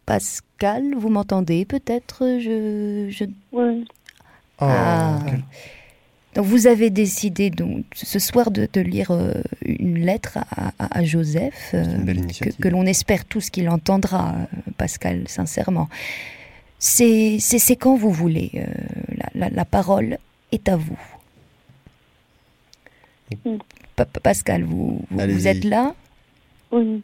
Pascal, 0.07 0.95
vous 0.97 1.09
m'entendez 1.09 1.65
peut-être 1.65 2.23
je, 2.39 3.07
je... 3.11 3.25
Oui. 3.51 3.85
Oh, 4.59 4.65
Ah. 4.65 5.19
Donc 6.33 6.45
vous 6.45 6.65
avez 6.67 6.89
décidé 6.91 7.49
donc 7.49 7.83
ce 7.93 8.17
soir 8.19 8.49
de, 8.51 8.67
de 8.71 8.81
lire 8.81 9.11
euh, 9.11 9.33
une 9.65 9.97
lettre 9.99 10.37
à, 10.37 10.71
à- 10.79 10.99
à 10.99 11.03
Joseph, 11.03 11.71
euh, 11.73 11.83
que, 12.61 12.67
l'on 12.69 12.85
espère 12.85 13.25
tous 13.25 13.49
qu'il 13.49 13.67
entendra, 13.69 14.35
euh, 14.35 14.71
Pascal, 14.77 15.23
sincèrement. 15.27 15.89
C'est 16.79 17.39
quand 17.79 17.95
vous 17.97 18.11
voulez. 18.11 18.51
euh, 18.55 18.65
la, 19.15 19.29
la- 19.35 19.49
la 19.49 19.65
parole 19.65 20.19
est 20.51 20.69
à 20.69 20.75
vous. 20.77 20.97
Pa- 23.95 24.05
Pascal, 24.05 24.63
vous, 24.63 25.01
vous, 25.09 25.19
Allez-y. 25.19 25.35
vous 25.37 25.47
êtes 25.47 25.63
là? 25.63 25.95
Oui. 26.71 27.01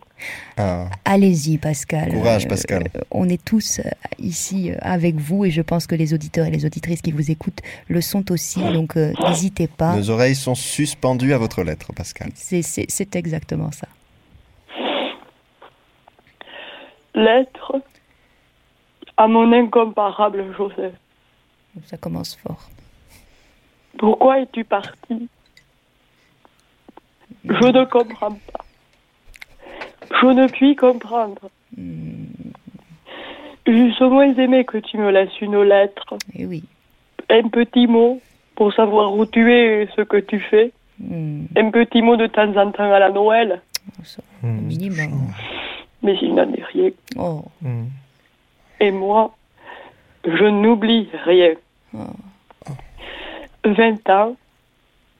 Ah. 0.57 0.87
Allez-y, 1.05 1.57
Pascal. 1.57 2.11
Courage, 2.11 2.45
Euh, 2.45 2.49
Pascal. 2.49 2.83
euh, 2.95 3.01
on 3.11 3.29
est 3.29 3.43
tous 3.43 3.79
euh, 3.79 3.89
ici 4.19 4.71
avec 4.81 5.15
vous 5.15 5.45
et 5.45 5.51
je 5.51 5.61
pense 5.61 5.87
que 5.87 5.95
les 5.95 6.13
auditeurs 6.13 6.47
et 6.47 6.51
les 6.51 6.65
auditrices 6.65 7.01
qui 7.01 7.11
vous 7.13 7.31
écoutent 7.31 7.61
le 7.87 8.01
sont 8.01 8.29
aussi. 8.31 8.59
Donc, 8.73 8.97
euh, 8.97 9.13
n'hésitez 9.27 9.67
pas. 9.67 9.95
Nos 9.95 10.09
oreilles 10.09 10.35
sont 10.35 10.55
suspendues 10.55 11.33
à 11.33 11.37
votre 11.37 11.63
lettre, 11.63 11.93
Pascal. 11.93 12.29
C'est- 12.35 12.61
C'est 12.61 12.85
c'est 12.89 13.15
exactement 13.15 13.71
ça. 13.71 13.87
Lettre 17.15 17.81
à 19.17 19.27
mon 19.27 19.51
incomparable 19.53 20.53
Joseph. 20.57 20.93
Ça 21.85 21.97
commence 21.97 22.35
fort. 22.35 22.69
Pourquoi 23.97 24.39
es-tu 24.41 24.63
parti? 24.63 25.29
Je 27.45 27.49
ne 27.67 27.85
comprends 27.85 28.31
pas. 28.51 28.62
Je 30.21 30.27
ne 30.27 30.47
puis 30.47 30.75
comprendre. 30.75 31.49
Hmm, 31.77 32.25
J'eusse 33.65 34.01
au 34.01 34.09
moins 34.09 34.33
aimé 34.35 34.65
que 34.65 34.77
tu 34.77 34.97
me 34.97 35.09
laisses 35.11 35.39
une 35.41 35.61
lettre, 35.63 36.17
Et 36.35 36.45
oui. 36.45 36.63
un 37.29 37.47
petit 37.49 37.87
mot 37.87 38.21
pour 38.55 38.73
savoir 38.73 39.13
où 39.15 39.25
tu 39.25 39.51
es 39.53 39.83
et 39.83 39.89
ce 39.95 40.01
que 40.01 40.17
tu 40.17 40.39
fais, 40.39 40.71
Hmm, 40.99 41.45
un 41.57 41.71
petit 41.71 42.01
mot 42.03 42.15
de 42.17 42.27
temps 42.27 42.55
en 42.55 42.71
temps 42.71 42.91
à 42.93 42.99
la 42.99 43.09
Noël, 43.09 43.61
ça, 44.03 44.21
Hmm. 44.43 44.67
minimum. 44.67 45.31
mais 46.03 46.15
il 46.21 46.35
n'en 46.35 46.51
est 46.53 46.63
rien. 46.73 46.91
Oh, 47.17 47.43
Hmm. 47.61 47.85
Et 48.79 48.91
moi, 48.91 49.33
je 50.25 50.43
n'oublie 50.45 51.09
rien. 51.25 51.53
20 53.65 54.09
ans, 54.09 54.35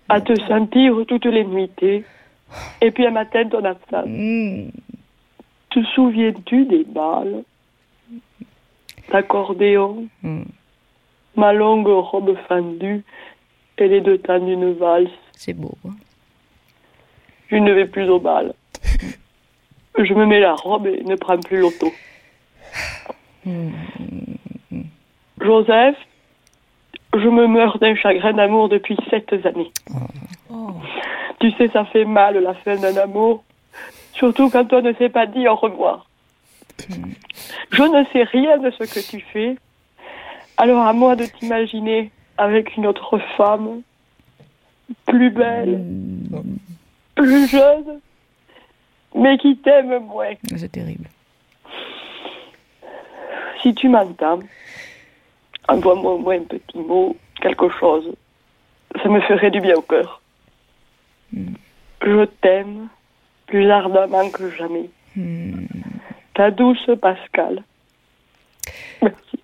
à 0.09 0.21
te 0.21 0.37
sentir 0.47 0.93
toutes 1.07 1.25
les 1.25 1.45
nuitées, 1.45 2.03
et 2.81 2.91
puis 2.91 3.05
un 3.05 3.11
matin, 3.11 3.47
ton 3.49 3.63
absence. 3.65 4.05
Hmm. 4.07 4.69
Te 5.69 5.83
souviens-tu 5.95 6.65
des 6.65 6.83
balles? 6.83 7.43
L'accordéon, 9.11 10.07
Hmm. 10.21 10.43
ma 11.35 11.51
longue 11.53 11.87
robe 11.87 12.35
fendue 12.47 13.03
et 13.77 13.87
les 13.87 14.01
deux 14.01 14.17
temps 14.19 14.39
d'une 14.39 14.73
valse. 14.73 15.09
C'est 15.33 15.53
beau. 15.53 15.73
hein. 15.85 15.93
Je 17.49 17.55
ne 17.57 17.71
vais 17.73 17.85
plus 17.87 18.09
au 18.09 18.19
bal. 18.19 18.53
Je 19.97 20.13
me 20.13 20.25
mets 20.25 20.39
la 20.39 20.53
robe 20.55 20.87
et 20.87 21.03
ne 21.03 21.15
prends 21.15 21.39
plus 21.39 21.59
l'auto. 21.59 21.91
Hmm. 23.45 23.71
Joseph, 25.41 25.97
je 27.13 27.27
me 27.27 27.45
meurs 27.47 27.77
d'un 27.79 27.95
chagrin 27.95 28.33
d'amour 28.33 28.69
depuis 28.69 28.95
sept 29.09 29.31
années. 29.45 29.71
Tu 31.39 31.51
sais, 31.51 31.67
ça 31.69 31.85
fait 31.85 32.05
mal 32.05 32.37
la 32.37 32.53
fin 32.53 32.75
d'un 32.75 32.95
amour, 32.97 33.43
surtout 34.13 34.49
quand 34.49 34.71
on 34.73 34.81
ne 34.81 34.93
s'est 34.93 35.09
pas 35.09 35.25
dit 35.25 35.47
au 35.47 35.55
revoir. 35.55 36.05
Je 37.71 37.83
ne 37.83 38.03
sais 38.11 38.23
rien 38.23 38.57
de 38.57 38.71
ce 38.71 38.83
que 38.83 39.11
tu 39.11 39.19
fais, 39.19 39.55
alors 40.57 40.85
à 40.85 40.93
moi 40.93 41.15
de 41.15 41.25
t'imaginer 41.25 42.11
avec 42.37 42.75
une 42.77 42.87
autre 42.87 43.17
femme, 43.37 43.81
plus 45.05 45.29
belle, 45.29 45.83
plus 47.15 47.47
jeune, 47.47 47.99
mais 49.15 49.37
qui 49.37 49.57
t'aime 49.57 49.99
moins. 49.99 50.33
C'est 50.55 50.71
terrible. 50.71 51.07
Si 53.61 53.73
tu 53.75 53.87
m'entends, 53.87 54.39
envoie-moi 55.67 56.13
au 56.13 56.17
moins 56.19 56.35
un 56.35 56.43
petit 56.43 56.77
mot, 56.77 57.15
quelque 57.41 57.69
chose. 57.69 58.13
Ça 59.01 59.09
me 59.09 59.21
ferait 59.21 59.51
du 59.51 59.61
bien 59.61 59.75
au 59.75 59.81
cœur. 59.81 60.21
Je 62.01 62.25
t'aime 62.41 62.87
plus 63.47 63.69
ardemment 63.69 64.29
que 64.29 64.49
jamais. 64.51 64.89
Ta 66.33 66.51
douce 66.51 66.89
Pascal. 67.01 67.63
Merci. 69.01 69.42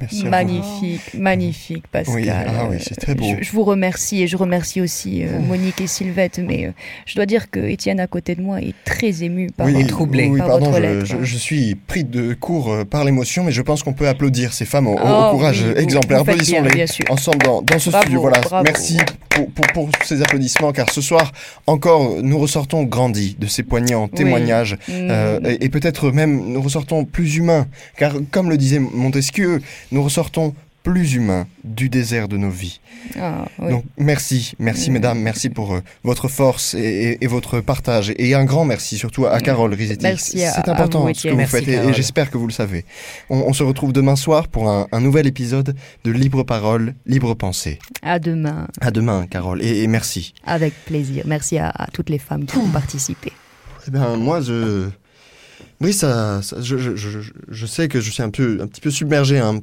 Merci 0.00 0.20
à 0.20 0.24
vous. 0.24 0.30
Magnifique, 0.30 1.14
magnifique, 1.14 1.84
Pascal. 1.88 2.14
Oui, 2.14 2.28
ah 2.30 2.66
oui, 2.70 2.76
c'est 2.80 2.94
très 2.98 3.14
beau. 3.14 3.24
Je, 3.38 3.44
je 3.44 3.52
vous 3.52 3.64
remercie 3.64 4.22
et 4.22 4.26
je 4.26 4.36
remercie 4.36 4.80
aussi 4.80 5.22
euh, 5.24 5.38
Monique 5.40 5.80
et 5.80 5.86
Sylvette, 5.86 6.38
mais 6.38 6.66
euh, 6.66 6.72
je 7.06 7.14
dois 7.16 7.26
dire 7.26 7.50
que 7.50 7.60
Étienne 7.60 8.00
à 8.00 8.06
côté 8.06 8.34
de 8.34 8.42
moi 8.42 8.60
est 8.60 8.74
très 8.84 9.22
ému 9.22 9.48
par, 9.56 9.66
Oui, 9.66 9.74
votre- 9.74 9.86
troublé. 9.88 10.28
Oui, 10.28 10.38
par 10.38 10.48
pardon, 10.48 10.66
votre 10.70 10.76
je, 10.78 10.82
lettre. 10.82 11.06
je- 11.06 11.24
je 11.24 11.36
suis 11.36 11.74
pris 11.74 12.04
de 12.04 12.34
court 12.34 12.72
euh, 12.72 12.84
par 12.84 13.04
l'émotion, 13.04 13.44
mais 13.44 13.52
je 13.52 13.62
pense 13.62 13.82
qu'on 13.82 13.92
peut 13.92 14.08
applaudir 14.08 14.52
ces 14.52 14.64
femmes 14.64 14.86
au, 14.86 14.94
au- 14.94 14.98
au 14.98 15.26
Oh, 15.28 15.30
courage 15.32 15.62
oui, 15.62 15.72
euh, 15.76 15.80
exemplaire. 15.80 16.20
Applaudissons-les 16.20 16.86
ensemble 17.10 17.38
dans, 17.44 17.62
dans 17.62 17.78
ce 17.78 17.90
Bravo, 17.90 18.02
studio. 18.04 18.20
Voilà, 18.20 18.40
bravo. 18.40 18.64
merci 18.64 18.96
pour, 19.28 19.46
pour- 19.50 19.66
pour 19.74 19.88
ces 20.04 20.22
applaudissements, 20.22 20.72
car 20.72 20.90
ce 20.90 21.00
soir 21.00 21.32
encore, 21.66 22.16
nous 22.22 22.38
ressortons 22.38 22.82
grandis 22.84 23.36
de 23.38 23.46
ces 23.46 23.62
poignants 23.62 24.08
témoignages, 24.08 24.76
Mm. 24.88 24.92
euh, 25.10 25.40
et, 25.44 25.64
et 25.66 25.68
peut-être 25.68 26.10
même 26.10 26.52
nous 26.52 26.60
ressortons 26.62 27.04
plus 27.04 27.36
humains, 27.36 27.66
car 27.96 28.14
comme 28.30 28.50
le 28.50 28.56
disait 28.56 28.78
Montesquieu, 28.78 29.60
nous 29.92 30.02
ressortons 30.02 30.54
plus 30.82 31.12
humains 31.12 31.46
du 31.62 31.90
désert 31.90 32.26
de 32.26 32.38
nos 32.38 32.48
vies. 32.48 32.80
Ah, 33.18 33.44
oui. 33.58 33.70
Donc 33.70 33.84
merci, 33.98 34.54
merci 34.58 34.90
mesdames, 34.90 35.18
merci 35.20 35.50
pour 35.50 35.74
euh, 35.74 35.80
votre 36.04 36.26
force 36.28 36.72
et, 36.72 36.78
et- 36.78 37.24
et 37.24 37.26
votre 37.26 37.60
partage. 37.60 38.14
Et 38.16 38.34
un 38.34 38.46
grand 38.46 38.64
merci 38.64 38.96
surtout 38.96 39.26
à 39.26 39.40
Carole 39.40 39.74
Rizetti. 39.74 40.02
Merci 40.02 40.42
à- 40.42 40.52
C'est 40.52 40.68
à 40.70 40.72
important 40.72 41.06
ce 41.12 41.24
que 41.24 41.28
vous 41.28 41.36
Merci, 41.36 41.56
faites 41.64 41.68
et- 41.68 41.92
j'espère 41.92 42.30
que 42.30 42.38
vous 42.38 42.46
le 42.46 42.52
savez. 42.52 42.86
On, 43.28 43.40
on 43.46 43.52
se 43.52 43.62
retrouve 43.62 43.92
demain 43.92 44.16
soir 44.16 44.48
pour 44.48 44.70
un, 44.70 44.86
un 44.90 45.00
nouvel 45.02 45.26
épisode 45.26 45.76
de 46.04 46.10
Libre 46.10 46.44
Parole, 46.44 46.94
Libre 47.04 47.34
Pensée. 47.34 47.78
À 48.00 48.18
demain, 48.18 48.66
À 48.80 48.90
demain 48.90 49.26
Carole 49.26 49.62
et, 49.62 49.82
et 49.82 49.86
merci. 49.86 50.32
avec 50.46 50.72
plaisir. 50.86 51.24
Merci 51.26 51.58
à, 51.58 51.68
à 51.68 51.88
toutes 51.88 52.08
les 52.08 52.18
femmes 52.18 52.46
qui 52.46 52.56
ont 52.56 52.68
participé. 52.70 53.32
Eh 53.86 53.90
bien 53.90 54.16
moi 54.16 54.40
je... 54.40 54.88
Oui, 55.82 55.92
ça, 55.92 56.40
ça- 56.42 56.56
je, 56.62 56.78
je- 56.78 56.96
je- 56.96 57.20
je 57.48 57.66
sais 57.66 57.88
que 57.88 58.00
je 58.00 58.10
suis 58.10 58.22
un, 58.22 58.30
peu, 58.30 58.60
un 58.62 58.66
petit 58.66 58.80
peu 58.80 58.90
submergé. 58.90 59.38
hein. 59.38 59.60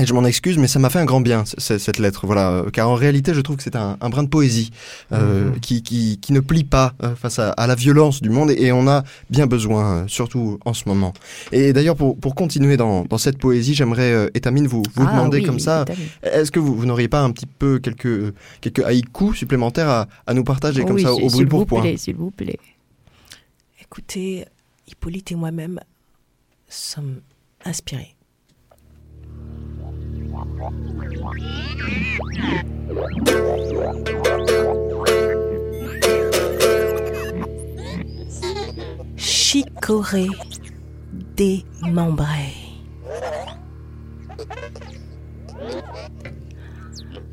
Et 0.00 0.06
je 0.06 0.14
m'en 0.14 0.24
excuse, 0.24 0.56
mais 0.56 0.68
ça 0.68 0.78
m'a 0.78 0.88
fait 0.88 1.00
un 1.00 1.04
grand 1.04 1.20
bien, 1.20 1.44
cette 1.44 1.98
lettre. 1.98 2.24
Voilà, 2.26 2.64
car 2.72 2.88
en 2.88 2.94
réalité, 2.94 3.34
je 3.34 3.42
trouve 3.42 3.56
que 3.56 3.62
c'est 3.62 3.76
un, 3.76 3.98
un 4.00 4.08
brin 4.08 4.22
de 4.22 4.28
poésie 4.28 4.70
euh, 5.12 5.50
Mhm. 5.50 5.60
qui, 5.60 5.82
qui, 5.82 6.18
qui 6.18 6.32
ne 6.32 6.40
plie 6.40 6.64
pas 6.64 6.94
euh, 7.02 7.14
face 7.14 7.38
à, 7.38 7.50
à 7.50 7.66
la 7.66 7.74
violence 7.74 8.22
du 8.22 8.30
monde, 8.30 8.50
et, 8.50 8.54
et 8.62 8.72
on 8.72 8.88
a 8.88 9.04
bien 9.28 9.46
besoin, 9.46 9.96
euh, 9.96 10.04
surtout 10.08 10.58
en 10.64 10.72
ce 10.72 10.88
moment. 10.88 11.12
Et 11.52 11.74
d'ailleurs, 11.74 11.94
pour, 11.96 12.16
pour 12.18 12.34
continuer 12.34 12.78
dans, 12.78 13.04
dans 13.04 13.18
cette 13.18 13.36
poésie, 13.36 13.74
j'aimerais, 13.74 14.10
euh, 14.12 14.30
Étamine, 14.32 14.66
vous, 14.66 14.82
vous 14.94 15.04
Ah 15.06 15.12
demander 15.12 15.40
oui, 15.40 15.44
comme 15.44 15.60
ça, 15.60 15.84
est-ce 16.22 16.50
que 16.50 16.58
vous, 16.58 16.74
vous 16.74 16.86
n'auriez 16.86 17.08
pas 17.08 17.20
un 17.20 17.30
petit 17.30 17.46
peu 17.46 17.78
quelques, 17.78 18.32
quelques 18.62 18.82
haïkus 18.82 19.36
supplémentaires 19.36 19.90
à, 19.90 20.08
à 20.26 20.32
nous 20.32 20.42
partager 20.42 20.84
comme 20.86 20.96
Oui, 20.96 21.02
ça 21.02 21.12
au 21.12 21.18
brûle 21.18 21.30
s'il 21.32 21.48
pour 21.48 21.58
vous 21.60 21.66
point 21.66 21.82
plaît, 21.82 21.96
s'il 21.98 22.16
vous 22.16 22.30
plaît. 22.30 22.58
Écoutez, 23.80 24.46
Hippolyte 24.88 25.32
et 25.32 25.34
moi-même 25.34 25.80
sommes 26.68 27.20
inspirés. 27.66 28.14
Chicorée 39.16 40.28
démembrée. 41.36 42.54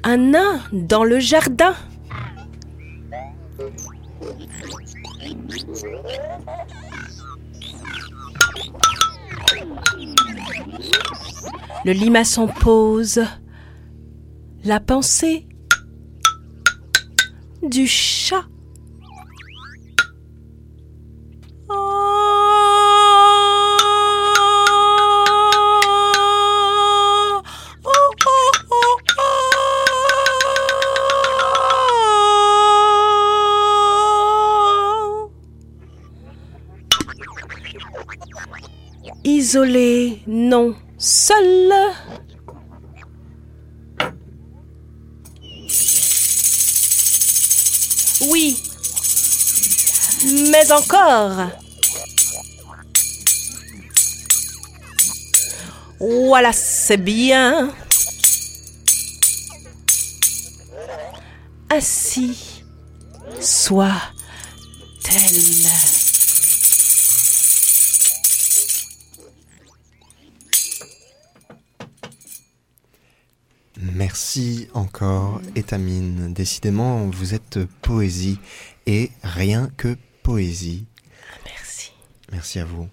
Un 0.03 0.17
nain 0.17 0.61
dans 0.73 1.03
le 1.03 1.19
jardin. 1.19 1.75
Le 11.85 11.91
limaçon 11.91 12.47
pose 12.47 13.23
la 14.63 14.79
pensée 14.79 15.47
du 17.63 17.87
chat. 17.87 18.45
Isolé, 39.49 40.21
non, 40.27 40.75
seul. 40.99 41.73
Oui, 48.29 48.61
mais 50.51 50.71
encore. 50.71 51.49
Voilà, 55.99 56.53
c'est 56.53 56.97
bien. 56.97 57.73
Ainsi 61.71 62.61
soit-elle. 63.41 63.99
Merci 73.81 74.67
encore, 74.73 75.41
Étamine. 75.55 76.33
Décidément, 76.33 77.05
vous 77.05 77.33
êtes 77.33 77.59
poésie 77.81 78.39
et 78.85 79.11
rien 79.23 79.69
que 79.77 79.95
poésie. 80.21 80.85
Merci. 81.45 81.93
Merci 82.31 82.59
à 82.59 82.65
vous. 82.65 82.89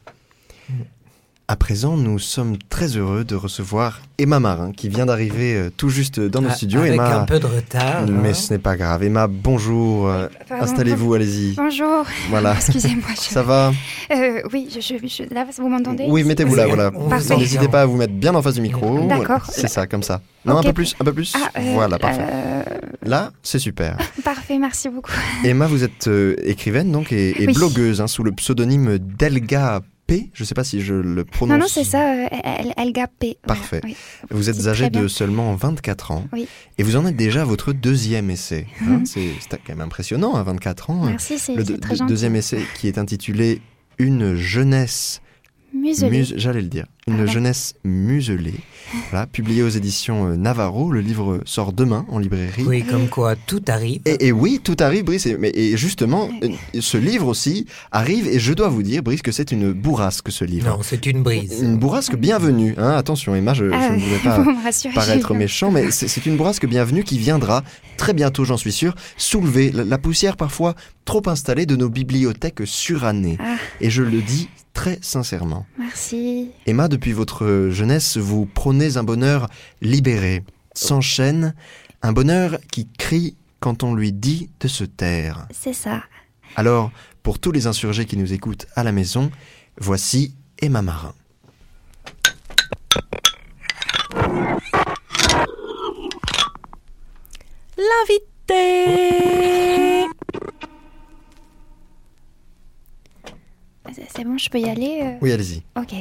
À 1.48 1.54
présent, 1.54 1.96
nous 1.96 2.18
sommes 2.18 2.56
très 2.70 2.96
heureux 2.96 3.22
de 3.22 3.36
recevoir 3.36 4.00
Emma 4.18 4.40
Marin, 4.40 4.72
qui 4.72 4.88
vient 4.88 5.06
d'arriver 5.06 5.54
euh, 5.54 5.70
tout 5.76 5.88
juste 5.90 6.18
dans 6.18 6.40
nos 6.42 6.48
Ah, 6.50 6.54
studios. 6.54 6.80
avec 6.80 6.94
Emma, 6.94 7.20
un 7.20 7.24
peu 7.24 7.38
de 7.38 7.46
retard, 7.46 8.04
Mais 8.08 8.30
hein. 8.30 8.34
ce 8.34 8.52
n'est 8.52 8.58
pas 8.58 8.76
grave. 8.76 9.04
Emma, 9.04 9.28
bonjour. 9.28 10.08
euh, 10.08 10.26
Pardon, 10.48 10.64
Installez-vous, 10.64 11.14
allez-y. 11.14 11.54
Bonjour. 11.54 12.04
Voilà. 12.30 12.54
Excusez-moi. 12.56 13.10
je- 13.14 13.20
Ça 13.20 13.44
va 13.44 13.72
Euh, 14.10 14.40
Oui, 14.52 14.68
je, 14.74 14.80
je, 14.80 14.94
je- 15.06 15.32
là, 15.32 15.46
vous 15.56 15.68
m'entendez? 15.68 16.06
Oui, 16.08 16.24
mettez-vous 16.24 16.56
là, 16.56 16.66
voilà. 16.66 16.90
Parfait. 16.90 17.36
N'hésitez 17.36 17.68
pas 17.68 17.82
à 17.82 17.86
vous 17.86 17.96
mettre 17.96 18.14
bien 18.14 18.34
en 18.34 18.42
face 18.42 18.54
du 18.54 18.60
micro. 18.60 19.06
D'accord. 19.06 19.46
C'est 19.48 19.68
ça, 19.68 19.86
comme 19.86 20.02
ça. 20.02 20.22
Non, 20.44 20.56
un 20.56 20.62
peu 20.64 20.72
plus, 20.72 20.96
un 20.98 21.04
peu 21.04 21.12
plus. 21.12 21.32
Ah, 21.36 21.50
euh, 21.60 21.72
voilà, 21.74 21.96
parfait. 22.00 22.26
euh, 22.28 22.62
Là, 23.04 23.30
c'est 23.44 23.60
super. 23.60 23.96
Parfait, 24.24 24.58
merci 24.58 24.88
beaucoup. 24.88 25.12
Emma, 25.44 25.68
vous 25.68 25.84
êtes 25.84 26.08
euh, 26.08 26.34
écrivaine 26.42 26.90
donc 26.90 27.12
et, 27.12 27.40
et 27.40 27.46
Oui. 27.46 27.52
blogueuse 27.54 28.00
hein, 28.00 28.08
sous 28.08 28.24
le 28.24 28.32
pseudonyme 28.32 28.98
d'Elga 28.98 29.80
P. 30.06 30.30
Je 30.34 30.42
ne 30.42 30.46
sais 30.46 30.54
pas 30.54 30.64
si 30.64 30.80
je 30.80 30.94
le 30.94 31.24
prononce. 31.24 31.54
Non, 31.54 31.60
non, 31.62 31.68
c'est 31.68 31.84
ça, 31.84 32.12
euh, 32.14 32.26
El- 32.44 32.72
Elga 32.76 33.06
P. 33.08 33.38
Voilà, 33.44 33.60
Parfait. 33.60 33.80
oui. 33.84 33.96
Vous 34.30 34.48
êtes 34.50 34.66
âgé 34.66 34.88
de 34.90 35.08
seulement 35.08 35.54
24 35.56 36.10
ans. 36.12 36.26
Oui. 36.32 36.46
Et 36.78 36.82
vous 36.82 36.96
en 36.96 37.04
êtes 37.06 37.16
déjà 37.16 37.42
à 37.42 37.44
votre 37.44 37.72
deuxième 37.72 38.30
essai. 38.30 38.66
hein. 38.82 39.02
c'est 39.04 39.30
c'est 39.40 39.50
quand 39.50 39.70
même 39.70 39.80
impressionnant 39.80 40.34
à 40.34 40.42
24 40.42 40.90
ans. 40.90 41.04
Merci, 41.06 41.38
c'est 41.38 41.54
Le 41.54 41.64
très 41.78 41.96
gentil. 41.96 42.08
deuxième 42.08 42.36
essai 42.36 42.60
qui 42.78 42.88
est 42.88 42.98
intitulé 42.98 43.60
Une 43.98 44.34
jeunesse 44.34 45.20
Muselé. 45.74 46.10
Muse- 46.10 46.34
J'allais 46.36 46.60
le 46.62 46.68
dire. 46.68 46.86
Une 47.08 47.18
Pardon. 47.18 47.30
jeunesse 47.30 47.74
muselée. 47.84 48.54
Voilà, 49.10 49.28
publié 49.28 49.62
aux 49.62 49.68
éditions 49.68 50.26
euh, 50.26 50.36
Navarro. 50.36 50.90
Le 50.90 51.00
livre 51.00 51.40
sort 51.44 51.72
demain 51.72 52.04
en 52.08 52.18
librairie. 52.18 52.64
Oui, 52.66 52.82
comme 52.84 53.08
quoi 53.08 53.36
tout 53.36 53.62
arrive. 53.68 54.00
Et, 54.06 54.26
et 54.26 54.32
oui, 54.32 54.60
tout 54.60 54.74
arrive, 54.80 55.04
Brice. 55.04 55.24
Et, 55.26 55.76
justement, 55.76 56.28
euh, 56.42 56.48
ce 56.80 56.96
livre 56.96 57.28
aussi 57.28 57.66
arrive. 57.92 58.26
Et 58.26 58.40
je 58.40 58.52
dois 58.52 58.66
vous 58.68 58.82
dire, 58.82 59.04
Brice, 59.04 59.22
que 59.22 59.30
c'est 59.30 59.52
une 59.52 59.72
bourrasque, 59.72 60.32
ce 60.32 60.44
livre. 60.44 60.68
Non, 60.68 60.80
c'est 60.82 61.06
une 61.06 61.22
brise. 61.22 61.60
Une 61.62 61.76
bourrasque 61.76 62.16
bienvenue. 62.16 62.74
Hein, 62.76 62.96
attention, 62.96 63.36
Emma, 63.36 63.54
je, 63.54 63.66
je 63.66 63.70
Ah, 63.72 63.90
ne 63.90 64.00
voulais 64.00 64.18
pas 64.24 64.44
rassurez, 64.64 64.92
paraître 64.94 65.32
méchant, 65.32 65.70
mais 65.70 65.92
c'est 65.92 66.26
une 66.26 66.36
bourrasque 66.36 66.66
bienvenue 66.66 67.04
qui 67.04 67.18
viendra 67.18 67.62
très 67.98 68.14
bientôt, 68.14 68.44
j'en 68.44 68.56
suis 68.56 68.72
sûr, 68.72 68.96
soulever 69.16 69.70
la, 69.70 69.84
la 69.84 69.98
poussière 69.98 70.36
parfois 70.36 70.74
trop 71.04 71.22
installée 71.26 71.66
de 71.66 71.76
nos 71.76 71.88
bibliothèques 71.88 72.62
surannées. 72.64 73.38
Ah. 73.40 73.54
Et 73.80 73.90
je 73.90 74.02
le 74.02 74.20
dis 74.22 74.48
très 74.74 74.98
sincèrement. 75.00 75.64
Merci. 75.78 76.50
Emma, 76.66 76.86
depuis 76.96 77.12
votre 77.12 77.68
jeunesse, 77.70 78.16
vous 78.16 78.46
prônez 78.46 78.96
un 78.96 79.04
bonheur 79.04 79.50
libéré, 79.82 80.42
sans 80.72 81.02
chaîne, 81.02 81.54
un 82.00 82.12
bonheur 82.12 82.58
qui 82.72 82.88
crie 82.88 83.36
quand 83.60 83.82
on 83.82 83.94
lui 83.94 84.12
dit 84.12 84.48
de 84.60 84.68
se 84.68 84.84
taire. 84.84 85.46
C'est 85.50 85.74
ça. 85.74 86.02
Alors, 86.56 86.90
pour 87.22 87.38
tous 87.38 87.52
les 87.52 87.66
insurgés 87.66 88.06
qui 88.06 88.16
nous 88.16 88.32
écoutent 88.32 88.66
à 88.76 88.82
la 88.82 88.92
maison, 88.92 89.30
voici 89.78 90.34
Emma 90.58 90.80
Marin. 90.80 91.12
L'invité 97.76 99.55
C'est- 103.92 104.24
bon, 104.24 104.38
je 104.38 104.48
peux 104.50 104.58
y 104.58 104.68
aller 104.68 105.00
euh 105.02 105.12
Oui, 105.22 105.32
allez-y. 105.32 105.62
Ok. 105.78 105.92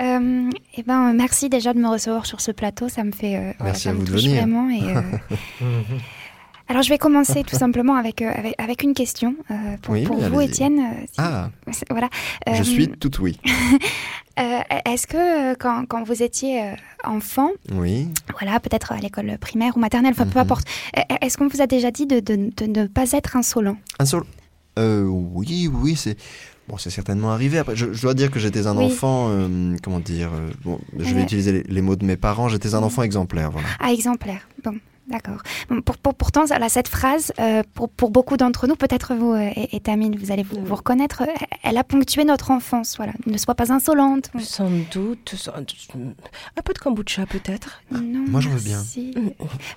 Euh, 0.00 0.50
eh 0.76 0.82
ben, 0.82 1.12
merci 1.12 1.48
déjà 1.48 1.72
de 1.74 1.78
me 1.78 1.88
recevoir 1.88 2.26
sur 2.26 2.40
ce 2.40 2.50
plateau. 2.52 2.88
Ça 2.88 3.04
me 3.04 3.12
fait. 3.12 3.36
euh, 3.36 3.52
Merci 3.62 3.82
ça 3.84 3.90
à 3.90 3.92
me 3.92 3.98
vous 4.00 4.04
de 4.06 4.10
venir. 4.12 4.36
vraiment. 4.36 4.68
Et, 4.70 4.82
euh, 4.96 5.00
Alors, 6.68 6.82
je 6.82 6.88
vais 6.88 6.98
commencer 6.98 7.42
tout 7.42 7.56
simplement 7.56 7.96
avec, 7.96 8.22
avec, 8.22 8.54
avec 8.58 8.82
une 8.84 8.94
question 8.94 9.34
pour, 9.82 9.94
Oui, 9.94 10.04
pour 10.04 10.16
vous. 10.20 10.40
Étienne. 10.40 10.80
si- 11.06 11.14
Ah, 11.18 11.50
Voilà. 11.90 12.08
je 12.52 12.62
suis 12.62 12.86
tout 12.88 13.10
oui. 13.20 13.40
Est-ce 14.86 15.06
que 15.06 15.54
quand, 15.56 15.84
quand 15.86 16.02
vous 16.04 16.22
étiez 16.22 16.72
enfant, 17.04 17.50
Oui. 17.72 18.08
voilà, 18.38 18.58
peut-être 18.60 18.92
à 18.92 18.96
l'école 18.98 19.36
primaire 19.38 19.76
ou 19.76 19.80
maternelle, 19.80 20.12
enfin 20.12 20.26
peu 20.26 20.38
Mhm. 20.38 20.42
importe, 20.44 20.68
euh, 20.96 21.02
est-ce 21.20 21.36
qu'on 21.36 21.48
vous 21.48 21.60
a 21.60 21.66
déjà 21.66 21.90
dit 21.90 22.06
de, 22.06 22.20
de- 22.20 22.50
de 22.56 22.66
ne 22.66 22.86
pas 22.86 23.10
être 23.12 23.36
insolent? 23.36 23.76
Seul. 24.04 24.22
Euh, 24.78 25.02
oui, 25.04 25.68
oui, 25.72 25.96
c'est. 25.96 26.16
Bon, 26.70 26.76
c'est 26.78 26.90
certainement 26.90 27.32
arrivé. 27.32 27.58
Après, 27.58 27.74
je, 27.74 27.92
je 27.92 28.00
dois 28.02 28.14
dire 28.14 28.30
que 28.30 28.38
j'étais 28.38 28.66
un 28.68 28.76
Oui. 28.76 28.84
enfant. 28.86 29.26
euh, 29.30 29.76
comment 29.82 29.98
dire 29.98 30.30
euh, 30.32 30.50
Bon, 30.64 30.78
je 30.96 31.04
vais 31.04 31.14
Ouais. 31.16 31.22
utiliser 31.22 31.50
les, 31.52 31.62
les 31.64 31.82
mots 31.82 31.96
de 31.96 32.04
mes 32.04 32.16
parents. 32.16 32.48
J'étais 32.48 32.74
un 32.74 32.82
enfant 32.84 33.02
exemplaire, 33.02 33.50
voilà. 33.50 33.66
Ah, 33.80 33.90
exemplaire. 33.92 34.46
Bon, 34.62 34.76
d'accord. 35.08 35.42
Bon, 35.68 35.80
pour, 35.82 35.98
pour- 35.98 36.14
pourtant, 36.14 36.44
là, 36.44 36.68
cette 36.68 36.86
phrase, 36.86 37.32
euh, 37.40 37.64
pour, 37.74 37.88
pour 37.88 38.10
beaucoup 38.10 38.36
d'entre 38.36 38.68
nous, 38.68 38.76
peut-être 38.76 39.14
vous 39.16 39.32
euh, 39.32 39.50
et, 39.56 39.74
et 39.74 39.80
Tamine, 39.80 40.14
vous 40.16 40.30
allez 40.30 40.44
vous, 40.44 40.64
vous 40.64 40.74
reconnaître, 40.76 41.24
elle 41.64 41.76
a 41.76 41.82
ponctué 41.82 42.24
notre 42.24 42.52
enfance. 42.52 42.94
Voilà, 42.98 43.14
ne 43.26 43.36
sois 43.36 43.56
pas 43.56 43.72
insolente. 43.72 44.30
Sans 44.38 44.70
doute. 44.92 45.34
sans- 45.36 45.50
Un 45.56 46.62
peu 46.64 46.72
de 46.72 46.78
kombucha, 46.78 47.26
peut-être 47.26 47.82
Non, 47.90 48.00
Moi, 48.28 48.40
j'en 48.40 48.50
veux 48.50 48.60
bien. 48.60 48.80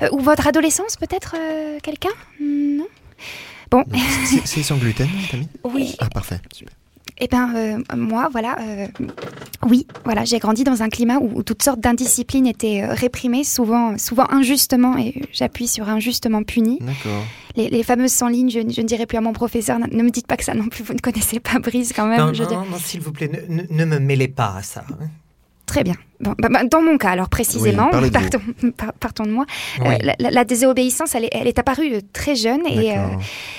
Euh, 0.03 0.09
ou 0.11 0.19
votre 0.19 0.45
adolescence, 0.45 0.95
peut-être, 0.97 1.35
euh, 1.39 1.79
quelqu'un? 1.81 2.09
Non? 2.39 2.85
Bon, 3.71 3.83
c'est- 4.45 4.61
sans 4.61 4.77
gluten, 4.77 5.07
Tammy 5.31 5.47
oui. 5.63 5.95
Ah, 5.97 6.07
parfait. 6.09 6.39
Super. 6.53 6.75
Eh 7.19 7.27
ben, 7.27 7.53
euh, 7.55 7.95
moi, 7.95 8.27
voilà, 8.31 8.57
euh, 8.61 8.87
oui, 9.67 9.85
voilà, 10.03 10.25
j'ai 10.25 10.39
grandi 10.39 10.63
dans 10.63 10.81
un 10.81 10.89
climat 10.89 11.17
où, 11.19 11.29
où 11.35 11.43
toutes 11.43 11.61
sortes 11.61 11.79
d'indisciplines 11.79 12.47
étaient 12.47 12.81
euh, 12.83 12.93
réprimées, 12.93 13.43
souvent, 13.43 13.97
souvent 13.97 14.25
injustement, 14.31 14.97
et 14.97 15.21
j'appuie 15.31 15.67
sur 15.67 15.87
injustement 15.89 16.43
punies. 16.43 16.79
D'accord. 16.81 17.23
Les, 17.55 17.69
les 17.69 17.83
fameuses 17.83 18.11
100 18.13 18.27
lignes, 18.29 18.49
je, 18.49 18.59
je 18.67 18.81
ne 18.81 18.87
dirai 18.87 19.05
plus 19.05 19.17
à 19.17 19.21
mon 19.21 19.31
professeur, 19.33 19.77
ne, 19.79 19.85
ne 19.87 20.03
me 20.03 20.09
dites 20.09 20.25
pas 20.27 20.37
que 20.37 20.43
ça 20.43 20.55
non 20.55 20.67
plus, 20.67 20.83
vous 20.83 20.93
ne 20.93 20.99
connaissez 20.99 21.39
pas 21.39 21.59
Brise 21.59 21.93
quand 21.95 22.07
même. 22.07 22.19
Non, 22.19 22.33
je 22.33 22.43
non, 22.43 22.65
non, 22.65 22.77
s'il 22.83 22.99
vous 23.01 23.11
plaît, 23.11 23.29
ne, 23.47 23.61
ne- 23.61 23.67
ne 23.69 23.85
me 23.85 23.99
mêlez 23.99 24.27
pas 24.27 24.55
à 24.57 24.63
ça. 24.63 24.83
Très 25.65 25.83
bien. 25.83 25.95
Bon, 26.19 26.35
bah, 26.37 26.49
bah, 26.51 26.63
dans 26.65 26.81
mon 26.81 26.97
cas, 26.97 27.09
alors 27.11 27.29
précisément, 27.29 27.89
Oui, 27.93 28.11
partons, 28.11 28.39
par- 28.77 28.93
partons 28.93 29.23
de 29.25 29.31
moi, 29.31 29.45
euh, 29.79 29.83
Oui. 29.89 29.95
la, 30.01 30.15
la- 30.19 30.29
la 30.31 30.43
désobéissance, 30.45 31.15
elle 31.15 31.25
est, 31.25 31.29
elle 31.31 31.47
est 31.47 31.57
apparue 31.59 31.93
euh, 31.95 31.99
très 32.11 32.35
jeune 32.35 32.61
et, 32.67 32.97
euh, 32.97 33.07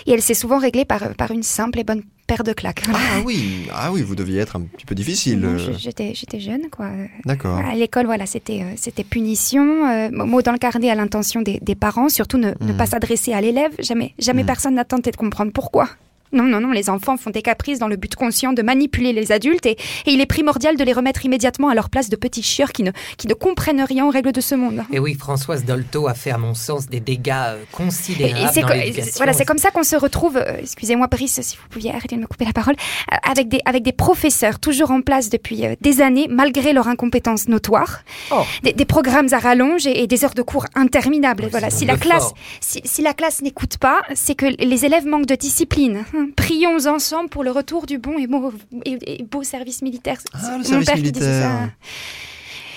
et 0.06 0.12
elle 0.12 0.22
s'est 0.22 0.34
souvent 0.34 0.58
réglée 0.58 0.84
par, 0.84 1.14
par 1.14 1.30
une 1.30 1.42
simple 1.42 1.78
et 1.80 1.84
bonne 1.84 2.02
paire 2.26 2.44
de 2.44 2.52
claques. 2.52 2.82
Voilà. 2.84 2.98
Ah 3.16 3.20
oui, 3.24 3.66
ah 3.72 3.90
oui, 3.92 4.02
vous 4.02 4.14
deviez 4.14 4.40
être 4.40 4.56
un 4.56 4.60
petit 4.62 4.86
peu 4.86 4.94
difficile. 4.94 5.46
Je- 5.56 5.72
J'étais 6.12 6.40
jeune, 6.40 6.68
quoi. 6.70 6.86
D'accord. 7.24 7.58
À 7.58 7.74
l'école, 7.74 8.06
voilà, 8.06 8.26
c'était 8.26 8.62
euh, 8.62 8.72
c'était 8.76 9.04
punition, 9.04 10.10
mot 10.12 10.40
dans 10.42 10.52
le 10.52 10.58
carnet 10.58 10.90
à 10.90 10.94
l'intention 10.94 11.42
des, 11.42 11.58
des 11.60 11.74
parents, 11.74 12.08
surtout 12.08 12.38
ne, 12.38 12.52
ne 12.60 12.72
Mm. 12.72 12.76
pas 12.76 12.86
s'adresser 12.86 13.32
à 13.34 13.40
l'élève. 13.40 13.72
Jamais, 13.78 14.14
jamais 14.18 14.42
Mm. 14.42 14.46
personne 14.46 14.74
n'a 14.74 14.84
tenté 14.84 15.10
de 15.10 15.16
comprendre 15.16 15.52
pourquoi. 15.52 15.88
Non, 16.35 16.44
non, 16.44 16.61
non, 16.61 16.70
les 16.73 16.90
enfants 16.90 17.16
font 17.16 17.31
des 17.31 17.42
caprices 17.42 17.79
dans 17.79 17.88
le 17.88 17.97
but 17.97 18.14
conscient 18.14 18.53
de 18.53 18.62
manipuler 18.62 19.12
les 19.12 19.33
adultes 19.33 19.66
et, 19.66 19.73
et 20.07 20.11
il 20.12 20.20
est 20.20 20.27
primordial 20.27 20.77
de 20.77 20.85
les 20.85 20.92
remettre 20.92 21.25
immédiatement 21.25 21.68
à 21.68 21.75
leur 21.75 21.88
place 21.90 22.09
de 22.11 22.16
petits 22.16 22.42
chieurs 22.42 22.73
qui 22.73 22.83
ne, 22.83 22.90
qui 23.16 23.29
ne 23.29 23.35
comprennent 23.35 23.83
rien 23.83 24.05
aux 24.05 24.11
règles 24.11 24.33
de 24.33 24.40
ce 24.40 24.55
monde. 24.55 24.83
Et 24.92 24.99
oui, 24.99 25.14
Françoise 25.14 25.64
Dolto 25.64 26.09
a 26.09 26.14
fait, 26.14 26.31
à 26.33 26.38
mon 26.38 26.55
sens, 26.55 26.88
des 26.88 27.01
dégâts 27.01 27.33
euh, 27.33 27.62
Et, 27.62 27.66
considérables 27.77 28.44
et 28.44 28.53
c'est 28.53 28.61
dans 28.62 28.68
co- 28.68 28.75
l'éducation. 28.75 29.12
voilà, 29.16 29.33
c'est 29.33 29.44
comme 29.44 29.59
ça 29.59 29.70
qu'on 29.70 29.83
se 29.85 29.97
retrouve, 29.97 30.37
euh, 30.37 30.57
excusez-moi 30.61 31.07
Brice, 31.07 31.40
si 31.40 31.57
vous 31.57 31.68
pouviez 31.70 31.92
arrêter 31.92 32.16
de 32.16 32.20
me 32.20 32.27
couper 32.27 32.44
la 32.44 32.53
parole, 32.53 32.75
euh, 33.12 33.16
avec, 33.31 33.49
des, 33.49 33.61
avec 33.64 33.83
des 33.83 33.92
professeurs 33.92 34.59
toujours 34.59 34.90
en 34.90 35.01
place 35.01 35.31
depuis 35.31 35.64
euh, 35.66 35.75
des 35.81 36.01
années, 36.03 36.27
malgré 36.29 36.73
leur 36.73 36.88
incompétence 36.88 37.49
notoire, 37.49 38.03
Oh. 38.31 38.42
des, 38.62 38.73
des 38.73 38.85
programmes 38.85 39.29
à 39.33 39.38
rallonge 39.38 39.87
et, 39.87 40.03
et 40.03 40.07
des 40.07 40.25
heures 40.25 40.35
de 40.35 40.42
cours 40.42 40.66
interminables. 40.75 41.47
Voilà, 41.51 41.70
si 41.70 41.85
la, 41.85 41.97
classe, 41.97 42.33
si, 42.61 42.81
si 42.85 43.03
la 43.03 43.12
classe 43.14 43.42
n'écoute 43.42 43.79
pas, 43.79 44.01
c'est 44.14 44.35
que 44.35 44.47
les 44.47 44.85
élèves 44.85 45.07
manquent 45.07 45.27
de 45.27 45.35
discipline. 45.35 46.05
Prions 46.32 46.87
ensemble 46.87 47.28
pour 47.28 47.44
le 47.44 47.50
retour 47.50 47.87
du 47.87 47.98
bon 47.98 48.18
et 48.18 48.26
beau, 48.26 48.52
et, 48.84 49.20
et 49.20 49.22
beau 49.22 49.42
service 49.42 49.82
militaire. 49.82 50.18
Ah, 50.32 50.52
le 50.52 50.58
mon 50.58 50.64
service 50.64 50.87
père 50.87 50.96
qui 50.96 51.12
disait 51.12 51.40
ça. 51.42 51.48
militaire. 51.48 51.70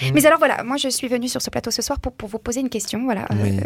Mm. 0.02 0.12
Mais 0.14 0.26
alors 0.26 0.38
voilà, 0.40 0.64
moi 0.64 0.78
je 0.78 0.90
suis 0.90 1.08
venue 1.08 1.28
sur 1.28 1.42
ce 1.42 1.50
plateau 1.50 1.72
ce 1.72 1.82
soir 1.82 2.00
pour, 2.00 2.12
pour 2.14 2.30
vous 2.30 2.38
poser 2.40 2.60
une 2.62 2.70
question. 2.70 3.04
Voilà, 3.04 3.26
Euh, 3.32 3.60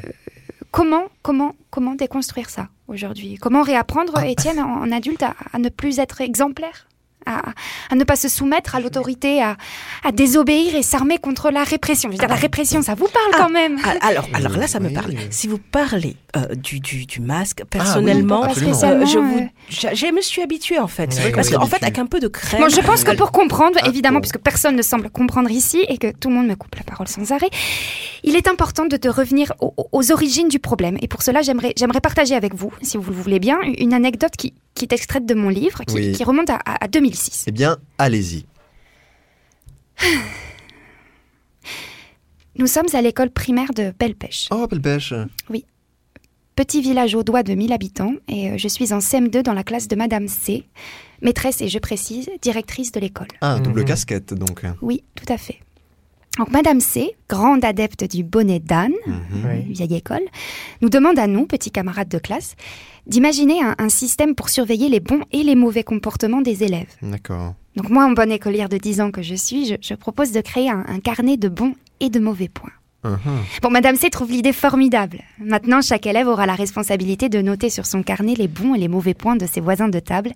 comment, 0.71 1.03
comment, 1.21 1.55
comment 1.69 1.95
déconstruire 1.95 2.49
ça 2.49 2.69
aujourd'hui? 2.87 3.35
Comment 3.35 3.63
réapprendre, 3.63 4.13
Ah. 4.15 4.27
Étienne, 4.27 4.59
en, 4.59 4.81
en 4.83 4.91
adulte, 4.91 5.23
à, 5.23 5.35
à 5.51 5.59
ne 5.59 5.69
plus 5.69 5.99
être 5.99 6.21
exemplaire? 6.21 6.87
À, 7.25 7.41
à 7.89 7.95
ne 7.95 8.03
pas 8.03 8.15
se 8.15 8.27
soumettre 8.29 8.75
à 8.75 8.79
l'autorité, 8.79 9.41
à, 9.41 9.57
à 10.03 10.11
désobéir 10.11 10.75
et 10.75 10.81
s'armer 10.83 11.17
contre 11.17 11.51
la 11.51 11.63
répression. 11.63 12.09
Je 12.09 12.15
veux 12.15 12.19
dire, 12.19 12.27
la 12.29 12.35
répression, 12.35 12.81
ça 12.81 12.95
vous 12.95 13.07
parle 13.07 13.31
Ah. 13.33 13.37
quand 13.39 13.49
même. 13.49 13.77
Ah, 13.83 13.93
Alors, 14.01 14.27
alors 14.33 14.57
là, 14.57 14.67
ça 14.67 14.79
me 14.79 14.89
parle. 14.89 15.13
Si 15.29 15.47
vous 15.47 15.57
parlez 15.57 16.15
euh, 16.35 16.55
du, 16.55 16.79
du, 16.79 17.05
du 17.05 17.19
masque, 17.21 17.63
personnellement, 17.69 18.41
oui, 18.43 18.49
euh, 18.49 19.05
je, 19.05 19.19
vous, 19.19 19.39
euh, 19.39 19.45
je, 19.69 19.87
je 19.93 20.13
me 20.13 20.21
suis 20.21 20.41
habituée 20.41 20.79
en 20.79 20.87
fait. 20.87 21.09
Oui, 21.25 21.31
Parce 21.33 21.49
oui, 21.49 21.55
qu'en 21.55 21.65
fait, 21.65 21.81
avec 21.83 21.99
un 21.99 22.05
peu 22.05 22.19
de 22.19 22.27
crème. 22.27 22.61
Bon, 22.61 22.69
je 22.69 22.81
pense 22.81 23.03
que 23.03 23.15
pour 23.15 23.31
comprendre, 23.31 23.77
Ah, 23.81 23.87
évidemment, 23.87 24.15
bon. 24.17 24.21
puisque 24.21 24.39
personne 24.39 24.75
ne 24.75 24.81
semble 24.81 25.09
comprendre 25.09 25.49
ici 25.51 25.83
et 25.87 25.97
que 25.97 26.11
tout 26.11 26.29
le 26.29 26.35
monde 26.35 26.47
me 26.47 26.55
coupe 26.55 26.75
la 26.75 26.83
parole 26.83 27.07
sans 27.07 27.31
arrêt, 27.31 27.49
il 28.23 28.35
est 28.35 28.47
important 28.47 28.85
de, 28.85 28.97
de 28.97 29.09
revenir 29.09 29.53
aux, 29.59 29.73
aux 29.91 30.11
origines 30.11 30.47
du 30.47 30.59
problème. 30.59 30.97
Et 31.01 31.07
pour 31.07 31.21
cela, 31.21 31.41
j'aimerais, 31.41 31.73
j'aimerais 31.77 32.01
partager 32.01 32.35
avec 32.35 32.53
vous, 32.55 32.71
si 32.81 32.97
vous 32.97 33.09
le 33.11 33.15
voulez 33.17 33.39
bien, 33.39 33.57
une 33.77 33.93
anecdote 33.93 34.33
qui, 34.37 34.53
qui 34.73 34.85
est 34.85 34.93
extraite 34.93 35.25
de 35.25 35.33
mon 35.33 35.49
livre, 35.49 35.83
qui, 35.85 35.95
Oui. 35.95 36.11
qui 36.13 36.23
remonte 36.23 36.49
à, 36.49 36.55
à- 36.65 36.83
à 36.85 36.87
2006. 36.87 37.45
Eh 37.47 37.51
bien, 37.51 37.77
allez-y. 37.97 38.45
Nous 42.57 42.67
sommes 42.67 42.87
à 42.93 43.01
l'école 43.01 43.29
primaire 43.31 43.71
de 43.75 43.93
Belle-Pêche, 43.97 44.47
Oh, 44.51 44.67
belle 44.67 44.81
pêche. 44.81 45.13
petit 46.55 46.81
village 46.81 47.15
au 47.15 47.23
doigt 47.23 47.43
de 47.43 47.53
1000 47.53 47.71
habitants, 47.73 48.13
et 48.27 48.51
euh, 48.51 48.57
je 48.57 48.67
suis 48.67 48.93
en 48.93 48.99
CM2 48.99 49.41
dans 49.41 49.53
la 49.53 49.63
classe 49.63 49.87
de 49.87 49.95
Madame 49.95 50.27
C, 50.27 50.65
maîtresse 51.21 51.61
et 51.61 51.69
je 51.69 51.79
précise, 51.79 52.29
directrice 52.41 52.91
de 52.91 52.99
l'école. 52.99 53.27
Ah, 53.41 53.57
double 53.59 53.79
Mhm. 53.81 53.85
casquette, 53.87 54.33
donc. 54.33 54.63
Oui, 54.81 55.03
tout 55.15 55.31
à 55.31 55.37
fait. 55.37 55.59
Donc 56.37 56.49
Madame 56.51 56.79
C, 56.79 57.15
grande 57.29 57.65
adepte 57.65 58.09
du 58.09 58.23
bonnet 58.23 58.59
d'âne, 58.59 58.93
Mhm. 59.05 59.71
vieille 59.73 59.95
école, 59.95 60.23
nous 60.81 60.89
demande 60.89 61.19
à 61.19 61.27
nous, 61.27 61.45
petits 61.45 61.71
camarades 61.71 62.07
de 62.07 62.19
classe, 62.19 62.55
d'imaginer 63.05 63.61
un, 63.61 63.75
un 63.77 63.89
système 63.89 64.33
pour 64.33 64.49
surveiller 64.49 64.87
les 64.87 65.01
bons 65.01 65.21
et 65.31 65.43
les 65.43 65.55
mauvais 65.55 65.83
comportements 65.83 66.41
des 66.41 66.63
élèves. 66.63 66.93
D'accord. 67.01 67.55
Donc 67.75 67.89
moi, 67.89 68.05
en 68.05 68.11
bonne 68.11 68.31
écolière 68.31 68.69
de 68.69 68.77
10 68.77 69.01
ans 69.01 69.11
que 69.11 69.21
je 69.21 69.35
suis, 69.35 69.65
je, 69.65 69.75
je 69.81 69.93
propose 69.93 70.31
de 70.31 70.41
créer 70.41 70.69
un, 70.69 70.85
un 70.87 70.99
carnet 70.99 71.35
de 71.37 71.49
bons 71.49 71.73
et 71.99 72.09
de 72.09 72.19
mauvais 72.19 72.49
points. 72.49 72.71
Bon, 73.03 73.69
Madame 73.71 73.95
C 73.95 74.09
trouve 74.09 74.29
l'idée 74.31 74.53
formidable. 74.53 75.21
Maintenant, 75.39 75.81
chaque 75.81 76.05
élève 76.05 76.27
aura 76.27 76.45
la 76.45 76.53
responsabilité 76.55 77.29
de 77.29 77.41
noter 77.41 77.69
sur 77.71 77.85
son 77.85 78.03
carnet 78.03 78.35
les 78.35 78.47
bons 78.47 78.75
et 78.75 78.77
les 78.77 78.87
mauvais 78.87 79.13
points 79.15 79.35
de 79.35 79.45
ses 79.47 79.59
voisins 79.61 79.89
de 79.89 79.99
table. 79.99 80.31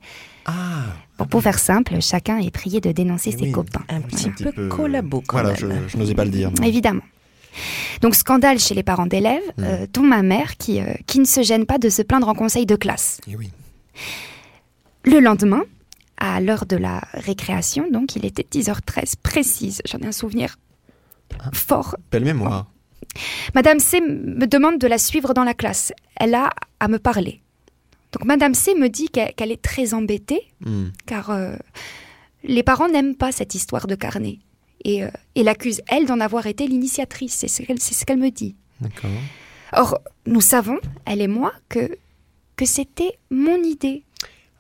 Ah, 0.46 0.86
Bon, 1.18 1.26
pour 1.26 1.42
faire 1.44 1.60
simple, 1.60 2.02
chacun 2.02 2.40
est 2.40 2.52
prié 2.52 2.82
de 2.82 2.92
dénoncer 2.92 3.30
Eh 3.34 3.38
ses 3.38 3.44
oui. 3.46 3.52
copains. 3.52 3.84
Un 3.88 4.02
petit 4.02 4.30
peu 4.32 4.68
collabo 4.68 5.22
quand 5.26 5.38
Voilà, 5.42 5.50
même. 5.62 5.84
je, 5.88 5.92
je 5.94 5.98
n'osais 5.98 6.16
pas 6.16 6.26
le 6.26 6.32
dire. 6.32 6.52
Évidemment. 6.64 7.04
Donc, 8.02 8.16
scandale 8.16 8.60
chez 8.60 8.74
les 8.76 8.84
parents 8.84 9.06
d'élèves, 9.06 9.42
Mm. 9.58 9.64
euh, 9.64 9.88
dont 9.94 10.02
ma 10.04 10.24
mère, 10.24 10.58
qui, 10.58 10.82
euh, 10.82 10.86
qui 11.08 11.20
ne 11.20 11.26
se 11.26 11.42
gêne 11.44 11.66
pas 11.66 11.78
de 11.78 11.88
se 11.90 12.02
plaindre 12.02 12.28
en 12.28 12.34
conseil 12.36 12.66
de 12.66 12.76
classe. 12.76 13.22
Eh 13.30 13.36
oui. 13.38 13.50
Le 15.06 15.20
lendemain, 15.20 15.62
à 16.18 16.42
l'heure 16.42 16.66
de 16.66 16.76
la 16.76 17.02
récréation, 17.14 17.86
donc 17.92 18.16
il 18.18 18.26
était 18.26 18.46
10h13 18.50 19.14
précise, 19.24 19.82
j'en 19.90 20.00
ai 20.00 20.08
un 20.08 20.12
souvenir 20.12 20.58
fort. 21.54 21.96
Belle 22.12 22.26
mémoire. 22.26 22.68
Madame 23.54 23.80
C 23.80 24.02
me 24.02 24.46
demande 24.46 24.78
de 24.78 24.88
la 24.88 24.98
suivre 24.98 25.34
dans 25.34 25.44
la 25.44 25.54
classe. 25.54 25.94
Elle 26.18 26.36
a 26.36 26.50
à 26.80 26.88
me 26.88 27.00
parler. 27.00 27.42
Donc 28.12 28.26
Madame 28.26 28.54
C 28.54 28.76
me 28.76 28.88
dit 28.90 29.10
qu'elle 29.10 29.52
est 29.52 29.62
très 29.62 29.94
embêtée, 29.94 30.52
Hmm. 30.62 30.88
car 31.06 31.30
euh, 31.32 31.56
les 32.44 32.64
parents 32.64 32.90
n'aiment 32.90 33.16
pas 33.16 33.32
cette 33.32 33.56
histoire 33.56 33.88
de 33.88 33.96
carnet. 33.96 34.40
Et, 34.84 35.04
euh, 35.04 35.10
et 35.36 35.44
l'accuse, 35.44 35.82
elle, 35.88 36.06
d'en 36.06 36.20
avoir 36.20 36.46
été 36.46 36.68
l'initiatrice. 36.68 37.34
C'est 37.36 37.48
ce 37.48 37.64
qu'elle 37.64 37.80
ce 37.82 38.14
me 38.14 38.30
dit. 38.30 38.56
Or, 39.74 40.00
nous 40.26 40.42
savons, 40.42 40.80
elle 41.06 41.22
et 41.22 41.28
moi, 41.28 41.52
que, 41.70 41.98
que 42.56 42.66
c'était 42.66 43.18
mon 43.32 43.58
idée. 43.64 44.04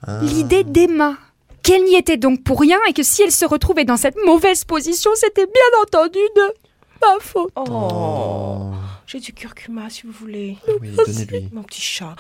Ah. 0.06 0.22
L'idée 0.24 0.64
d'Emma. 0.64 1.18
Qu'elle 1.66 1.84
n'y 1.84 1.96
était 1.96 2.18
donc 2.18 2.44
pour 2.44 2.60
rien 2.60 2.78
et 2.88 2.94
que 2.94 3.02
si 3.02 3.24
elle 3.24 3.32
se 3.32 3.44
retrouvait 3.44 3.86
dans 3.86 3.98
cette 3.98 4.18
mauvaise 4.24 4.64
position, 4.66 5.10
c'était 5.16 5.48
bien 5.48 5.82
entendu 5.82 6.20
de 6.36 6.54
ma 7.02 7.20
faute. 7.20 7.52
Oh, 7.56 8.72
j'ai 9.08 9.20
du 9.20 9.34
curcuma 9.34 9.90
si 9.90 10.04
vous 10.04 10.12
voulez. 10.12 10.58
Oui, 10.80 10.92
donnez-lui. 10.92 11.50
Mon 11.52 11.64
petit 11.64 11.82
chat. 11.82 12.16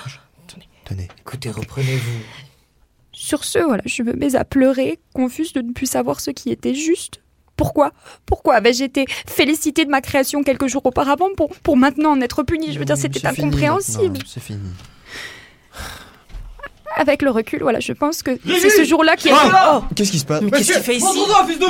Tenez. 0.85 1.07
Écoutez, 1.19 1.51
reprenez-vous. 1.51 2.19
Sur 3.11 3.43
ce, 3.43 3.59
voilà, 3.59 3.83
je 3.85 4.03
me 4.03 4.13
mets 4.13 4.35
à 4.35 4.45
pleurer, 4.45 4.99
confuse 5.13 5.53
de 5.53 5.61
ne 5.61 5.71
plus 5.73 5.85
savoir 5.85 6.19
ce 6.19 6.31
qui 6.31 6.49
était 6.51 6.73
juste. 6.75 7.21
Pourquoi? 7.55 7.91
Pourquoi 8.25 8.55
avais-je 8.55 8.83
été 8.83 9.05
félicitée 9.27 9.85
de 9.85 9.89
ma 9.89 10.01
création 10.01 10.43
quelques 10.43 10.67
jours 10.67 10.85
auparavant 10.85 11.29
pour, 11.37 11.49
pour 11.59 11.77
maintenant 11.77 12.11
en 12.11 12.21
être 12.21 12.43
punie 12.43 12.73
Je 12.73 12.79
veux 12.79 12.85
dire, 12.85 12.97
c'était 12.97 13.19
C'est 13.19 13.33
fini 13.33 13.47
incompréhensible. 13.47 14.19
C'est 14.25 14.41
fini. 14.41 14.69
Avec 16.97 17.21
le 17.21 17.31
recul, 17.31 17.59
voilà, 17.61 17.79
je 17.79 17.91
pense 17.93 18.23
que 18.23 18.31
c'est 18.59 18.69
ce 18.69 18.83
jour-là 18.83 19.15
qui 19.15 19.29
est... 19.29 19.33
Ah 19.33 19.81
Qu'est-ce 19.95 20.11
qui 20.11 20.19
se 20.19 20.25
passe 20.25 20.41
Qu'est-ce 20.51 20.73
qu'il 20.73 20.81
fait 20.81 20.95
ici 20.95 21.05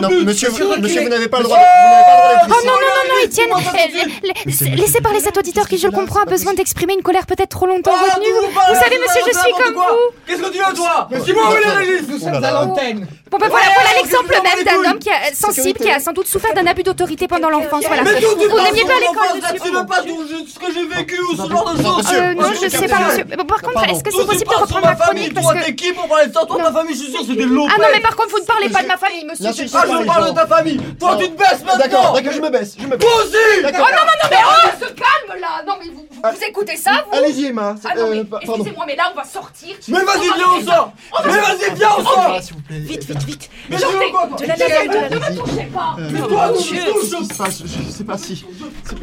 Non, 0.01 0.09
monsieur, 0.23 0.49
vous, 0.49 0.81
monsieur, 0.81 1.01
vous 1.03 1.09
n'avez 1.09 1.27
pas 1.27 1.39
le 1.39 1.45
droit. 1.45 1.57
Oh 1.57 2.47
non, 2.49 2.55
non, 2.63 2.71
non, 2.71 3.09
non, 3.09 3.15
Étienne 3.23 3.49
la- 3.49 4.27
la- 4.27 4.75
Laissez 4.75 5.01
parler 5.01 5.19
cet 5.19 5.37
auditeur 5.37 5.67
qui, 5.67 5.77
je 5.77 5.87
le 5.87 5.91
comprends, 5.93 6.21
a 6.21 6.25
besoin 6.25 6.53
d'exprimer 6.53 6.93
une 6.93 7.01
colère 7.01 7.25
peut-être 7.25 7.49
trop 7.49 7.65
longtemps 7.65 7.91
retenue. 7.91 8.27
Vous 8.29 8.75
savez, 8.75 8.97
monsieur, 8.99 9.21
je 9.31 9.37
suis 9.39 9.51
comme 9.51 9.73
vous. 9.73 9.81
Qu'est-ce 10.27 10.41
que 10.41 10.51
tu 10.51 10.57
veux, 10.59 10.73
toi 10.75 11.07
Mais 11.09 11.17
est 11.17 11.65
la 11.65 11.71
réglisse 11.73 12.07
Nous 12.07 12.19
sommes 12.19 12.43
à 12.43 12.51
l'antenne 12.51 13.07
Bon, 13.31 13.37
ben 13.39 13.49
voilà, 13.49 13.65
l'exemple 14.01 14.29
même 14.31 14.63
d'un 14.63 14.91
homme 14.91 14.99
qui 14.99 15.09
a, 15.09 15.33
sensible, 15.33 15.79
qui 15.79 15.89
a 15.89 15.99
sans 15.99 16.13
doute 16.13 16.27
souffert 16.27 16.53
d'un 16.53 16.65
abus 16.67 16.83
d'autorité 16.83 17.27
pendant 17.27 17.49
l'enfance. 17.49 17.83
Voilà. 17.87 18.03
Vous 18.03 18.09
n'aimiez 18.11 18.83
de 18.83 18.87
pas 18.87 18.99
l'école. 18.99 19.41
Tu 19.55 19.71
pas 19.87 20.01
tout 20.03 20.25
ce 20.47 20.59
que 20.59 20.73
j'ai 20.73 20.85
vécu 20.85 21.19
ou 21.19 21.35
ce 21.35 21.49
genre 21.49 21.73
de 21.73 21.81
choses 21.81 22.05
Euh, 22.13 22.33
non, 22.35 22.49
je 22.53 22.69
sais 22.69 22.87
pas, 22.87 22.99
monsieur. 22.99 23.25
Par 23.25 23.61
contre, 23.61 23.83
est-ce 23.89 24.03
que 24.03 24.11
c'est 24.11 24.25
possible 24.25 24.49
de 24.51 24.55
reprendre 24.55 24.95
chronique 24.97 25.14
famille, 25.15 25.33
toi, 25.33 25.53
que... 25.55 25.65
t'es 25.65 25.75
qui 25.75 25.93
pour 25.93 26.07
parler 26.07 26.27
de 26.27 26.33
ça? 26.33 26.45
Toi, 26.45 26.57
ta 26.63 26.71
famille, 26.71 26.95
je 26.95 27.01
suis 27.03 27.11
sûr, 27.11 27.21
c'est 27.27 27.35
des 27.35 27.45
lopettes 27.45 27.75
Ah 27.77 27.81
non, 27.81 27.87
mais 27.93 28.01
par 28.01 28.15
contre, 28.15 28.29
vous 28.31 28.39
ne 28.39 28.45
parlez 28.45 28.69
pas 28.69 28.83
de 28.83 28.87
ma 28.87 28.97
famille, 28.97 29.25
monsieur. 29.25 29.45
je- 29.51 29.75
Ah, 29.75 29.83
je 30.01 30.05
parle 30.05 30.29
de 30.29 30.35
ta 30.35 30.47
famille 30.47 30.79
Toi, 30.99 31.17
tu 31.19 31.29
te 31.29 31.37
baisses 31.37 31.63
maintenant 31.63 31.77
D'accord, 31.77 32.13
d'accord, 32.13 32.31
je 32.33 32.41
me 32.41 32.49
baisse. 32.49 32.75
Je 32.79 32.85
me 32.85 32.95
baisse. 32.97 33.07
Oh 33.09 33.61
non, 33.63 33.71
non, 33.71 33.79
non, 33.79 34.29
mais 34.29 34.37
oh, 34.45 34.69
se 34.79 34.85
calme 34.93 35.39
là 35.39 35.63
Non, 35.65 35.73
mais 35.79 35.89
vous, 35.89 36.05
vous, 36.11 36.43
écoutez 36.47 36.77
ça, 36.77 37.05
vous 37.09 37.17
Allez-y, 37.17 37.47
Emma. 37.47 37.75
Ah 37.83 37.95
non, 37.95 38.09
mais 38.09 38.17
Euh, 38.19 38.23
excusez-moi, 38.41 38.85
mais 38.87 38.95
là, 38.95 39.11
on 39.13 39.15
va 39.15 39.23
sortir. 39.23 39.75
Mais 39.87 39.99
vas-y, 39.99 40.21
viens, 40.35 40.45
on 40.57 40.65
sort 40.65 40.93
Mais 41.25 41.31
vas-y, 41.31 41.75
viens, 41.75 41.89
on 41.97 42.03
sort 42.03 42.37
s'il 42.41 42.55
vous 42.55 42.61
plaît. 42.61 42.79
Vite, 42.79 43.03
vite, 43.05 43.23
vite. 43.23 43.49
Mais 43.69 43.77
la 43.77 43.87
Ne 43.87 45.15
me 45.15 45.39
touchez 45.39 45.65
pas 45.65 45.95
Euh, 45.99 46.09
Mais 46.11 46.19
toi, 46.19 46.53
Je 46.57 47.91
sais 47.91 48.03
pas 48.03 48.17
si. 48.17 48.45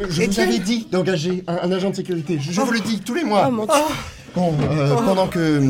Je 0.09 0.25
vous 0.25 0.39
avais 0.39 0.59
dit 0.59 0.87
d'engager 0.91 1.43
un, 1.47 1.71
agent 1.71 1.89
de 1.91 1.95
sécurité. 1.95 2.39
Je, 2.39 2.51
je 2.51 2.61
vous 2.61 2.71
le 2.71 2.79
dis 2.79 2.99
tous 2.99 3.13
les 3.13 3.23
mois. 3.23 3.45
Oh 3.47 3.51
mon 3.51 3.65
dieu. 3.65 3.73
Bon, 4.35 4.53
euh, 4.71 4.95
pendant 5.05 5.27
que. 5.27 5.61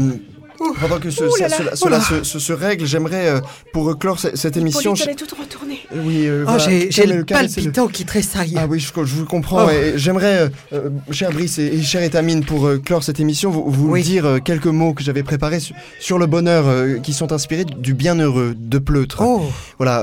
Pendant 0.79 0.99
que 0.99 1.09
ce- 1.09 1.29
cela, 1.29 1.75
cela 1.75 2.01
se, 2.01 2.23
se- 2.23 2.39
se 2.39 2.53
règle, 2.53 2.85
j'aimerais, 2.85 3.27
euh, 3.27 3.39
pour 3.71 3.97
clore 3.97 4.19
ce- 4.19 4.35
cette 4.35 4.57
émission. 4.57 4.93
Hippolyte, 4.93 5.05
je- 5.19 5.23
est 5.23 5.27
toute 5.27 5.37
retournée. 5.39 5.79
Oui, 5.95 6.25
euh, 6.27 6.43
Oh, 6.47 6.51
voilà, 6.57 6.67
j'ai 6.89 7.05
le 7.05 7.23
palpitant 7.25 7.87
qui 7.87 8.05
tressaille. 8.05 8.55
Ah 8.57 8.65
oui, 8.67 8.79
je, 8.79 8.87
je 9.03 9.15
vous 9.15 9.25
comprends. 9.25 9.65
Oh. 9.65 9.69
et 9.69 9.93
J'aimerais, 9.97 10.39
euh, 10.39 10.49
euh, 10.73 10.89
cher 11.11 11.31
Brice 11.31 11.59
et, 11.59 11.65
et 11.67 11.81
cher 11.81 12.01
Étamine, 12.03 12.43
pour 12.43 12.65
euh, 12.67 12.79
clore 12.79 13.03
cette 13.03 13.19
émission, 13.19 13.51
vous, 13.51 13.65
vous 13.69 13.89
Oui. 13.89 14.01
dire 14.03 14.25
euh, 14.25 14.39
quelques 14.39 14.65
mots 14.67 14.93
que 14.93 15.03
j'avais 15.03 15.23
préparés 15.23 15.59
su- 15.59 15.73
sur 15.99 16.17
le 16.17 16.25
bonheur 16.25 16.65
euh, 16.67 16.97
qui 16.99 17.13
sont 17.13 17.31
inspirés 17.31 17.65
du 17.65 17.93
bienheureux 17.93 18.55
de 18.57 18.77
Pleutre. 18.79 19.21
Oh, 19.21 19.43
Voilà, 19.77 20.01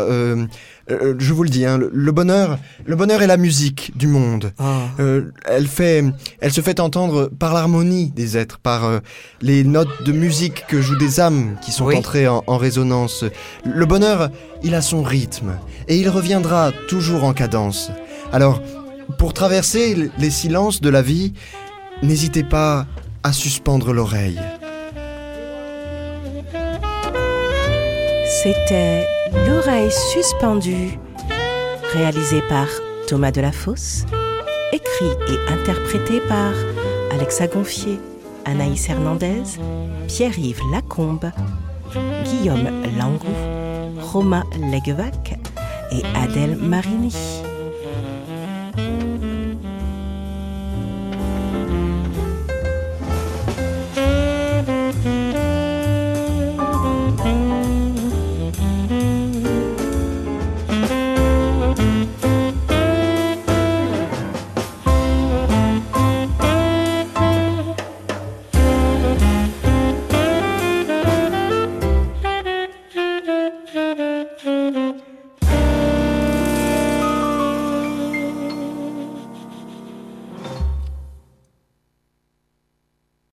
euh, 0.91 0.99
euh, 1.03 1.14
je 1.18 1.32
vous 1.32 1.43
le 1.43 1.49
dis, 1.49 1.64
hein, 1.64 1.78
le, 1.78 1.91
le 1.93 2.12
bonheur, 2.12 2.59
le 2.84 2.97
bonheur 2.97 3.22
est 3.22 3.26
la 3.26 3.36
musique 3.36 3.93
du 3.97 4.07
monde. 4.07 4.53
oh. 4.59 4.64
Euh, 4.99 5.30
elle 5.47 5.66
fait, 5.66 6.05
elle 6.41 6.53
se 6.53 6.61
fait 6.61 6.80
entendre 6.80 7.30
par 7.38 7.55
l'harmonie 7.55 8.11
des 8.14 8.36
êtres, 8.36 8.59
par 8.59 8.84
euh, 8.84 8.99
les 9.41 9.64
notes 9.64 10.03
de 10.05 10.12
musique 10.12 10.64
que 10.68 10.80
jouent 10.80 10.99
des 10.99 11.20
âmes 11.20 11.57
qui 11.62 11.72
sont 11.72 11.86
Oui. 11.86 11.97
entrées 11.97 12.28
en, 12.28 12.43
en 12.47 12.57
résonance. 12.57 13.24
Le 13.64 13.86
bonheur, 13.86 14.30
il 14.62 14.74
a 14.74 14.82
son 14.82 15.03
rythme 15.03 15.53
et 15.88 15.97
il 15.99 16.09
reviendra 16.09 16.72
toujours 16.88 17.24
en 17.24 17.32
cadence. 17.32 17.91
Alors, 18.32 18.61
pour 19.18 19.32
traverser 19.34 20.11
les 20.18 20.30
silences 20.30 20.80
de 20.80 20.88
la 20.91 21.03
vie, 21.03 21.32
n'hésitez 22.03 22.45
pas 22.45 22.86
à 23.22 23.32
suspendre 23.32 23.93
l'oreille. 23.93 24.41
C'était 28.43 29.07
L'oreille 29.33 29.91
suspendue, 29.91 30.99
réalisé 31.93 32.43
par 32.49 32.66
Thomas 33.07 33.31
Delafosse, 33.31 34.05
écrit 34.72 35.12
et 35.28 35.53
interprété 35.53 36.20
par 36.28 36.53
Alexa 37.12 37.47
Gonfier, 37.47 37.99
Anaïs 38.45 38.89
Hernandez, 38.89 39.43
Pierre-Yves 40.09 40.62
Lacombe, 40.72 41.31
Guillaume 42.24 42.68
Langoux, 42.99 44.01
Romain 44.12 44.45
Leguevac 44.72 45.39
et 45.93 46.03
Adèle 46.16 46.57
Marini. 46.57 47.14